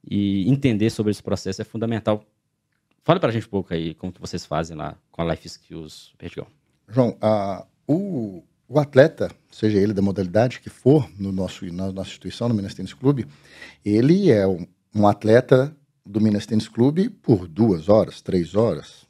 e 0.08 0.48
entender 0.48 0.92
sobre 0.92 1.10
esse 1.10 1.24
processo 1.24 1.60
é 1.60 1.66
fundamental. 1.66 2.24
Fala 3.04 3.20
para 3.20 3.30
a 3.30 3.32
gente 3.32 3.48
um 3.48 3.50
pouco 3.50 3.74
aí 3.74 3.96
como 3.96 4.14
que 4.14 4.22
vocês 4.22 4.46
fazem 4.46 4.78
lá 4.78 4.96
com 5.12 5.24
a 5.24 5.32
Life 5.32 5.48
Skills 5.48 6.14
Perdigão. 6.20 6.46
João, 6.88 7.18
a, 7.20 7.66
o, 7.88 8.44
o 8.68 8.80
atleta, 8.80 9.32
seja 9.50 9.80
ele 9.80 9.92
da 9.92 10.04
modalidade 10.04 10.60
que 10.60 10.70
for, 10.70 11.10
no 11.18 11.32
nosso, 11.32 11.66
na 11.74 11.92
nossa 11.92 12.10
instituição, 12.10 12.48
no 12.48 12.54
Minas 12.54 12.76
Tênis 12.76 12.94
Clube, 12.94 13.26
ele 13.84 14.30
é 14.30 14.46
um, 14.46 14.68
um 14.94 15.08
atleta 15.08 15.76
do 16.06 16.22
Minas 16.22 16.46
Tênis 16.46 16.68
Clube 16.68 17.10
por 17.10 17.48
duas 17.48 17.90
horas, 17.90 18.22
três 18.22 18.54
horas, 18.54 19.08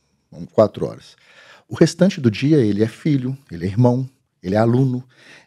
quatro 0.54 0.86
horas. 0.86 1.18
O 1.68 1.76
restante 1.76 2.22
do 2.22 2.32
dia 2.32 2.60
ele 2.60 2.82
é 2.82 2.88
filho, 2.88 3.38
ele 3.52 3.66
é 3.66 3.68
irmão, 3.68 4.10
ele 4.42 4.56
é 4.56 4.60
aluno, 4.60 5.04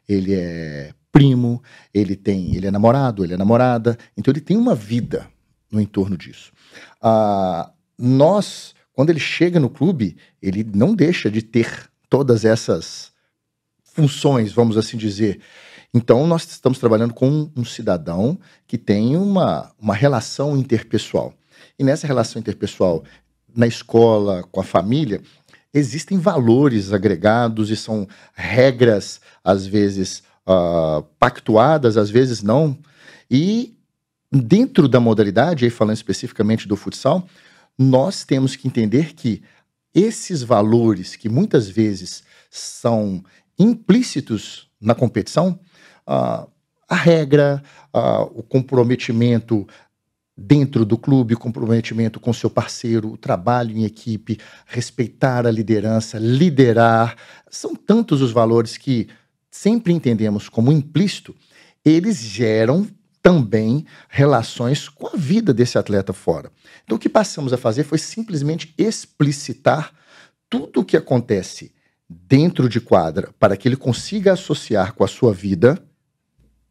ele 0.06 0.34
é 0.34 0.92
primo, 1.12 1.62
ele 1.92 2.16
tem, 2.16 2.54
ele 2.54 2.66
é 2.66 2.70
namorado, 2.70 3.24
ele 3.24 3.34
é 3.34 3.36
namorada, 3.36 3.98
então 4.16 4.32
ele 4.32 4.40
tem 4.40 4.56
uma 4.56 4.74
vida 4.74 5.28
no 5.70 5.80
entorno 5.80 6.16
disso. 6.16 6.52
Ah, 7.00 7.70
nós, 7.98 8.74
quando 8.92 9.10
ele 9.10 9.20
chega 9.20 9.58
no 9.58 9.70
clube, 9.70 10.16
ele 10.40 10.64
não 10.64 10.94
deixa 10.94 11.30
de 11.30 11.42
ter 11.42 11.90
todas 12.08 12.44
essas 12.44 13.12
funções, 13.82 14.52
vamos 14.52 14.76
assim 14.76 14.96
dizer. 14.96 15.40
Então, 15.92 16.26
nós 16.26 16.48
estamos 16.48 16.78
trabalhando 16.78 17.14
com 17.14 17.50
um 17.56 17.64
cidadão 17.64 18.38
que 18.66 18.76
tem 18.76 19.16
uma, 19.16 19.72
uma 19.78 19.94
relação 19.94 20.56
interpessoal. 20.56 21.34
E 21.78 21.84
nessa 21.84 22.06
relação 22.06 22.38
interpessoal, 22.38 23.04
na 23.54 23.66
escola, 23.66 24.44
com 24.52 24.60
a 24.60 24.64
família, 24.64 25.22
existem 25.72 26.18
valores 26.18 26.92
agregados 26.92 27.70
e 27.70 27.76
são 27.76 28.06
regras, 28.34 29.20
às 29.42 29.66
vezes, 29.66 30.22
uh, 30.48 31.02
pactuadas, 31.18 31.96
às 31.96 32.08
vezes 32.08 32.42
não. 32.42 32.78
E 33.30 33.76
dentro 34.32 34.88
da 34.88 34.98
modalidade, 34.98 35.64
aí 35.64 35.70
falando 35.70 35.96
especificamente 35.96 36.66
do 36.66 36.76
futsal, 36.76 37.28
nós 37.78 38.24
temos 38.24 38.56
que 38.56 38.66
entender 38.66 39.14
que 39.14 39.42
esses 39.94 40.42
valores 40.42 41.14
que 41.14 41.28
muitas 41.28 41.68
vezes 41.68 42.22
são 42.50 43.22
implícitos 43.58 44.68
na 44.80 44.94
competição, 44.94 45.58
uh, 46.06 46.48
a 46.88 46.94
regra, 46.94 47.62
uh, 47.94 48.22
o 48.34 48.42
comprometimento 48.42 49.66
dentro 50.37 50.84
do 50.84 50.96
clube, 50.96 51.34
o 51.34 51.38
comprometimento 51.38 52.20
com 52.20 52.32
seu 52.32 52.48
parceiro, 52.48 53.12
o 53.12 53.16
trabalho 53.16 53.76
em 53.76 53.84
equipe, 53.84 54.38
respeitar 54.66 55.46
a 55.46 55.50
liderança, 55.50 56.16
liderar, 56.16 57.16
são 57.50 57.74
tantos 57.74 58.22
os 58.22 58.30
valores 58.30 58.76
que 58.76 59.08
sempre 59.50 59.92
entendemos 59.92 60.48
como 60.48 60.72
implícito, 60.72 61.34
eles 61.84 62.18
geram 62.18 62.87
também 63.22 63.84
relações 64.08 64.88
com 64.88 65.08
a 65.08 65.16
vida 65.16 65.52
desse 65.52 65.78
atleta 65.78 66.12
fora. 66.12 66.50
Então 66.84 66.96
o 66.96 67.00
que 67.00 67.08
passamos 67.08 67.52
a 67.52 67.58
fazer 67.58 67.84
foi 67.84 67.98
simplesmente 67.98 68.74
explicitar 68.78 69.92
tudo 70.48 70.80
o 70.80 70.84
que 70.84 70.96
acontece 70.96 71.72
dentro 72.08 72.68
de 72.68 72.80
quadra 72.80 73.30
para 73.38 73.56
que 73.56 73.68
ele 73.68 73.76
consiga 73.76 74.32
associar 74.32 74.94
com 74.94 75.04
a 75.04 75.08
sua 75.08 75.32
vida 75.34 75.82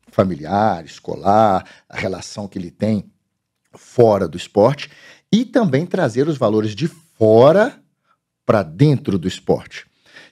familiar, 0.10 0.84
escolar, 0.86 1.63
a 1.88 1.98
relação 1.98 2.48
que 2.48 2.58
ele 2.58 2.72
tem 2.72 3.12
fora 3.74 4.28
do 4.28 4.38
esporte 4.38 4.90
e 5.32 5.46
também 5.46 5.86
trazer 5.86 6.28
os 6.28 6.38
valores 6.38 6.74
de 6.74 6.88
fora 6.88 7.80
para 8.46 8.63
dentro 8.63 9.20
do 9.20 9.28
esporte. 9.28 9.86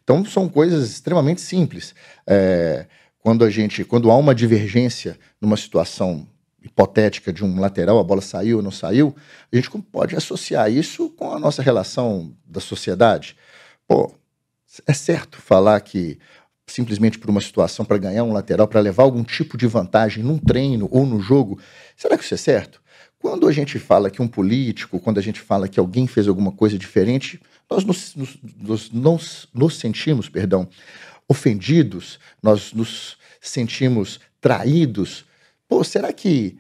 Então 0.06 0.24
são 0.24 0.48
coisas 0.48 0.92
extremamente 0.92 1.42
simples. 1.42 1.96
É, 2.28 2.86
quando 3.20 3.44
a 3.44 3.50
gente, 3.50 3.84
quando 3.84 4.12
há 4.12 4.16
uma 4.16 4.36
divergência 4.36 5.18
numa 5.42 5.58
situação 5.58 6.28
hipotética 6.62 7.34
de 7.34 7.44
um 7.44 7.60
lateral, 7.60 7.98
a 7.98 8.04
bola 8.04 8.22
saiu 8.22 8.58
ou 8.58 8.64
não 8.64 8.70
saiu, 8.70 9.16
a 9.52 9.56
gente 9.56 9.70
pode 9.92 10.16
associar 10.16 10.72
isso 10.72 11.10
com 11.10 11.32
a 11.32 11.40
nossa 11.40 11.64
relação 11.64 12.32
da 12.46 12.60
sociedade. 12.60 13.36
Pô, 13.88 14.14
é 14.86 14.94
certo 14.94 15.42
falar 15.42 15.82
que 15.82 16.20
simplesmente 16.68 17.18
por 17.18 17.30
uma 17.30 17.42
situação 17.42 17.84
para 17.84 17.98
ganhar 17.98 18.24
um 18.24 18.34
lateral, 18.34 18.68
para 18.68 18.80
levar 18.80 19.04
algum 19.04 19.24
tipo 19.24 19.58
de 19.58 19.66
vantagem 19.66 20.24
num 20.24 20.38
treino 20.38 20.88
ou 20.92 21.06
no 21.06 21.20
jogo, 21.20 21.60
será 21.96 22.18
que 22.18 22.24
isso 22.24 22.34
é 22.34 22.38
certo? 22.38 22.82
Quando 23.26 23.48
a 23.48 23.52
gente 23.52 23.80
fala 23.80 24.12
que 24.12 24.22
um 24.22 24.28
político, 24.28 25.00
quando 25.00 25.18
a 25.18 25.22
gente 25.22 25.42
fala 25.42 25.68
que 25.68 25.80
alguém 25.80 26.06
fez 26.06 26.28
alguma 26.28 26.52
coisa 26.52 26.78
diferente, 26.78 27.42
nós 27.68 27.84
nos, 27.84 28.14
nos, 28.16 28.38
nos, 28.56 28.92
nos, 28.92 29.48
nos 29.52 29.80
sentimos, 29.80 30.30
perdão, 30.30 30.70
ofendidos, 31.28 32.20
nós 32.40 32.72
nos 32.72 33.18
sentimos 33.42 34.20
traídos. 34.40 35.26
Pô, 35.68 35.84
será 35.84 36.14
que 36.14 36.60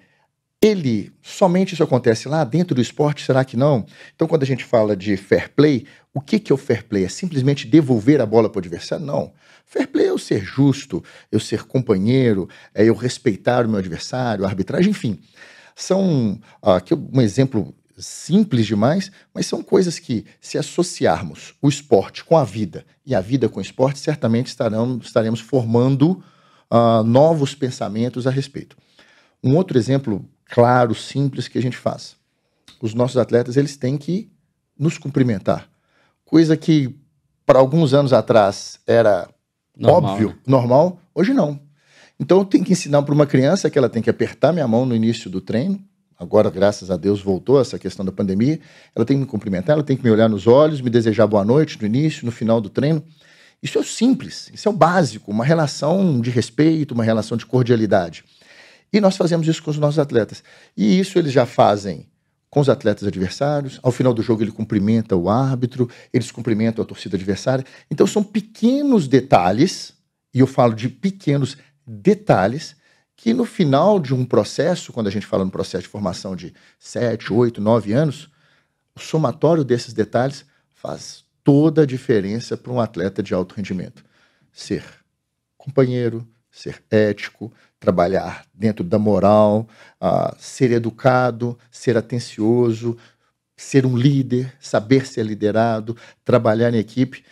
ele 0.59 1.13
somente 1.21 1.75
isso 1.75 1.83
acontece 1.83 2.27
lá 2.27 2.43
dentro 2.43 2.73
do 2.73 2.81
esporte? 2.81 3.23
Será 3.23 3.45
que 3.45 3.55
não? 3.55 3.85
Então, 4.15 4.27
quando 4.27 4.41
a 4.41 4.47
gente 4.47 4.63
fala 4.63 4.97
de 4.97 5.15
fair 5.17 5.51
play, 5.51 5.85
o 6.15 6.19
que, 6.19 6.39
que 6.39 6.51
é 6.51 6.55
o 6.55 6.57
fair 6.57 6.83
play? 6.83 7.05
É 7.05 7.09
simplesmente 7.09 7.67
devolver 7.67 8.19
a 8.19 8.25
bola 8.25 8.49
para 8.49 8.57
o 8.57 8.61
adversário? 8.61 9.05
Não. 9.05 9.31
Fair 9.67 9.87
play 9.87 10.07
é 10.07 10.09
eu 10.09 10.17
ser 10.17 10.43
justo, 10.43 11.03
eu 11.31 11.39
ser 11.39 11.65
companheiro, 11.65 12.49
é 12.73 12.83
eu 12.83 12.95
respeitar 12.95 13.67
o 13.67 13.69
meu 13.69 13.77
adversário, 13.77 14.43
a 14.43 14.47
arbitragem, 14.47 14.89
enfim. 14.89 15.21
São 15.75 16.39
aqui 16.61 16.93
um 16.93 17.21
exemplo 17.21 17.75
simples 17.97 18.65
demais, 18.65 19.11
mas 19.33 19.45
são 19.45 19.61
coisas 19.61 19.99
que, 19.99 20.25
se 20.41 20.57
associarmos 20.57 21.53
o 21.61 21.69
esporte 21.69 22.23
com 22.23 22.37
a 22.37 22.43
vida 22.43 22.85
e 23.05 23.13
a 23.13 23.21
vida 23.21 23.47
com 23.47 23.59
o 23.59 23.61
esporte, 23.61 23.99
certamente 23.99 24.47
estarão, 24.47 24.97
estaremos 25.01 25.39
formando 25.39 26.23
uh, 26.71 27.03
novos 27.03 27.53
pensamentos 27.53 28.25
a 28.27 28.31
respeito. 28.31 28.77
Um 29.43 29.55
outro 29.55 29.77
exemplo 29.77 30.25
claro, 30.45 30.93
simples 30.93 31.47
que 31.47 31.57
a 31.57 31.61
gente 31.61 31.77
faz. 31.77 32.15
Os 32.81 32.93
nossos 32.93 33.17
atletas 33.17 33.57
eles 33.57 33.77
têm 33.77 33.97
que 33.97 34.31
nos 34.77 34.97
cumprimentar, 34.97 35.69
coisa 36.25 36.57
que 36.57 36.93
para 37.45 37.59
alguns 37.59 37.93
anos 37.93 38.11
atrás 38.11 38.79
era 38.85 39.29
normal, 39.77 40.13
óbvio, 40.13 40.29
né? 40.29 40.35
normal, 40.45 40.99
hoje 41.13 41.33
não. 41.33 41.59
Então 42.19 42.39
eu 42.39 42.45
tenho 42.45 42.63
que 42.63 42.73
ensinar 42.73 43.01
para 43.01 43.13
uma 43.13 43.25
criança 43.25 43.69
que 43.69 43.77
ela 43.77 43.89
tem 43.89 44.01
que 44.01 44.09
apertar 44.09 44.53
minha 44.53 44.67
mão 44.67 44.85
no 44.85 44.95
início 44.95 45.29
do 45.29 45.41
treino. 45.41 45.83
Agora, 46.17 46.49
graças 46.49 46.89
a 46.89 46.95
Deus, 46.95 47.21
voltou 47.21 47.59
essa 47.59 47.77
questão 47.77 48.05
da 48.05 48.11
pandemia. 48.11 48.59
Ela 48.95 49.05
tem 49.05 49.17
que 49.17 49.21
me 49.21 49.27
cumprimentar, 49.27 49.73
ela 49.73 49.83
tem 49.83 49.97
que 49.97 50.03
me 50.03 50.09
olhar 50.09 50.29
nos 50.29 50.47
olhos, 50.47 50.79
me 50.79 50.89
desejar 50.89 51.27
boa 51.27 51.43
noite 51.43 51.77
no 51.79 51.85
início, 51.85 52.25
no 52.25 52.31
final 52.31 52.61
do 52.61 52.69
treino. 52.69 53.03
Isso 53.61 53.77
é 53.77 53.81
o 53.81 53.83
simples, 53.83 54.49
isso 54.53 54.67
é 54.67 54.71
o 54.71 54.75
básico, 54.75 55.31
uma 55.31 55.43
relação 55.43 56.21
de 56.21 56.29
respeito, 56.29 56.93
uma 56.93 57.03
relação 57.03 57.37
de 57.37 57.45
cordialidade. 57.45 58.23
E 58.93 59.01
nós 59.01 59.17
fazemos 59.17 59.47
isso 59.47 59.61
com 59.61 59.71
os 59.71 59.77
nossos 59.77 59.99
atletas. 59.99 60.43
E 60.77 60.97
isso 60.99 61.19
eles 61.19 61.33
já 61.33 61.45
fazem 61.45 62.07
com 62.49 62.61
os 62.61 62.69
atletas 62.69 63.05
adversários. 63.05 63.79
Ao 63.83 63.91
final 63.91 64.13
do 64.13 64.21
jogo, 64.21 64.41
ele 64.41 64.51
cumprimenta 64.51 65.15
o 65.17 65.29
árbitro, 65.29 65.89
eles 66.13 66.31
cumprimentam 66.31 66.81
a 66.81 66.87
torcida 66.87 67.17
adversária. 67.17 67.65
Então, 67.91 68.07
são 68.07 68.23
pequenos 68.23 69.09
detalhes, 69.09 69.93
e 70.33 70.39
eu 70.39 70.47
falo 70.47 70.73
de 70.73 70.87
pequenos 70.87 71.57
detalhes, 71.85 72.75
que 73.15 73.33
no 73.33 73.45
final 73.45 73.99
de 73.99 74.13
um 74.13 74.25
processo, 74.25 74.91
quando 74.91 75.07
a 75.07 75.11
gente 75.11 75.25
fala 75.25 75.45
no 75.45 75.51
processo 75.51 75.83
de 75.83 75.89
formação 75.89 76.35
de 76.35 76.53
7, 76.79 77.31
8, 77.31 77.61
9 77.61 77.93
anos, 77.93 78.29
o 78.95 78.99
somatório 78.99 79.63
desses 79.63 79.93
detalhes 79.93 80.45
faz 80.69 81.23
toda 81.43 81.83
a 81.83 81.85
diferença 81.85 82.57
para 82.57 82.71
um 82.71 82.79
atleta 82.79 83.21
de 83.21 83.33
alto 83.33 83.55
rendimento. 83.55 84.03
Ser 84.51 84.83
companheiro, 85.57 86.27
ser 86.51 86.81
ético, 86.89 87.51
trabalhar 87.79 88.45
dentro 88.53 88.83
da 88.83 88.97
moral, 88.97 89.67
uh, 90.01 90.35
ser 90.39 90.71
educado, 90.71 91.57
ser 91.69 91.97
atencioso, 91.97 92.97
ser 93.55 93.85
um 93.85 93.97
líder, 93.97 94.55
saber 94.59 95.05
ser 95.05 95.23
liderado, 95.23 95.95
trabalhar 96.23 96.73
em 96.73 96.77
equipe, 96.77 97.25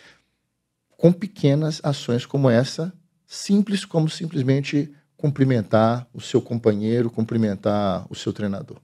com 0.96 1.12
pequenas 1.12 1.80
ações 1.82 2.24
como 2.24 2.48
essa, 2.48 2.92
simples 3.26 3.84
como 3.84 4.08
simplesmente 4.08 4.92
cumprimentar 5.16 6.06
o 6.12 6.20
seu 6.20 6.40
companheiro, 6.40 7.10
cumprimentar 7.10 8.06
o 8.10 8.14
seu 8.14 8.32
treinador. 8.32 8.78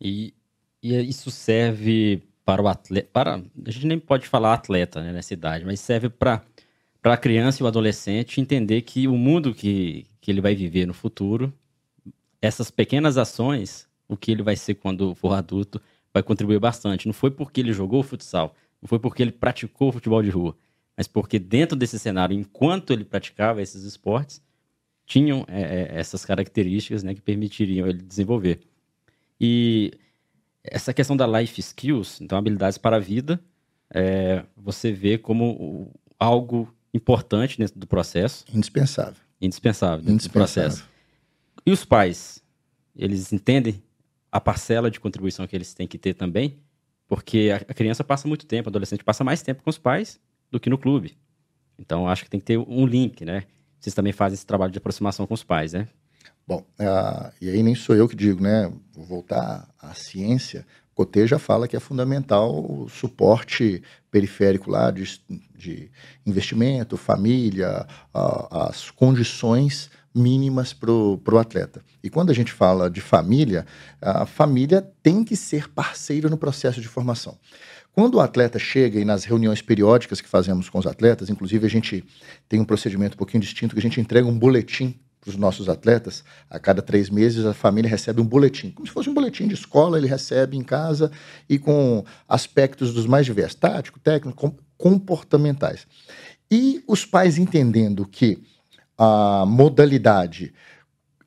E, 0.00 0.34
e 0.82 0.94
isso 1.08 1.30
serve 1.30 2.22
para 2.44 2.62
o 2.62 2.68
atleta, 2.68 3.08
para, 3.12 3.42
a 3.66 3.70
gente 3.70 3.86
nem 3.86 3.98
pode 3.98 4.26
falar 4.26 4.54
atleta 4.54 5.02
né, 5.02 5.12
nessa 5.12 5.32
idade, 5.32 5.64
mas 5.64 5.80
serve 5.80 6.08
para 6.08 6.42
a 7.02 7.16
criança 7.16 7.62
e 7.62 7.64
o 7.64 7.66
adolescente 7.66 8.40
entender 8.40 8.82
que 8.82 9.08
o 9.08 9.16
mundo 9.16 9.54
que, 9.54 10.04
que 10.20 10.30
ele 10.30 10.40
vai 10.40 10.54
viver 10.54 10.86
no 10.86 10.92
futuro, 10.92 11.52
essas 12.40 12.70
pequenas 12.70 13.16
ações, 13.16 13.88
o 14.06 14.16
que 14.16 14.30
ele 14.30 14.42
vai 14.42 14.56
ser 14.56 14.74
quando 14.74 15.14
for 15.14 15.32
adulto, 15.32 15.80
vai 16.12 16.22
contribuir 16.22 16.58
bastante. 16.58 17.06
Não 17.06 17.14
foi 17.14 17.30
porque 17.30 17.60
ele 17.60 17.72
jogou 17.72 18.02
futsal, 18.02 18.54
não 18.82 18.88
foi 18.88 18.98
porque 18.98 19.22
ele 19.22 19.32
praticou 19.32 19.90
futebol 19.90 20.22
de 20.22 20.30
rua, 20.30 20.54
mas 20.96 21.08
porque 21.08 21.38
dentro 21.38 21.76
desse 21.76 21.98
cenário, 21.98 22.36
enquanto 22.38 22.92
ele 22.92 23.04
praticava 23.04 23.60
esses 23.60 23.82
esportes, 23.84 24.40
tinham 25.06 25.44
é, 25.48 25.62
é, 25.62 25.98
essas 25.98 26.24
características 26.24 27.02
né, 27.02 27.14
que 27.14 27.20
permitiriam 27.20 27.86
ele 27.86 28.02
desenvolver. 28.02 28.60
E 29.40 29.92
essa 30.62 30.94
questão 30.94 31.16
da 31.16 31.26
life 31.26 31.60
skills, 31.60 32.20
então 32.20 32.38
habilidades 32.38 32.78
para 32.78 32.96
a 32.96 33.00
vida, 33.00 33.40
é, 33.90 34.44
você 34.56 34.92
vê 34.92 35.18
como 35.18 35.92
algo 36.18 36.72
importante 36.92 37.58
dentro 37.58 37.78
do 37.78 37.86
processo. 37.86 38.44
Indispensável. 38.52 39.20
Indispensável 39.40 39.98
dentro 39.98 40.14
Indispensável. 40.14 40.70
do 40.70 40.74
processo. 40.74 40.94
E 41.66 41.70
os 41.72 41.84
pais, 41.84 42.42
eles 42.96 43.32
entendem 43.32 43.82
a 44.30 44.40
parcela 44.40 44.90
de 44.90 45.00
contribuição 45.00 45.46
que 45.46 45.54
eles 45.54 45.74
têm 45.74 45.86
que 45.86 45.98
ter 45.98 46.14
também, 46.14 46.58
porque 47.06 47.50
a 47.52 47.74
criança 47.74 48.02
passa 48.02 48.26
muito 48.26 48.46
tempo, 48.46 48.68
o 48.68 48.70
adolescente 48.70 49.04
passa 49.04 49.22
mais 49.22 49.42
tempo 49.42 49.62
com 49.62 49.70
os 49.70 49.78
pais 49.78 50.20
do 50.54 50.60
que 50.60 50.70
no 50.70 50.78
clube. 50.78 51.16
Então, 51.78 52.08
acho 52.08 52.22
que 52.24 52.30
tem 52.30 52.38
que 52.38 52.46
ter 52.46 52.58
um 52.58 52.86
link, 52.86 53.24
né? 53.24 53.42
Vocês 53.78 53.92
também 53.92 54.12
fazem 54.12 54.34
esse 54.34 54.46
trabalho 54.46 54.70
de 54.70 54.78
aproximação 54.78 55.26
com 55.26 55.34
os 55.34 55.42
pais, 55.42 55.72
né? 55.72 55.88
Bom, 56.46 56.64
uh, 56.78 57.32
e 57.40 57.50
aí 57.50 57.62
nem 57.62 57.74
sou 57.74 57.96
eu 57.96 58.08
que 58.08 58.14
digo, 58.14 58.40
né? 58.40 58.72
Vou 58.92 59.04
voltar 59.04 59.68
à 59.80 59.92
ciência. 59.94 60.64
Cotê 60.94 61.26
já 61.26 61.40
fala 61.40 61.66
que 61.66 61.76
é 61.76 61.80
fundamental 61.80 62.64
o 62.64 62.88
suporte 62.88 63.82
periférico 64.12 64.70
lá 64.70 64.92
de, 64.92 65.20
de 65.56 65.90
investimento, 66.24 66.96
família, 66.96 67.84
uh, 68.14 68.68
as 68.68 68.92
condições 68.92 69.90
mínimas 70.14 70.72
para 70.72 70.92
o 70.92 71.38
atleta. 71.38 71.82
E 72.00 72.08
quando 72.08 72.30
a 72.30 72.34
gente 72.34 72.52
fala 72.52 72.88
de 72.88 73.00
família, 73.00 73.66
a 74.00 74.24
família 74.24 74.80
tem 75.02 75.24
que 75.24 75.34
ser 75.34 75.68
parceira 75.68 76.28
no 76.28 76.38
processo 76.38 76.80
de 76.80 76.86
formação. 76.86 77.36
Quando 77.94 78.16
o 78.16 78.20
atleta 78.20 78.58
chega 78.58 78.98
e 78.98 79.04
nas 79.04 79.22
reuniões 79.22 79.62
periódicas 79.62 80.20
que 80.20 80.28
fazemos 80.28 80.68
com 80.68 80.80
os 80.80 80.86
atletas, 80.86 81.30
inclusive 81.30 81.64
a 81.64 81.70
gente 81.70 82.04
tem 82.48 82.60
um 82.60 82.64
procedimento 82.64 83.14
um 83.14 83.18
pouquinho 83.18 83.40
distinto, 83.40 83.72
que 83.72 83.78
a 83.78 83.82
gente 83.82 84.00
entrega 84.00 84.26
um 84.26 84.36
boletim 84.36 84.98
para 85.20 85.30
os 85.30 85.36
nossos 85.36 85.68
atletas. 85.68 86.24
A 86.50 86.58
cada 86.58 86.82
três 86.82 87.08
meses 87.08 87.46
a 87.46 87.54
família 87.54 87.88
recebe 87.88 88.20
um 88.20 88.26
boletim, 88.26 88.72
como 88.72 88.84
se 88.84 88.92
fosse 88.92 89.08
um 89.08 89.14
boletim 89.14 89.46
de 89.46 89.54
escola, 89.54 89.96
ele 89.96 90.08
recebe 90.08 90.56
em 90.56 90.64
casa 90.64 91.08
e 91.48 91.56
com 91.56 92.04
aspectos 92.28 92.92
dos 92.92 93.06
mais 93.06 93.26
diversos, 93.26 93.54
tático, 93.54 94.00
técnico, 94.00 94.56
comportamentais. 94.76 95.86
E 96.50 96.82
os 96.88 97.06
pais 97.06 97.38
entendendo 97.38 98.04
que 98.04 98.42
a 98.98 99.44
modalidade 99.46 100.52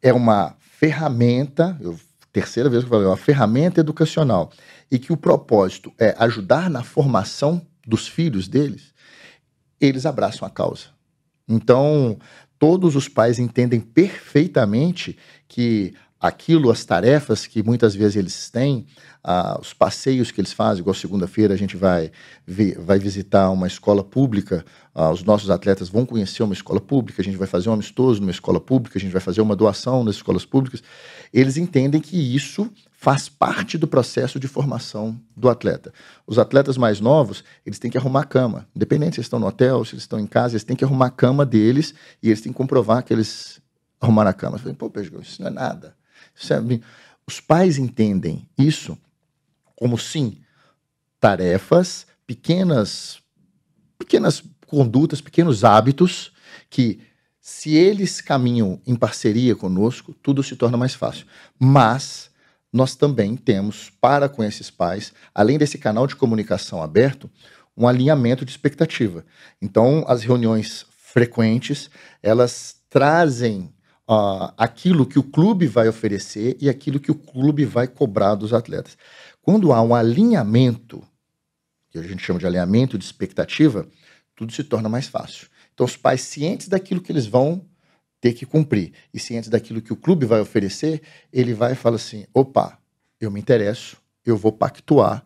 é 0.02 0.12
uma 0.12 0.54
ferramenta, 0.60 1.78
eu, 1.80 1.98
terceira 2.34 2.70
vez 2.70 2.84
que 2.84 2.88
eu 2.88 2.90
falei, 2.90 3.06
é 3.06 3.10
uma 3.10 3.16
ferramenta 3.16 3.80
educacional, 3.80 4.52
e 4.90 4.98
que 4.98 5.12
o 5.12 5.18
propósito 5.18 5.92
é 5.98 6.16
ajudar 6.20 6.70
na 6.70 6.84
formação 6.84 7.62
dos 7.86 8.08
filhos 8.08 8.48
deles, 8.48 8.94
eles 9.80 10.06
abraçam 10.06 10.48
a 10.48 10.52
causa. 10.52 10.86
Então, 11.48 12.18
todos 12.60 12.96
os 12.96 13.08
pais 13.08 13.40
entendem 13.40 13.80
perfeitamente 13.80 15.18
que 15.48 15.94
aquilo, 16.20 16.72
as 16.72 16.84
tarefas 16.84 17.46
que 17.46 17.62
muitas 17.62 17.96
vezes 17.96 18.16
eles 18.16 18.50
têm, 18.50 18.86
ah, 19.24 19.58
os 19.62 19.74
passeios 19.74 20.32
que 20.32 20.42
eles 20.42 20.52
fazem, 20.52 20.82
igual 20.82 20.94
segunda-feira 20.94 21.54
a 21.54 21.58
gente 21.58 21.78
vai, 21.78 22.12
vai 22.80 22.98
visitar 22.98 23.50
uma 23.52 23.68
escola 23.68 24.04
pública, 24.04 24.66
ah, 24.96 25.12
os 25.12 25.24
nossos 25.24 25.50
atletas 25.50 25.90
vão 25.90 26.06
conhecer 26.06 26.42
uma 26.44 26.54
escola 26.54 26.82
pública, 26.82 27.22
a 27.22 27.26
gente 27.26 27.38
vai 27.38 27.48
fazer 27.48 27.70
um 27.70 27.74
amistoso 27.74 28.20
numa 28.20 28.32
escola 28.32 28.60
pública, 28.60 28.98
a 28.98 29.02
gente 29.02 29.12
vai 29.12 29.22
fazer 29.22 29.42
uma 29.42 29.56
doação 29.56 30.04
nas 30.04 30.16
escolas 30.16 30.46
públicas. 30.46 30.82
Eles 31.32 31.56
entendem 31.56 32.02
que 32.02 32.18
isso 32.18 32.72
faz 33.00 33.30
parte 33.30 33.78
do 33.78 33.88
processo 33.88 34.40
de 34.40 34.48
formação 34.48 35.22
do 35.36 35.48
atleta. 35.50 35.94
Os 36.26 36.40
atletas 36.40 36.78
mais 36.78 37.00
novos, 37.00 37.44
eles 37.64 37.78
têm 37.78 37.92
que 37.92 37.98
arrumar 37.98 38.22
a 38.22 38.26
cama. 38.26 38.68
Independente 38.76 39.14
se 39.14 39.20
eles 39.20 39.28
estão 39.28 39.40
no 39.40 39.46
hotel, 39.46 39.86
se 39.86 39.94
eles 39.94 40.02
estão 40.02 40.20
em 40.20 40.26
casa, 40.26 40.56
eles 40.56 40.64
têm 40.64 40.76
que 40.76 40.84
arrumar 40.84 41.06
a 41.06 41.12
cama 41.12 41.46
deles 41.46 41.94
e 42.24 42.30
eles 42.30 42.42
têm 42.42 42.52
que 42.52 42.58
comprovar 42.58 43.04
que 43.04 43.14
eles 43.14 43.62
arrumaram 44.02 44.32
a 44.32 44.34
cama. 44.34 44.58
Falei, 44.58 44.74
pô, 44.74 44.90
Pedro, 44.90 45.22
isso 45.22 45.40
não 45.40 45.48
é 45.48 45.52
nada. 45.52 45.96
Sabe? 46.34 46.82
Os 47.28 47.40
pais 47.40 47.78
entendem 47.78 48.50
isso 48.58 48.98
como 49.76 49.96
sim 49.96 50.40
tarefas, 51.20 52.08
pequenas, 52.26 53.20
pequenas 54.00 54.44
condutas, 54.66 55.22
pequenos 55.22 55.64
hábitos 55.64 56.32
que 56.68 57.00
se 57.40 57.76
eles 57.76 58.22
caminham 58.22 58.82
em 58.88 58.96
parceria 58.96 59.56
conosco, 59.56 60.16
tudo 60.16 60.42
se 60.42 60.56
torna 60.56 60.78
mais 60.78 60.96
fácil. 60.96 61.28
Mas 61.60 62.32
nós 62.78 62.96
também 62.96 63.36
temos 63.36 63.90
para 64.00 64.30
com 64.30 64.44
esses 64.44 64.70
pais, 64.70 65.12
além 65.34 65.58
desse 65.58 65.78
canal 65.78 66.06
de 66.06 66.16
comunicação 66.16 66.82
aberto, 66.82 67.30
um 67.76 67.88
alinhamento 67.88 68.46
de 68.46 68.52
expectativa. 68.52 69.26
Então, 69.62 70.06
as 70.08 70.22
reuniões 70.24 70.86
frequentes, 70.96 71.90
elas 72.22 72.78
trazem 72.90 73.74
uh, 74.08 74.54
aquilo 74.56 75.06
que 75.06 75.18
o 75.18 75.24
clube 75.24 75.66
vai 75.66 75.90
oferecer 75.90 76.56
e 76.62 76.70
aquilo 76.70 77.00
que 77.00 77.12
o 77.12 77.16
clube 77.16 77.66
vai 77.66 77.88
cobrar 77.88 78.36
dos 78.36 78.54
atletas. 78.54 78.96
Quando 79.42 79.74
há 79.74 79.82
um 79.82 79.96
alinhamento, 79.96 81.04
que 81.90 81.98
a 81.98 82.04
gente 82.04 82.24
chama 82.24 82.40
de 82.40 82.46
alinhamento 82.46 82.98
de 82.98 83.06
expectativa, 83.06 83.88
tudo 84.36 84.54
se 84.54 84.64
torna 84.64 84.88
mais 84.88 85.08
fácil. 85.08 85.48
Então, 85.74 85.86
os 85.86 85.98
pais 85.98 86.22
cientes 86.22 86.68
daquilo 86.68 87.02
que 87.02 87.12
eles 87.12 87.26
vão 87.26 87.66
ter 88.20 88.34
que 88.34 88.46
cumprir 88.46 88.94
e 89.14 89.20
cientes 89.20 89.50
daquilo 89.50 89.82
que 89.82 89.94
o 89.94 89.96
clube 89.96 90.26
vai 90.26 90.40
oferecer, 90.40 91.02
ele 91.32 91.54
vai 91.54 91.74
e 91.74 91.76
fala 91.76 91.96
assim: 91.96 92.26
opa, 92.34 92.78
eu 93.20 93.32
me 93.32 93.40
interesso, 93.40 93.98
eu 94.26 94.38
vou 94.38 94.52
pactuar 94.52 95.24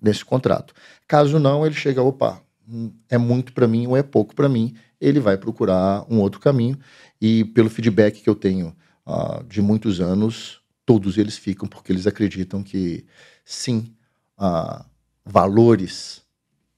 nesse 0.00 0.24
contrato. 0.24 0.74
Caso 1.06 1.38
não, 1.38 1.64
ele 1.64 1.74
chega, 1.74 2.02
opa, 2.02 2.42
hum, 2.68 2.92
é 3.08 3.18
muito 3.18 3.52
para 3.52 3.66
mim 3.66 3.86
ou 3.86 3.96
é 3.96 4.02
pouco 4.02 4.34
para 4.34 4.48
mim, 4.48 4.74
ele 5.00 5.20
vai 5.20 5.36
procurar 5.36 6.04
um 6.10 6.20
outro 6.20 6.40
caminho. 6.40 6.78
E 7.20 7.44
pelo 7.44 7.70
feedback 7.70 8.22
que 8.22 8.28
eu 8.28 8.34
tenho 8.34 8.76
uh, 9.06 9.42
de 9.44 9.62
muitos 9.62 10.00
anos, 10.00 10.60
todos 10.84 11.18
eles 11.18 11.36
ficam 11.36 11.66
porque 11.66 11.92
eles 11.92 12.06
acreditam 12.06 12.62
que 12.62 13.06
sim, 13.44 13.94
uh, 14.38 14.84
valores 15.24 16.22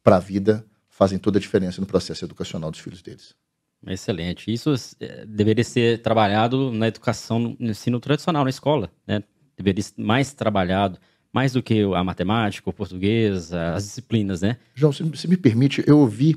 para 0.03 0.17
a 0.17 0.21
vida 0.21 0.65
fazem 0.89 1.19
toda 1.19 1.39
a 1.39 1.41
diferença 1.41 1.81
no 1.81 1.87
processo 1.87 2.25
educacional 2.25 2.71
dos 2.71 2.81
filhos 2.81 3.03
deles. 3.03 3.35
Excelente. 3.87 4.53
Isso 4.53 4.75
é, 5.01 5.25
deveria 5.27 5.65
ser 5.65 6.03
trabalhado 6.03 6.73
na 6.73 6.89
educação, 6.89 7.39
no 7.39 7.71
ensino 7.71 8.01
tradicional, 8.01 8.45
na 8.45 8.51
escola, 8.51 8.91
né? 9.07 9.23
Deveria 9.57 9.83
ser 9.83 9.95
mais 9.97 10.33
trabalhado, 10.33 10.99
mais 11.33 11.53
do 11.53 11.63
que 11.63 11.83
a 11.83 12.05
matemática, 12.05 12.69
o 12.69 12.73
português, 12.73 13.53
as 13.53 13.85
disciplinas, 13.85 14.43
né? 14.43 14.57
João, 14.75 14.93
se, 14.93 15.05
se 15.17 15.29
me 15.29 15.37
permite, 15.37 15.83
eu 15.87 15.99
ouvi 15.99 16.37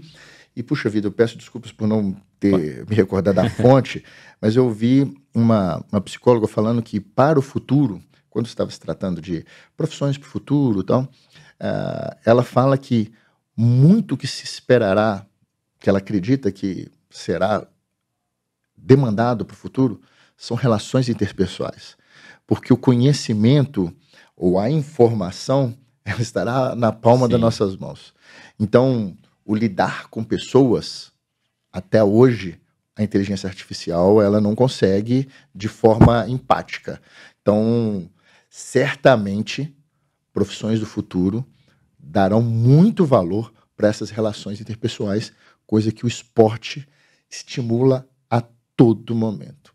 e, 0.55 0.61
puxa 0.61 0.89
vida, 0.89 1.07
eu 1.07 1.11
peço 1.11 1.37
desculpas 1.37 1.71
por 1.71 1.87
não 1.87 2.15
ter 2.39 2.85
me 2.87 2.95
recordado 2.95 3.35
da 3.35 3.49
fonte, 3.49 4.03
mas 4.41 4.55
eu 4.55 4.65
ouvi 4.65 5.15
uma, 5.33 5.83
uma 5.91 6.01
psicóloga 6.01 6.47
falando 6.47 6.81
que 6.81 6.99
para 6.99 7.39
o 7.39 7.41
futuro, 7.41 8.01
quando 8.29 8.47
estava 8.47 8.69
se 8.69 8.79
tratando 8.79 9.21
de 9.21 9.45
profissões 9.77 10.17
para 10.17 10.27
o 10.27 10.29
futuro 10.29 10.81
e 10.81 10.85
tal, 10.85 11.03
uh, 11.03 12.17
ela 12.25 12.43
fala 12.43 12.77
que 12.77 13.11
muito 13.55 14.17
que 14.17 14.27
se 14.27 14.43
esperará, 14.43 15.25
que 15.79 15.89
ela 15.89 15.99
acredita 15.99 16.51
que 16.51 16.89
será 17.11 17.67
demandado 18.75 19.45
para 19.45 19.53
o 19.53 19.57
futuro, 19.57 20.01
são 20.35 20.57
relações 20.57 21.07
interpessoais. 21.07 21.95
Porque 22.47 22.73
o 22.73 22.77
conhecimento 22.77 23.93
ou 24.35 24.59
a 24.59 24.69
informação 24.69 25.77
ela 26.03 26.21
estará 26.21 26.75
na 26.75 26.91
palma 26.91 27.27
Sim. 27.27 27.31
das 27.33 27.41
nossas 27.41 27.77
mãos. 27.77 28.13
Então, 28.59 29.15
o 29.45 29.53
lidar 29.53 30.07
com 30.09 30.23
pessoas, 30.23 31.11
até 31.71 32.03
hoje, 32.03 32.59
a 32.95 33.03
inteligência 33.03 33.47
artificial 33.47 34.21
ela 34.21 34.41
não 34.41 34.55
consegue 34.55 35.29
de 35.53 35.67
forma 35.67 36.27
empática. 36.27 37.01
Então, 37.41 38.09
certamente, 38.49 39.73
profissões 40.33 40.79
do 40.79 40.85
futuro 40.85 41.45
darão 41.97 42.41
muito 42.41 43.05
valor 43.05 43.53
para 43.75 43.87
essas 43.87 44.09
relações 44.09 44.59
interpessoais, 44.59 45.31
coisa 45.65 45.91
que 45.91 46.05
o 46.05 46.07
esporte 46.07 46.87
estimula 47.31 48.07
a 48.29 48.41
todo 48.75 49.15
momento. 49.15 49.73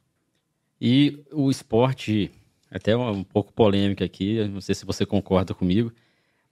E 0.81 1.25
o 1.33 1.51
esporte, 1.51 2.31
até 2.71 2.95
um 2.97 3.25
pouco 3.25 3.53
polêmico 3.53 4.05
aqui, 4.05 4.47
não 4.49 4.61
sei 4.61 4.75
se 4.75 4.85
você 4.85 5.07
concorda 5.07 5.55
comigo, 5.55 5.93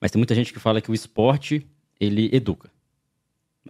Mas 0.01 0.11
tem 0.11 0.19
muita 0.19 0.35
gente 0.35 0.53
que 0.53 0.59
fala 0.59 0.81
que 0.83 0.91
o 0.91 0.95
esporte, 0.95 1.67
ele 1.99 2.29
educa. 2.35 2.71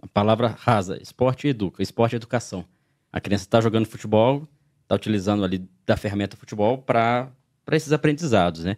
A 0.01 0.07
palavra 0.07 0.47
rasa, 0.47 1.01
esporte 1.01 1.47
educa, 1.47 1.81
esporte 1.81 2.13
é 2.13 2.17
educação. 2.17 2.65
A 3.11 3.21
criança 3.21 3.45
está 3.45 3.61
jogando 3.61 3.85
futebol, 3.85 4.45
está 4.83 4.95
utilizando 4.95 5.45
ali 5.45 5.65
da 5.85 5.95
ferramenta 5.95 6.35
futebol 6.35 6.77
para 6.77 7.31
esses 7.71 7.93
aprendizados, 7.93 8.65
né? 8.65 8.75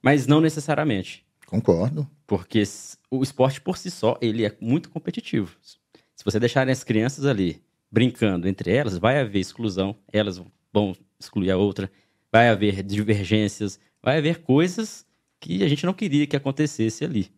Mas 0.00 0.28
não 0.28 0.40
necessariamente. 0.40 1.26
Concordo. 1.46 2.08
Porque 2.24 2.62
o 3.10 3.22
esporte 3.22 3.60
por 3.60 3.76
si 3.76 3.90
só, 3.90 4.16
ele 4.20 4.46
é 4.46 4.56
muito 4.60 4.88
competitivo. 4.88 5.56
Se 5.60 6.24
você 6.24 6.38
deixar 6.38 6.68
as 6.68 6.84
crianças 6.84 7.26
ali 7.26 7.60
brincando 7.92 8.48
entre 8.48 8.74
elas, 8.74 8.96
vai 8.96 9.20
haver 9.20 9.38
exclusão, 9.38 9.94
elas 10.10 10.42
vão 10.72 10.96
excluir 11.20 11.50
a 11.50 11.58
outra, 11.58 11.92
vai 12.32 12.48
haver 12.48 12.82
divergências, 12.82 13.78
vai 14.02 14.16
haver 14.16 14.40
coisas 14.40 15.06
que 15.38 15.62
a 15.62 15.68
gente 15.68 15.84
não 15.84 15.92
queria 15.92 16.26
que 16.26 16.34
acontecesse 16.34 17.04
ali, 17.04 17.30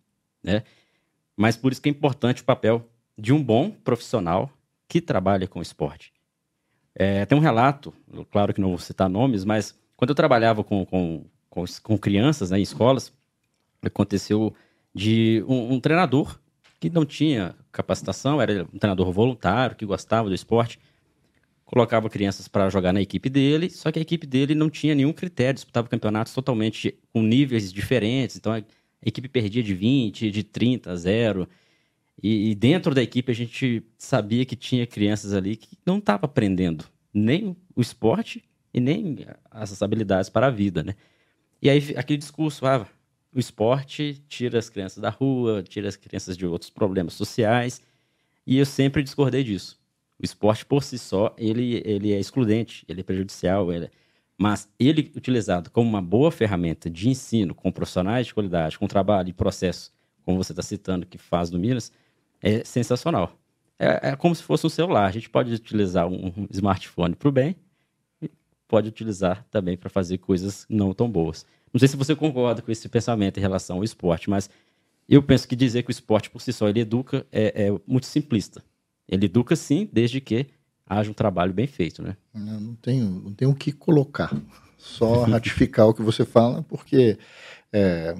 né? 0.42 0.62
Mas 1.36 1.56
por 1.56 1.72
isso 1.72 1.82
que 1.82 1.88
é 1.88 1.92
importante 1.92 2.42
o 2.42 2.44
papel 2.44 2.88
de 3.18 3.32
um 3.32 3.42
bom 3.42 3.70
profissional 3.70 4.48
que 4.88 5.00
trabalha 5.00 5.48
com 5.48 5.60
esporte. 5.60 6.12
É, 6.94 7.26
tem 7.26 7.36
um 7.36 7.40
relato, 7.40 7.92
claro 8.30 8.54
que 8.54 8.60
não 8.60 8.68
vou 8.68 8.78
citar 8.78 9.08
nomes, 9.08 9.44
mas 9.44 9.76
quando 9.96 10.10
eu 10.10 10.14
trabalhava 10.14 10.62
com, 10.62 10.86
com, 10.86 11.24
com, 11.50 11.64
com 11.82 11.98
crianças 11.98 12.52
né, 12.52 12.58
em 12.60 12.62
escolas, 12.62 13.12
aconteceu 13.82 14.54
de 14.94 15.44
um, 15.48 15.74
um, 15.74 15.80
treinador 15.80 16.38
que 16.84 16.90
não 16.90 17.06
tinha 17.06 17.54
capacitação, 17.72 18.42
era 18.42 18.64
um 18.64 18.78
treinador 18.78 19.10
voluntário, 19.10 19.74
que 19.74 19.86
gostava 19.86 20.28
do 20.28 20.34
esporte, 20.34 20.78
colocava 21.64 22.10
crianças 22.10 22.46
para 22.46 22.68
jogar 22.68 22.92
na 22.92 23.00
equipe 23.00 23.30
dele, 23.30 23.70
só 23.70 23.90
que 23.90 23.98
a 23.98 24.02
equipe 24.02 24.26
dele 24.26 24.54
não 24.54 24.68
tinha 24.68 24.94
nenhum 24.94 25.12
critério, 25.12 25.54
disputava 25.54 25.88
campeonatos 25.88 26.34
totalmente 26.34 26.94
com 27.10 27.22
níveis 27.22 27.72
diferentes, 27.72 28.36
então 28.36 28.52
a 28.52 28.62
equipe 29.02 29.28
perdia 29.28 29.62
de 29.62 29.74
20, 29.74 30.30
de 30.30 30.42
30 30.42 30.90
a 30.90 30.96
0. 30.96 31.48
E, 32.22 32.50
e 32.50 32.54
dentro 32.54 32.94
da 32.94 33.02
equipe 33.02 33.32
a 33.32 33.34
gente 33.34 33.82
sabia 33.96 34.44
que 34.44 34.54
tinha 34.54 34.86
crianças 34.86 35.32
ali 35.32 35.56
que 35.56 35.78
não 35.86 35.96
estavam 35.98 36.26
aprendendo 36.26 36.84
nem 37.14 37.56
o 37.74 37.80
esporte 37.80 38.44
e 38.74 38.78
nem 38.78 39.26
as 39.50 39.82
habilidades 39.82 40.28
para 40.28 40.48
a 40.48 40.50
vida, 40.50 40.82
né? 40.82 40.94
E 41.62 41.70
aí 41.70 41.94
aquele 41.96 42.18
discurso, 42.18 42.66
ah, 42.66 42.86
o 43.34 43.40
esporte 43.40 44.22
tira 44.28 44.58
as 44.58 44.68
crianças 44.68 44.98
da 44.98 45.10
rua, 45.10 45.62
tira 45.62 45.88
as 45.88 45.96
crianças 45.96 46.36
de 46.36 46.46
outros 46.46 46.70
problemas 46.70 47.14
sociais, 47.14 47.80
e 48.46 48.58
eu 48.58 48.66
sempre 48.66 49.02
discordei 49.02 49.42
disso. 49.42 49.78
O 50.18 50.24
esporte 50.24 50.64
por 50.64 50.82
si 50.82 50.98
só, 50.98 51.34
ele, 51.36 51.82
ele 51.84 52.12
é 52.12 52.20
excludente, 52.20 52.84
ele 52.88 53.00
é 53.00 53.04
prejudicial, 53.04 53.72
ele 53.72 53.86
é... 53.86 53.90
mas 54.38 54.68
ele 54.78 55.12
utilizado 55.16 55.70
como 55.70 55.88
uma 55.88 56.02
boa 56.02 56.30
ferramenta 56.30 56.88
de 56.88 57.08
ensino, 57.08 57.54
com 57.54 57.72
profissionais 57.72 58.26
de 58.26 58.34
qualidade, 58.34 58.78
com 58.78 58.86
trabalho 58.86 59.28
e 59.28 59.32
processo, 59.32 59.92
como 60.22 60.42
você 60.42 60.52
está 60.52 60.62
citando 60.62 61.06
que 61.06 61.18
faz 61.18 61.50
no 61.50 61.58
Minas, 61.58 61.90
é 62.40 62.62
sensacional. 62.64 63.36
É, 63.78 64.10
é, 64.10 64.16
como 64.16 64.34
se 64.34 64.42
fosse 64.42 64.64
um 64.64 64.70
celular. 64.70 65.06
A 65.06 65.10
gente 65.10 65.28
pode 65.28 65.52
utilizar 65.52 66.06
um, 66.06 66.46
smartphone 66.50 67.16
para 67.16 67.28
o 67.28 67.32
bem 67.32 67.56
pode 68.68 68.88
utilizar 68.88 69.44
também 69.52 69.76
para 69.76 69.88
fazer 69.88 70.18
coisas 70.18 70.66
não 70.68 70.92
tão 70.92 71.08
boas. 71.08 71.46
Não 71.74 71.80
sei 71.80 71.88
se 71.88 71.96
você 71.96 72.14
concorda 72.14 72.62
com 72.62 72.70
esse 72.70 72.88
pensamento 72.88 73.36
em 73.36 73.40
relação 73.40 73.78
ao 73.78 73.84
esporte, 73.84 74.30
mas 74.30 74.48
eu 75.08 75.20
penso 75.20 75.48
que 75.48 75.56
dizer 75.56 75.82
que 75.82 75.90
o 75.90 75.92
esporte 75.92 76.30
por 76.30 76.40
si 76.40 76.52
só 76.52 76.68
ele 76.68 76.78
educa 76.78 77.26
é, 77.32 77.66
é 77.66 77.80
muito 77.84 78.06
simplista. 78.06 78.62
Ele 79.08 79.26
educa 79.26 79.56
sim, 79.56 79.88
desde 79.92 80.20
que 80.20 80.46
haja 80.86 81.10
um 81.10 81.14
trabalho 81.14 81.52
bem 81.52 81.66
feito, 81.66 82.00
né? 82.00 82.16
Não, 82.32 82.60
não 82.60 82.74
tenho, 82.76 83.10
não 83.10 83.34
tenho 83.34 83.50
o 83.50 83.56
que 83.56 83.72
colocar. 83.72 84.32
Só 84.78 85.24
ratificar 85.26 85.88
o 85.88 85.92
que 85.92 86.00
você 86.00 86.24
fala, 86.24 86.62
porque 86.62 87.18
é, 87.72 88.14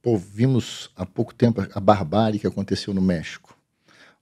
pô, 0.00 0.16
vimos 0.16 0.90
há 0.96 1.04
pouco 1.04 1.34
tempo 1.34 1.60
a 1.74 1.80
barbárie 1.80 2.40
que 2.40 2.46
aconteceu 2.46 2.94
no 2.94 3.02
México. 3.02 3.54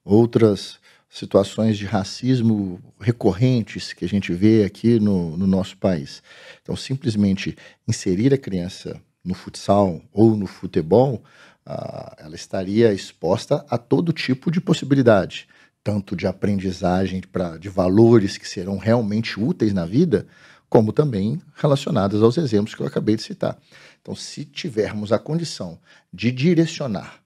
Outras 0.05 0.81
situações 1.17 1.79
de 1.79 1.87
racismo 1.87 2.79
recorrentes 3.01 3.95
que 3.95 4.05
a 4.05 4.09
gente 4.09 4.35
vê 4.35 4.65
aqui 4.65 5.01
no, 5.01 5.35
no 5.35 5.47
nosso 5.47 5.75
país. 5.79 6.23
Então, 6.61 6.77
simplesmente 6.77 7.57
inserir 7.89 8.35
a 8.35 8.39
criança 8.39 9.01
no 9.25 9.33
futsal 9.33 10.03
ou 10.13 10.37
no 10.37 10.47
futebol, 10.47 11.23
uh, 11.67 12.15
ela 12.19 12.35
estaria 12.35 12.93
exposta 12.93 13.65
a 13.71 13.79
todo 13.79 14.13
tipo 14.13 14.51
de 14.51 14.61
possibilidade, 14.61 15.49
tanto 15.83 16.15
de 16.15 16.27
aprendizagem 16.27 17.23
pra, 17.23 17.57
de 17.57 17.71
valores 17.71 18.37
que 18.37 18.47
serão 18.47 18.77
realmente 18.77 19.41
úteis 19.41 19.73
na 19.73 19.87
vida, 19.87 20.27
como 20.69 20.93
também 20.93 21.41
relacionadas 21.55 22.23
aos 22.23 22.37
exemplos 22.37 22.75
que 22.75 22.83
eu 22.83 22.87
acabei 22.87 23.17
de 23.17 23.23
citar. 23.23 23.57
Então, 24.03 24.15
se 24.15 24.45
tivermos 24.45 25.13
a 25.13 25.19
condição 25.19 25.79
de 26.13 26.31
direcionar 26.31 27.23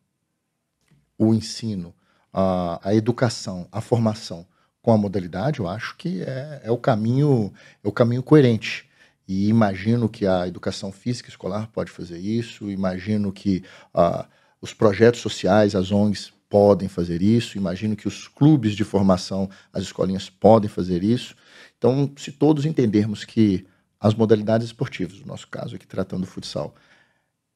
o 1.18 1.34
ensino 1.34 1.92
a, 2.32 2.80
a 2.82 2.94
educação, 2.94 3.66
a 3.70 3.80
formação 3.80 4.46
com 4.82 4.92
a 4.92 4.96
modalidade, 4.96 5.60
eu 5.60 5.68
acho 5.68 5.96
que 5.96 6.22
é, 6.22 6.62
é, 6.64 6.70
o 6.70 6.78
caminho 6.78 7.52
é 7.84 7.88
o 7.88 7.92
caminho 7.92 8.22
coerente. 8.22 8.88
E 9.28 9.48
imagino 9.48 10.08
que 10.08 10.26
a 10.26 10.48
educação 10.48 10.90
física 10.90 11.28
escolar 11.28 11.68
pode 11.68 11.90
fazer 11.90 12.18
isso, 12.18 12.70
imagino 12.70 13.30
que 13.30 13.62
uh, 13.94 14.26
os 14.60 14.72
projetos 14.74 15.20
sociais, 15.20 15.74
as 15.74 15.92
ONGs, 15.92 16.32
podem 16.48 16.88
fazer 16.88 17.22
isso, 17.22 17.56
imagino 17.56 17.94
que 17.94 18.08
os 18.08 18.26
clubes 18.26 18.72
de 18.72 18.82
formação, 18.82 19.48
as 19.72 19.84
escolinhas 19.84 20.28
podem 20.28 20.68
fazer 20.68 21.04
isso. 21.04 21.36
Então, 21.78 22.12
se 22.16 22.32
todos 22.32 22.66
entendermos 22.66 23.24
que 23.24 23.64
as 24.00 24.14
modalidades 24.14 24.66
esportivas, 24.66 25.20
no 25.20 25.26
nosso 25.26 25.46
caso 25.46 25.76
aqui 25.76 25.86
tratando 25.86 26.22
do 26.22 26.26
futsal, 26.26 26.74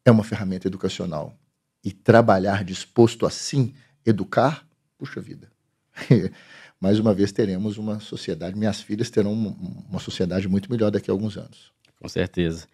é 0.05 0.13
uma 0.13 0.23
ferramenta 0.23 0.69
educacional 0.69 1.35
e 1.83 1.91
trabalhar 1.91 2.63
disposto 2.63 3.27
assim 3.27 3.75
educar, 4.05 4.67
puxa 4.99 5.21
vida. 5.21 5.51
Mais 6.81 6.99
uma 6.99 7.15
vez 7.15 7.33
teremos 7.33 7.79
uma 7.79 8.01
sociedade, 8.01 8.57
minhas 8.57 8.81
filhas 8.81 9.09
terão 9.09 9.33
uma, 9.33 10.01
sociedade 10.01 10.49
muito 10.49 10.71
melhor 10.71 10.91
daqui 10.91 11.11
a 11.11 11.15
alguns 11.15 11.37
anos. 11.37 11.73
Com 11.99 12.09
certeza. 12.09 12.67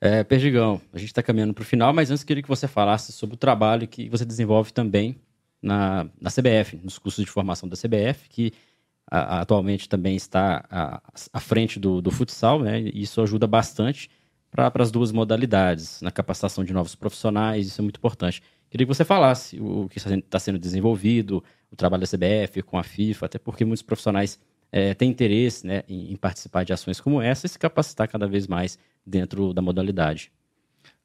É, 0.00 0.22
Perdigão, 0.22 0.80
a 0.92 0.98
gente 0.98 1.08
está 1.08 1.22
caminhando 1.22 1.54
para 1.54 1.62
o 1.62 1.64
final, 1.64 1.92
mas 1.92 2.10
antes 2.10 2.24
queria 2.24 2.42
que 2.42 2.48
você 2.48 2.68
falasse 2.68 3.12
sobre 3.12 3.34
o 3.34 3.38
trabalho 3.38 3.88
que 3.88 4.08
você 4.08 4.24
desenvolve 4.24 4.72
também 4.72 5.16
na, 5.60 6.06
na 6.20 6.30
CBF, 6.30 6.76
nos 6.82 6.98
cursos 6.98 7.24
de 7.24 7.30
formação 7.30 7.68
da 7.68 7.76
CBF, 7.76 8.28
que 8.28 8.52
a, 9.10 9.40
atualmente 9.40 9.88
também 9.88 10.16
está 10.16 10.64
à, 10.70 11.02
à 11.32 11.40
frente 11.40 11.78
do, 11.78 12.00
do 12.00 12.10
futsal, 12.10 12.60
né? 12.60 12.80
E 12.80 13.02
isso 13.02 13.20
ajuda 13.20 13.46
bastante 13.46 14.10
para 14.50 14.70
as 14.82 14.90
duas 14.90 15.10
modalidades, 15.10 16.00
na 16.02 16.10
capacitação 16.10 16.62
de 16.62 16.72
novos 16.72 16.94
profissionais, 16.94 17.66
isso 17.66 17.80
é 17.80 17.82
muito 17.82 17.96
importante. 17.96 18.42
Queria 18.72 18.86
que 18.86 18.94
você 18.94 19.04
falasse 19.04 19.60
o 19.60 19.86
que 19.86 19.98
está 19.98 20.38
sendo 20.38 20.58
desenvolvido, 20.58 21.44
o 21.70 21.76
trabalho 21.76 22.00
da 22.00 22.06
CBF 22.06 22.62
com 22.62 22.78
a 22.78 22.82
FIFA, 22.82 23.26
até 23.26 23.38
porque 23.38 23.66
muitos 23.66 23.82
profissionais 23.82 24.40
é, 24.72 24.94
têm 24.94 25.10
interesse 25.10 25.66
né, 25.66 25.82
em, 25.86 26.10
em, 26.10 26.16
participar 26.16 26.64
de 26.64 26.72
ações 26.72 26.98
como 26.98 27.20
essa 27.20 27.44
e 27.44 27.50
se 27.50 27.58
capacitar 27.58 28.08
cada 28.08 28.26
vez 28.26 28.46
mais 28.46 28.78
dentro 29.04 29.52
da 29.52 29.60
modalidade. 29.60 30.32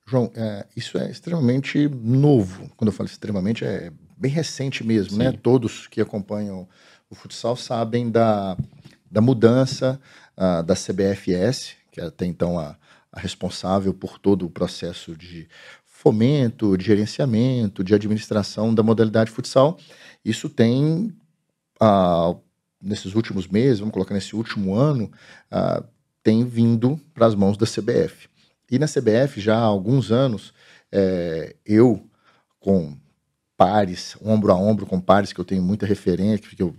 João, 0.05 0.31
é, 0.33 0.65
isso 0.77 0.97
é 0.97 1.11
extremamente 1.11 1.89
novo. 1.89 2.71
Quando 2.77 2.87
eu 2.87 2.93
falo 2.93 3.09
extremamente, 3.09 3.65
é 3.65 3.91
bem 4.17 4.31
recente 4.31 4.81
mesmo, 4.81 5.17
né? 5.17 5.25
Sim. 5.25 5.31
né? 5.31 5.39
Todos 5.43 5.87
que 5.87 5.99
acompanham 5.99 6.65
o 7.09 7.15
futsal 7.15 7.57
sabem 7.57 8.09
da, 8.09 8.55
da 9.11 9.19
mudança 9.19 9.99
uh, 10.37 10.63
da 10.63 10.73
CBFS, 10.73 11.75
que 11.91 11.99
é 11.99 12.05
até 12.05 12.25
então 12.25 12.57
a, 12.57 12.77
a 13.11 13.19
responsável 13.19 13.93
por 13.93 14.19
todo 14.19 14.45
o 14.45 14.49
processo 14.49 15.15
de 15.15 15.49
fomento, 15.97 16.77
de 16.77 16.85
gerenciamento, 16.85 17.83
de 17.83 17.95
administração 17.95 18.71
da 18.71 18.83
modalidade 18.83 19.31
futsal. 19.31 19.79
Isso 20.23 20.47
tem, 20.47 21.11
ah, 21.81 22.35
nesses 22.79 23.15
últimos 23.15 23.47
meses, 23.47 23.79
vamos 23.79 23.93
colocar 23.93 24.13
nesse 24.13 24.35
último 24.35 24.75
ano, 24.75 25.11
ah, 25.49 25.83
tem 26.21 26.45
vindo 26.45 26.99
para 27.15 27.25
as 27.25 27.33
mãos 27.33 27.57
da 27.57 27.65
CBF. 27.65 28.29
E 28.69 28.77
na 28.77 28.85
CBF, 28.85 29.41
já 29.41 29.57
há 29.57 29.63
alguns 29.63 30.11
anos, 30.11 30.53
é, 30.91 31.55
eu, 31.65 32.05
com 32.59 32.95
pares, 33.55 34.15
ombro 34.21 34.51
a 34.51 34.55
ombro 34.55 34.85
com 34.85 35.01
pares 35.01 35.33
que 35.33 35.39
eu 35.39 35.45
tenho 35.45 35.63
muita 35.63 35.85
referência, 35.87 36.47
que 36.47 36.61
eu 36.61 36.75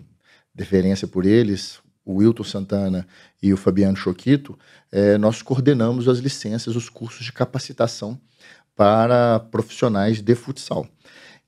deferência 0.55 1.09
por 1.09 1.27
eles, 1.27 1.81
o 2.05 2.17
Wilton 2.19 2.45
Santana 2.45 3.07
e 3.43 3.53
o 3.53 3.57
Fabiano 3.57 3.97
Choquito, 3.97 4.57
é, 4.93 5.19
nós 5.19 5.43
coordenamos 5.43 6.09
as 6.09 6.19
licenças, 6.19 6.77
os 6.77 6.89
cursos 6.89 7.25
de 7.25 7.33
capacitação 7.33 8.21
para 8.79 9.41
profissionais 9.41 10.23
de 10.23 10.37
futsal. 10.37 10.87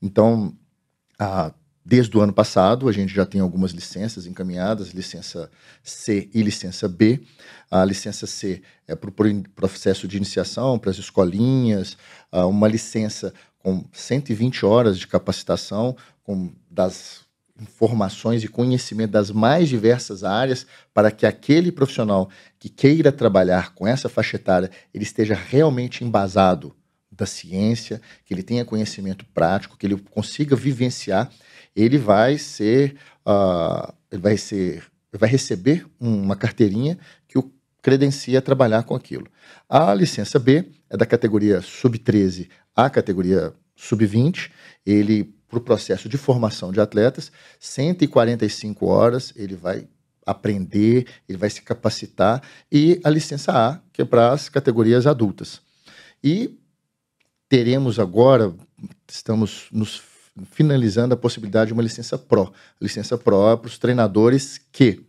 Então, 0.02 0.52
a, 1.16 1.54
desde 1.84 2.16
o 2.18 2.20
ano 2.20 2.32
passado, 2.32 2.88
a 2.88 2.92
gente 2.92 3.14
já 3.14 3.24
tem 3.24 3.40
algumas 3.40 3.70
licenças 3.70 4.26
encaminhadas, 4.26 4.88
licença 4.88 5.48
C 5.80 6.28
e 6.34 6.42
licença 6.42 6.88
B. 6.88 7.20
A 7.70 7.84
licença 7.84 8.26
C 8.26 8.62
é 8.84 8.96
para 8.96 9.08
o 9.08 9.42
processo 9.54 10.08
de 10.08 10.16
iniciação, 10.16 10.76
para 10.76 10.90
as 10.90 10.98
escolinhas, 10.98 11.96
uma 12.32 12.66
licença 12.66 13.32
com 13.60 13.84
120 13.92 14.66
horas 14.66 14.98
de 14.98 15.06
capacitação, 15.06 15.96
com 16.24 16.52
das 16.68 17.20
informações 17.60 18.42
e 18.42 18.48
conhecimento 18.48 19.12
das 19.12 19.30
mais 19.30 19.68
diversas 19.68 20.24
áreas 20.24 20.66
para 20.92 21.12
que 21.12 21.26
aquele 21.26 21.70
profissional 21.70 22.28
que 22.58 22.68
queira 22.68 23.12
trabalhar 23.12 23.72
com 23.72 23.86
essa 23.86 24.08
faixa 24.08 24.34
etária 24.36 24.70
ele 24.92 25.04
esteja 25.04 25.34
realmente 25.34 26.02
embasado 26.02 26.74
da 27.20 27.26
ciência, 27.26 28.00
que 28.24 28.34
ele 28.34 28.42
tenha 28.42 28.64
conhecimento 28.64 29.24
prático, 29.26 29.76
que 29.76 29.86
ele 29.86 29.96
consiga 30.10 30.56
vivenciar, 30.56 31.30
ele 31.76 31.98
vai 31.98 32.36
ser, 32.38 32.96
uh, 33.26 33.92
ele 34.10 34.20
vai 34.20 34.36
ser, 34.36 34.84
vai 35.12 35.28
receber 35.28 35.86
uma 36.00 36.34
carteirinha 36.34 36.98
que 37.28 37.38
o 37.38 37.52
credencia 37.82 38.38
a 38.38 38.42
trabalhar 38.42 38.82
com 38.82 38.94
aquilo. 38.94 39.26
A 39.68 39.92
licença 39.94 40.38
B 40.38 40.66
é 40.88 40.96
da 40.96 41.06
categoria 41.06 41.60
sub-13 41.60 42.48
à 42.76 42.90
categoria 42.90 43.52
sub-20. 43.74 44.50
Ele, 44.84 45.24
para 45.48 45.58
o 45.58 45.62
processo 45.62 46.08
de 46.08 46.16
formação 46.16 46.72
de 46.72 46.80
atletas, 46.80 47.32
145 47.58 48.86
horas, 48.86 49.32
ele 49.36 49.56
vai 49.56 49.88
aprender, 50.26 51.06
ele 51.28 51.38
vai 51.38 51.50
se 51.50 51.62
capacitar, 51.62 52.42
e 52.70 53.00
a 53.02 53.10
licença 53.10 53.52
A, 53.52 53.80
que 53.92 54.02
é 54.02 54.04
para 54.04 54.32
as 54.32 54.48
categorias 54.48 55.06
adultas. 55.06 55.60
E 56.22 56.59
teremos 57.50 57.98
agora, 57.98 58.54
estamos 59.08 59.66
nos 59.72 60.00
finalizando 60.52 61.14
a 61.14 61.16
possibilidade 61.16 61.66
de 61.66 61.72
uma 61.72 61.82
licença 61.82 62.16
Pro. 62.16 62.52
Licença 62.80 63.18
Pro 63.18 63.50
é 63.50 63.56
para 63.56 63.66
os 63.66 63.76
treinadores 63.76 64.56
que 64.70 65.04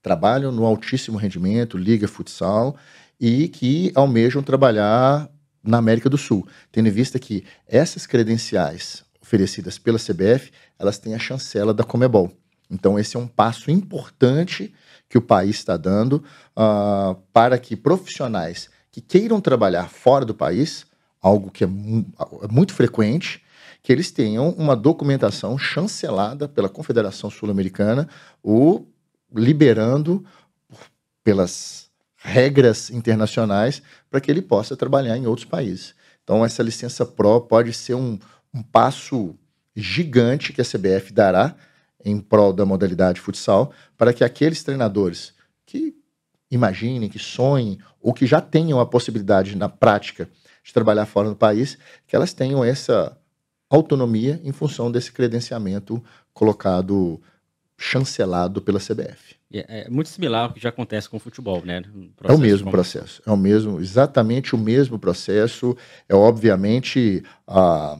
trabalham 0.00 0.52
no 0.52 0.64
altíssimo 0.64 1.18
rendimento, 1.18 1.76
liga 1.76 2.06
futsal, 2.06 2.76
e 3.20 3.48
que 3.48 3.90
almejam 3.96 4.40
trabalhar 4.40 5.28
na 5.64 5.78
América 5.78 6.08
do 6.08 6.16
Sul, 6.16 6.46
tendo 6.70 6.88
em 6.88 6.92
vista 6.92 7.18
que 7.18 7.44
essas 7.66 8.06
credenciais 8.06 9.02
oferecidas 9.20 9.76
pela 9.76 9.98
CBF, 9.98 10.52
elas 10.78 10.98
têm 10.98 11.14
a 11.14 11.18
chancela 11.18 11.74
da 11.74 11.82
Comebol. 11.82 12.30
Então, 12.70 12.98
esse 12.98 13.16
é 13.16 13.18
um 13.18 13.26
passo 13.26 13.70
importante 13.70 14.72
que 15.08 15.18
o 15.18 15.22
país 15.22 15.56
está 15.56 15.76
dando 15.76 16.22
uh, 16.56 17.16
para 17.32 17.58
que 17.58 17.74
profissionais 17.74 18.70
que 18.92 19.00
queiram 19.00 19.40
trabalhar 19.40 19.88
fora 19.88 20.24
do 20.24 20.34
país, 20.34 20.86
algo 21.24 21.50
que 21.50 21.64
é, 21.64 21.66
mu 21.66 22.04
é 22.42 22.52
muito 22.52 22.74
frequente, 22.74 23.42
que 23.82 23.90
eles 23.90 24.10
tenham 24.10 24.50
uma 24.50 24.76
documentação 24.76 25.56
chancelada 25.56 26.46
pela 26.46 26.68
Confederação 26.68 27.30
Sul-Americana, 27.30 28.06
o 28.42 28.84
liberando 29.34 30.22
pelas 31.22 31.90
regras 32.14 32.90
internacionais 32.90 33.82
para 34.10 34.20
que 34.20 34.30
ele 34.30 34.42
possa 34.42 34.76
trabalhar 34.76 35.16
em 35.16 35.26
outros 35.26 35.46
países. 35.46 35.94
Então, 36.22 36.44
essa 36.44 36.62
licença 36.62 37.06
PRO 37.06 37.40
pode 37.40 37.72
ser 37.72 37.94
um, 37.94 38.18
um 38.52 38.62
passo 38.62 39.34
gigante 39.74 40.52
que 40.52 40.60
a 40.60 40.64
CBF 40.64 41.10
dará 41.12 41.54
em 42.04 42.20
prol 42.20 42.52
da 42.52 42.66
modalidade 42.66 43.18
futsal, 43.18 43.72
para 43.96 44.12
que 44.12 44.22
aqueles 44.22 44.62
treinadores 44.62 45.32
que 45.64 45.94
imaginem, 46.50 47.08
que 47.08 47.18
sonhem, 47.18 47.78
ou 48.00 48.12
que 48.12 48.26
já 48.26 48.42
tenham 48.42 48.78
a 48.78 48.86
possibilidade 48.86 49.56
na 49.56 49.70
prática 49.70 50.28
de 50.64 50.72
trabalhar 50.72 51.06
fora 51.06 51.28
do 51.28 51.36
país, 51.36 51.78
que 52.06 52.16
elas 52.16 52.32
tenham 52.32 52.64
essa 52.64 53.16
autonomia 53.68 54.40
em 54.42 54.50
função 54.50 54.90
desse 54.90 55.12
credenciamento 55.12 56.02
colocado, 56.32 57.20
chancelado 57.76 58.62
pela 58.62 58.80
CBF. 58.80 59.36
É, 59.52 59.82
é 59.86 59.90
muito 59.90 60.08
similar 60.08 60.44
ao 60.44 60.52
que 60.52 60.60
já 60.60 60.70
acontece 60.70 61.08
com 61.08 61.18
o 61.18 61.20
futebol, 61.20 61.64
né? 61.64 61.82
É 62.24 62.32
o 62.32 62.38
mesmo 62.38 62.64
como... 62.64 62.72
processo, 62.72 63.22
é 63.24 63.30
o 63.30 63.36
mesmo, 63.36 63.78
exatamente 63.80 64.54
o 64.54 64.58
mesmo 64.58 64.98
processo. 64.98 65.76
É 66.08 66.14
obviamente 66.14 67.22
a, 67.46 67.98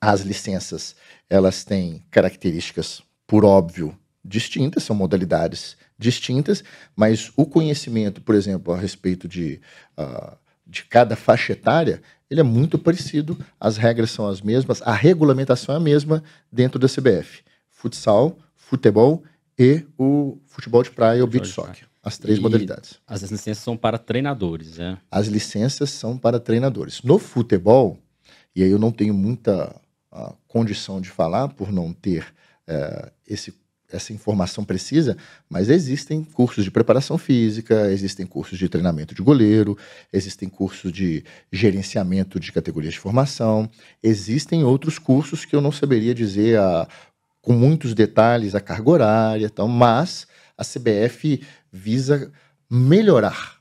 as 0.00 0.20
licenças 0.20 0.96
elas 1.28 1.64
têm 1.64 2.02
características 2.10 3.02
por 3.30 3.44
óbvio, 3.44 3.96
distintas, 4.24 4.82
são 4.82 4.96
modalidades 4.96 5.76
distintas, 5.96 6.64
mas 6.96 7.30
o 7.36 7.46
conhecimento, 7.46 8.20
por 8.20 8.34
exemplo, 8.34 8.74
a 8.74 8.76
respeito 8.76 9.28
de, 9.28 9.60
uh, 9.96 10.36
de 10.70 10.84
cada 10.84 11.16
faixa 11.16 11.52
etária, 11.52 12.00
ele 12.30 12.40
é 12.40 12.44
muito 12.44 12.78
parecido, 12.78 13.36
as 13.58 13.76
regras 13.76 14.10
são 14.12 14.26
as 14.28 14.40
mesmas, 14.40 14.80
a 14.82 14.92
regulamentação 14.92 15.74
é 15.74 15.78
a 15.78 15.80
mesma 15.80 16.22
dentro 16.50 16.78
da 16.78 16.86
CBF. 16.86 17.42
Futsal, 17.68 18.38
futebol 18.54 19.24
e 19.58 19.84
o 19.98 20.38
futebol 20.46 20.82
de 20.82 20.90
praia 20.90 21.24
o 21.24 21.26
beach 21.26 21.48
soccer. 21.48 21.88
As 22.02 22.16
três 22.16 22.38
e 22.38 22.40
modalidades. 22.40 22.98
As 23.06 23.22
licenças 23.22 23.62
são 23.62 23.76
para 23.76 23.98
treinadores, 23.98 24.78
né? 24.78 24.96
As 25.10 25.26
licenças 25.26 25.90
são 25.90 26.16
para 26.16 26.40
treinadores. 26.40 27.02
No 27.02 27.18
futebol, 27.18 27.98
e 28.56 28.62
aí 28.62 28.70
eu 28.70 28.78
não 28.78 28.90
tenho 28.90 29.12
muita 29.12 29.74
uh, 30.10 30.34
condição 30.48 31.00
de 31.00 31.10
falar 31.10 31.48
por 31.48 31.70
não 31.70 31.92
ter 31.92 32.32
é, 32.66 33.12
esse, 33.26 33.52
essa 33.92 34.12
informação 34.12 34.64
precisa, 34.64 35.16
mas 35.48 35.68
existem 35.68 36.22
cursos 36.22 36.64
de 36.64 36.70
preparação 36.70 37.18
física, 37.18 37.90
existem 37.90 38.26
cursos 38.26 38.58
de 38.58 38.68
treinamento 38.68 39.14
de 39.14 39.22
goleiro, 39.22 39.76
existem 40.12 40.48
cursos 40.48 40.92
de 40.92 41.24
gerenciamento 41.52 42.38
de 42.38 42.52
categorias 42.52 42.94
de 42.94 43.00
formação, 43.00 43.68
existem 44.02 44.64
outros 44.64 44.98
cursos 44.98 45.44
que 45.44 45.54
eu 45.54 45.60
não 45.60 45.72
saberia 45.72 46.14
dizer 46.14 46.58
a, 46.58 46.88
com 47.40 47.52
muitos 47.52 47.94
detalhes 47.94 48.54
a 48.54 48.60
carga 48.60 48.90
horária, 48.90 49.46
então, 49.46 49.68
mas 49.68 50.26
a 50.56 50.64
CBF 50.64 51.42
visa 51.72 52.30
melhorar, 52.70 53.56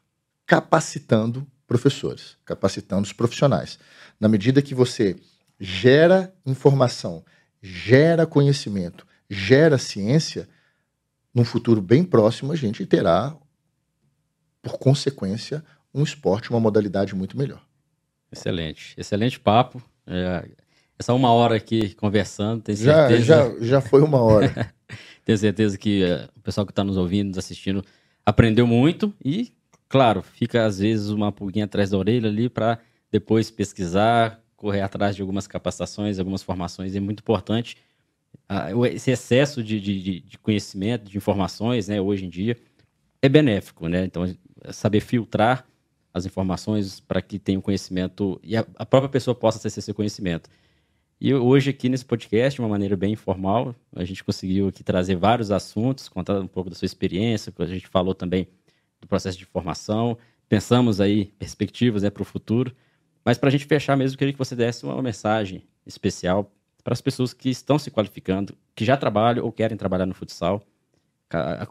capacitando 0.45 1.47
professores, 1.65 2.35
capacitando 2.43 3.03
os 3.03 3.13
profissionais. 3.13 3.79
Na 4.19 4.27
medida 4.27 4.61
que 4.61 4.75
você 4.75 5.15
gera 5.59 6.33
informação, 6.45 7.23
gera 7.61 8.25
conhecimento, 8.25 9.05
gera 9.29 9.77
ciência, 9.77 10.47
num 11.33 11.45
futuro 11.45 11.81
bem 11.81 12.03
próximo 12.03 12.51
a 12.51 12.55
gente 12.55 12.85
terá, 12.85 13.35
por 14.61 14.77
consequência, 14.77 15.63
um 15.93 16.03
esporte, 16.03 16.49
uma 16.49 16.59
modalidade 16.59 17.15
muito 17.15 17.37
melhor. 17.37 17.61
Excelente, 18.31 18.93
excelente 18.97 19.39
papo. 19.39 19.81
É, 20.05 20.49
essa 20.97 21.13
uma 21.13 21.31
hora 21.31 21.55
aqui 21.55 21.93
conversando, 21.95 22.61
tenho 22.61 22.77
certeza. 22.77 23.23
Já, 23.23 23.49
já, 23.49 23.59
já 23.59 23.81
foi 23.81 24.01
uma 24.01 24.21
hora. 24.21 24.73
tenho 25.23 25.37
certeza 25.37 25.77
que 25.77 26.03
é, 26.03 26.27
o 26.35 26.41
pessoal 26.41 26.65
que 26.65 26.71
está 26.71 26.83
nos 26.83 26.97
ouvindo, 26.97 27.29
nos 27.29 27.37
assistindo, 27.37 27.83
aprendeu 28.25 28.67
muito 28.67 29.13
e, 29.23 29.51
claro, 29.87 30.21
fica 30.21 30.65
às 30.65 30.79
vezes 30.79 31.09
uma 31.09 31.31
pulguinha 31.31 31.65
atrás 31.65 31.91
da 31.91 31.97
orelha 31.97 32.27
ali 32.27 32.49
para 32.49 32.79
depois 33.11 33.49
pesquisar, 33.49 34.43
correr 34.55 34.81
atrás 34.81 35.15
de 35.15 35.21
algumas 35.21 35.47
capacitações, 35.47 36.19
algumas 36.19 36.43
formações, 36.43 36.95
é 36.95 36.99
muito 36.99 37.21
importante. 37.21 37.77
Esse 38.91 39.11
excesso 39.11 39.63
de, 39.63 39.79
de, 39.79 40.19
de, 40.21 40.37
conhecimento, 40.39 41.09
de 41.09 41.17
informações, 41.17 41.87
né, 41.87 42.01
hoje 42.01 42.25
em 42.25 42.29
dia, 42.29 42.57
é 43.21 43.29
benéfico, 43.29 43.87
né? 43.87 44.05
Então, 44.05 44.25
saber 44.71 45.01
filtrar 45.01 45.67
as 46.13 46.25
informações 46.25 46.99
para 46.99 47.21
que 47.21 47.37
tenha 47.37 47.57
o 47.57 47.59
um 47.59 47.61
conhecimento 47.61 48.39
e 48.43 48.57
a, 48.57 48.65
a, 48.75 48.85
própria 48.85 49.09
pessoa 49.09 49.35
possa 49.35 49.59
acessar 49.59 49.79
esse 49.79 49.93
conhecimento. 49.93 50.49
E 51.21 51.33
hoje 51.33 51.69
aqui 51.69 51.89
nesse 51.89 52.05
podcast, 52.05 52.55
de 52.55 52.61
uma 52.61 52.69
maneira 52.69 52.95
bem 52.95 53.13
informal, 53.13 53.75
a 53.93 54.03
gente 54.03 54.23
conseguiu 54.23 54.69
aqui 54.69 54.83
trazer 54.83 55.15
vários 55.15 55.51
assuntos, 55.51 56.07
contar 56.09 56.39
um 56.39 56.47
pouco 56.47 56.69
da 56.69 56.75
sua 56.75 56.85
experiência, 56.85 57.53
a 57.57 57.65
gente 57.65 57.87
falou 57.87 58.15
também 58.15 58.47
do 59.01 59.07
processo 59.07 59.37
de 59.37 59.45
formação, 59.45 60.17
pensamos 60.47 60.99
aí 61.01 61.25
perspectivas 61.37 62.03
né, 62.03 62.09
para 62.09 62.21
o 62.21 62.25
futuro. 62.25 62.75
Mas 63.23 63.37
para 63.37 63.49
a 63.49 63.51
gente 63.51 63.65
fechar 63.65 63.97
mesmo, 63.97 64.15
eu 64.15 64.17
queria 64.17 64.33
que 64.33 64.39
você 64.39 64.55
desse 64.55 64.85
uma 64.85 65.01
mensagem 65.01 65.63
especial 65.85 66.51
para 66.83 66.93
as 66.93 67.01
pessoas 67.01 67.33
que 67.33 67.49
estão 67.49 67.77
se 67.77 67.91
qualificando, 67.91 68.55
que 68.75 68.85
já 68.85 68.95
trabalham 68.97 69.45
ou 69.45 69.51
querem 69.51 69.77
trabalhar 69.77 70.05
no 70.05 70.13
futsal. 70.13 70.61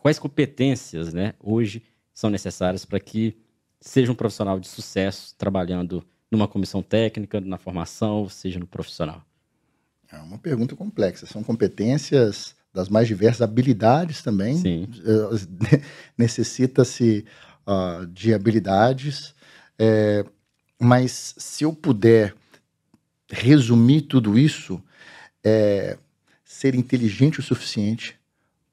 Quais 0.01 0.19
competências 0.19 1.13
né, 1.13 1.35
hoje 1.41 1.83
são 2.15 2.31
necessárias 2.31 2.85
para 2.85 3.01
que 3.01 3.37
seja 3.81 4.13
um 4.13 4.15
profissional 4.15 4.61
de 4.61 4.69
sucesso 4.69 5.35
trabalhando 5.37 6.05
numa 6.31 6.47
comissão 6.47 6.83
técnica, 6.83 7.41
na 7.41 7.59
formação, 7.59 8.29
seja 8.29 8.59
no 8.59 8.67
profissional? 8.67 9.25
É 10.11 10.19
uma 10.19 10.39
pergunta 10.39 10.75
complexa. 10.77 11.27
São 11.27 11.43
competências 11.43 12.55
das 12.73 12.89
mais 12.89 13.09
diversas 13.09 13.43
habilidades 13.43 14.23
também. 14.23 14.57
Sim. 14.57 14.89
Necessita-se 16.17 17.25
uh, 17.67 18.07
de 18.07 18.33
habilidades. 18.33 19.35
É, 19.79 20.25
mas 20.81 21.35
se 21.37 21.65
eu 21.65 21.73
puder 21.73 22.35
resumir 23.31 24.03
tudo 24.03 24.39
isso, 24.39 24.83
é 25.45 25.99
ser 26.45 26.75
inteligente 26.75 27.41
o 27.41 27.43
suficiente 27.43 28.19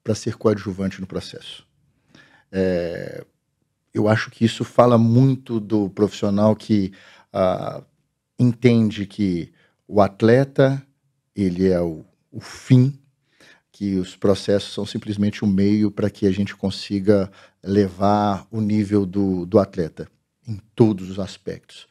para 0.02 0.14
ser 0.14 0.36
coadjuvante 0.36 1.00
no 1.00 1.06
processo. 1.06 1.66
É, 2.50 3.24
eu 3.92 4.08
acho 4.08 4.30
que 4.30 4.44
isso 4.44 4.64
fala 4.64 4.96
muito 4.96 5.58
do 5.58 5.90
profissional 5.90 6.54
que 6.54 6.92
uh, 7.34 7.84
entende 8.38 9.06
que 9.06 9.52
o 9.86 10.00
atleta 10.00 10.82
ele 11.34 11.68
é 11.68 11.80
o, 11.80 12.04
o 12.30 12.40
fim, 12.40 12.98
que 13.70 13.96
os 13.96 14.16
processos 14.16 14.72
são 14.72 14.86
simplesmente 14.86 15.44
o 15.44 15.46
um 15.46 15.50
meio 15.50 15.90
para 15.90 16.08
que 16.08 16.26
a 16.26 16.30
gente 16.30 16.56
consiga 16.56 17.30
levar 17.62 18.46
o 18.50 18.60
nível 18.60 19.04
do, 19.04 19.44
do 19.44 19.58
atleta 19.58 20.08
em 20.46 20.58
todos 20.74 21.10
os 21.10 21.18
aspectos 21.18 21.86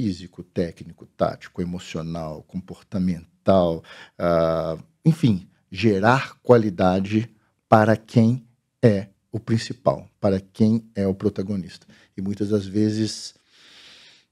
físico, 0.00 0.42
técnico, 0.42 1.04
tático, 1.04 1.60
emocional, 1.60 2.42
comportamental, 2.44 3.28
uh, 3.48 4.82
enfim, 5.04 5.48
gerar 5.70 6.34
qualidade 6.42 7.30
para 7.68 7.96
quem 7.96 8.46
é 8.82 9.08
o 9.32 9.38
principal, 9.38 10.08
para 10.20 10.40
quem 10.40 10.90
é 10.94 11.06
o 11.06 11.14
protagonista. 11.14 11.86
E 12.16 12.20
muitas 12.20 12.48
das 12.48 12.66
vezes 12.66 13.34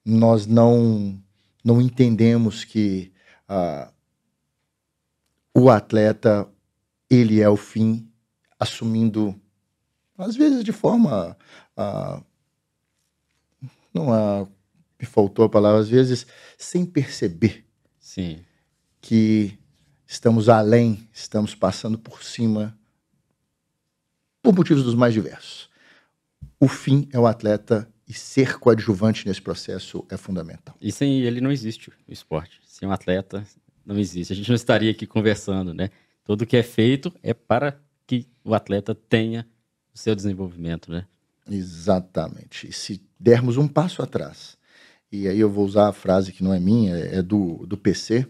nós 0.05 0.47
não 0.47 1.21
não 1.65 1.81
entendemos 1.81 2.65
que 2.65 3.13
uh, 3.49 3.93
o 5.55 5.69
atleta 5.69 6.49
ele 7.11 7.41
é 7.41 7.49
o 7.49 7.57
fim, 7.57 8.11
assumindo 8.59 9.39
às 10.17 10.35
vezes 10.35 10.65
de 10.65 10.73
forma 10.73 11.37
uh, 11.77 12.25
não 13.93 14.13
há, 14.13 14.47
me 14.99 15.07
faltou 15.07 15.45
a 15.45 15.49
palavra 15.49 15.81
às 15.81 15.89
vezes 15.89 16.27
sem 16.57 16.87
perceber 16.87 17.69
Sim. 18.09 18.41
Que 19.01 19.59
estamos 20.07 20.49
além, 20.49 21.09
estamos 21.13 21.55
passando 21.55 21.99
por 21.99 22.23
cima 22.23 22.77
por 24.43 24.55
motivos 24.55 24.83
dos 24.83 24.95
mais 24.95 25.13
diversos. 25.13 25.69
O 26.59 26.69
fim 26.69 27.09
é 27.13 27.19
o 27.19 27.27
atleta 27.27 27.89
e 28.09 28.15
ser 28.15 28.59
coadjuvante 28.59 29.27
nesse 29.27 29.43
processo 29.43 30.05
é 30.11 30.17
fundamental. 30.17 30.75
E 30.81 30.91
sem 30.91 31.21
ele 31.21 31.41
não 31.41 31.53
existe 31.53 31.91
o 31.91 31.93
esporte. 32.09 32.61
Sem 32.65 32.89
um 32.89 32.93
atleta 32.93 33.45
não 33.85 33.99
existe. 33.99 34.33
A 34.33 34.37
gente 34.37 34.49
não 34.49 34.57
estaria 34.57 34.91
aqui 34.91 35.07
conversando, 35.07 35.75
né? 35.75 35.91
Tudo 36.25 36.47
que 36.47 36.57
é 36.57 36.63
feito 36.63 37.13
é 37.23 37.35
para 37.35 37.79
que 38.07 38.27
o 38.43 38.55
atleta 38.55 38.95
tenha 38.95 39.47
o 39.95 39.99
seu 39.99 40.15
desenvolvimento, 40.15 40.91
né? 40.91 41.07
Exatamente. 41.51 42.69
E 42.69 42.73
se 42.73 43.03
dermos 43.19 43.57
um 43.57 43.69
passo 43.69 44.03
atrás, 44.03 44.57
e 45.11 45.29
aí 45.29 45.39
eu 45.39 45.51
vou 45.51 45.65
usar 45.65 45.89
a 45.89 45.93
frase 45.93 46.33
que 46.33 46.43
não 46.43 46.53
é 46.53 46.61
minha, 46.61 46.97
é 46.97 47.23
do, 47.23 47.67
do 47.67 47.77
PC, 47.77 48.27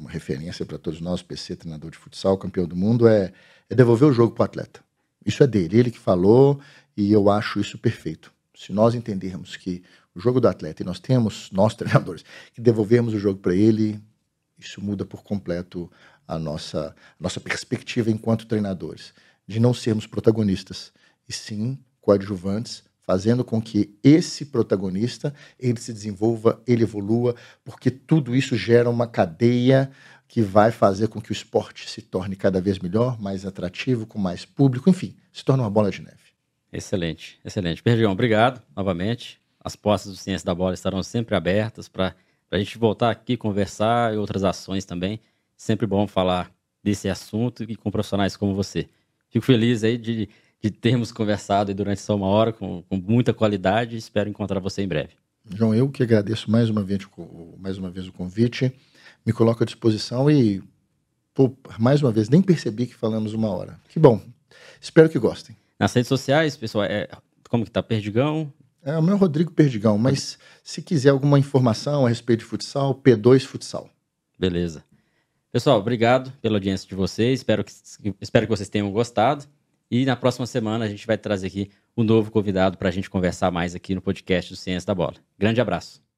uma 0.00 0.10
referência 0.10 0.64
para 0.64 0.78
todos 0.78 1.00
nós, 1.00 1.22
PC, 1.22 1.56
treinador 1.56 1.90
de 1.90 1.98
futsal, 1.98 2.38
campeão 2.38 2.66
do 2.66 2.74
mundo, 2.74 3.06
é, 3.06 3.32
é 3.68 3.74
devolver 3.74 4.08
o 4.08 4.12
jogo 4.12 4.34
para 4.34 4.42
o 4.42 4.44
atleta. 4.46 4.80
Isso 5.24 5.42
é 5.42 5.46
dele, 5.46 5.78
ele 5.78 5.90
que 5.90 5.98
falou, 5.98 6.58
e 6.96 7.12
eu 7.12 7.28
acho 7.28 7.60
isso 7.60 7.78
perfeito. 7.78 8.32
Se 8.54 8.72
nós 8.72 8.94
entendermos 8.94 9.56
que 9.56 9.82
o 10.14 10.20
jogo 10.20 10.40
do 10.40 10.48
atleta, 10.48 10.82
e 10.82 10.86
nós 10.86 10.98
temos, 10.98 11.50
nós 11.52 11.74
treinadores, 11.76 12.24
que 12.54 12.60
devolvermos 12.60 13.12
o 13.12 13.18
jogo 13.18 13.38
para 13.38 13.54
ele, 13.54 14.00
isso 14.58 14.80
muda 14.80 15.04
por 15.04 15.22
completo 15.22 15.90
a 16.26 16.38
nossa, 16.38 16.88
a 16.88 17.22
nossa 17.22 17.40
perspectiva 17.40 18.10
enquanto 18.10 18.46
treinadores, 18.46 19.12
de 19.46 19.60
não 19.60 19.74
sermos 19.74 20.06
protagonistas, 20.06 20.92
e 21.28 21.32
sim 21.32 21.78
coadjuvantes, 22.00 22.82
fazendo 23.10 23.42
com 23.42 23.60
que 23.60 23.92
esse 24.04 24.46
protagonista 24.46 25.34
ele 25.58 25.80
se 25.80 25.92
desenvolva, 25.92 26.62
ele 26.64 26.84
evolua, 26.84 27.34
porque 27.64 27.90
tudo 27.90 28.36
isso 28.36 28.56
gera 28.56 28.88
uma 28.88 29.04
cadeia 29.04 29.90
que 30.28 30.40
vai 30.40 30.70
fazer 30.70 31.08
com 31.08 31.20
que 31.20 31.32
o 31.32 31.34
esporte 31.34 31.90
se 31.90 32.02
torne 32.02 32.36
cada 32.36 32.60
vez 32.60 32.78
melhor, 32.78 33.20
mais 33.20 33.44
atrativo, 33.44 34.06
com 34.06 34.16
mais 34.16 34.44
público, 34.44 34.88
enfim, 34.88 35.16
se 35.32 35.44
torna 35.44 35.64
uma 35.64 35.70
bola 35.70 35.90
de 35.90 36.02
neve. 36.02 36.20
Excelente, 36.72 37.40
excelente. 37.44 37.82
Perdigão, 37.82 38.12
obrigado 38.12 38.62
novamente. 38.76 39.40
As 39.58 39.74
portas 39.74 40.06
do 40.06 40.16
Ciência 40.16 40.46
da 40.46 40.54
Bola 40.54 40.74
estarão 40.74 41.02
sempre 41.02 41.34
abertas 41.34 41.88
para 41.88 42.14
a 42.48 42.58
gente 42.60 42.78
voltar 42.78 43.10
aqui, 43.10 43.36
conversar 43.36 44.14
e 44.14 44.18
outras 44.18 44.44
ações 44.44 44.84
também. 44.84 45.18
Sempre 45.56 45.84
bom 45.84 46.06
falar 46.06 46.48
desse 46.80 47.08
assunto 47.08 47.64
e 47.64 47.74
com 47.74 47.90
profissionais 47.90 48.36
como 48.36 48.54
você. 48.54 48.88
Fico 49.28 49.44
feliz 49.44 49.82
aí 49.82 49.98
de, 49.98 50.28
de 50.62 50.70
termos 50.70 51.10
conversado 51.10 51.74
durante 51.74 52.00
só 52.00 52.14
uma 52.14 52.26
hora 52.26 52.52
com, 52.52 52.82
com 52.88 52.96
muita 52.96 53.32
qualidade. 53.32 53.96
Espero 53.96 54.28
encontrar 54.28 54.60
você 54.60 54.82
em 54.82 54.88
breve. 54.88 55.14
João, 55.54 55.74
eu 55.74 55.88
que 55.88 56.02
agradeço 56.02 56.50
mais 56.50 56.68
uma 56.68 56.82
vez, 56.82 57.00
mais 57.58 57.78
uma 57.78 57.90
vez 57.90 58.06
o 58.06 58.12
convite 58.12 58.72
me 59.24 59.32
coloco 59.32 59.62
à 59.62 59.66
disposição 59.66 60.30
e, 60.30 60.62
pô, 61.34 61.54
mais 61.78 62.02
uma 62.02 62.10
vez, 62.10 62.28
nem 62.28 62.42
percebi 62.42 62.86
que 62.86 62.94
falamos 62.94 63.32
uma 63.34 63.48
hora. 63.48 63.78
Que 63.88 63.98
bom. 63.98 64.20
Espero 64.80 65.08
que 65.08 65.18
gostem. 65.18 65.56
Nas 65.78 65.92
redes 65.92 66.08
sociais, 66.08 66.56
pessoal, 66.56 66.84
é, 66.84 67.08
como 67.48 67.64
que 67.64 67.70
tá? 67.70 67.82
Perdigão? 67.82 68.52
É 68.82 68.96
o 68.96 69.02
meu 69.02 69.16
Rodrigo 69.16 69.50
Perdigão, 69.50 69.98
mas 69.98 70.38
se 70.64 70.80
quiser 70.80 71.10
alguma 71.10 71.38
informação 71.38 72.06
a 72.06 72.08
respeito 72.08 72.40
de 72.40 72.46
futsal, 72.46 72.94
P2 72.94 73.44
Futsal. 73.44 73.90
Beleza. 74.38 74.82
Pessoal, 75.52 75.78
obrigado 75.78 76.32
pela 76.40 76.56
audiência 76.56 76.88
de 76.88 76.94
vocês. 76.94 77.40
Espero 77.40 77.64
que, 77.64 77.72
espero 78.20 78.46
que 78.46 78.50
vocês 78.50 78.68
tenham 78.68 78.90
gostado. 78.90 79.44
E 79.90 80.04
na 80.04 80.14
próxima 80.16 80.46
semana 80.46 80.84
a 80.84 80.88
gente 80.88 81.06
vai 81.06 81.18
trazer 81.18 81.48
aqui 81.48 81.70
um 81.96 82.04
novo 82.04 82.30
convidado 82.30 82.78
para 82.78 82.88
a 82.88 82.92
gente 82.92 83.10
conversar 83.10 83.50
mais 83.50 83.74
aqui 83.74 83.94
no 83.94 84.00
podcast 84.00 84.52
do 84.52 84.56
Ciência 84.56 84.86
da 84.86 84.94
Bola. 84.94 85.16
Grande 85.38 85.60
abraço. 85.60 86.09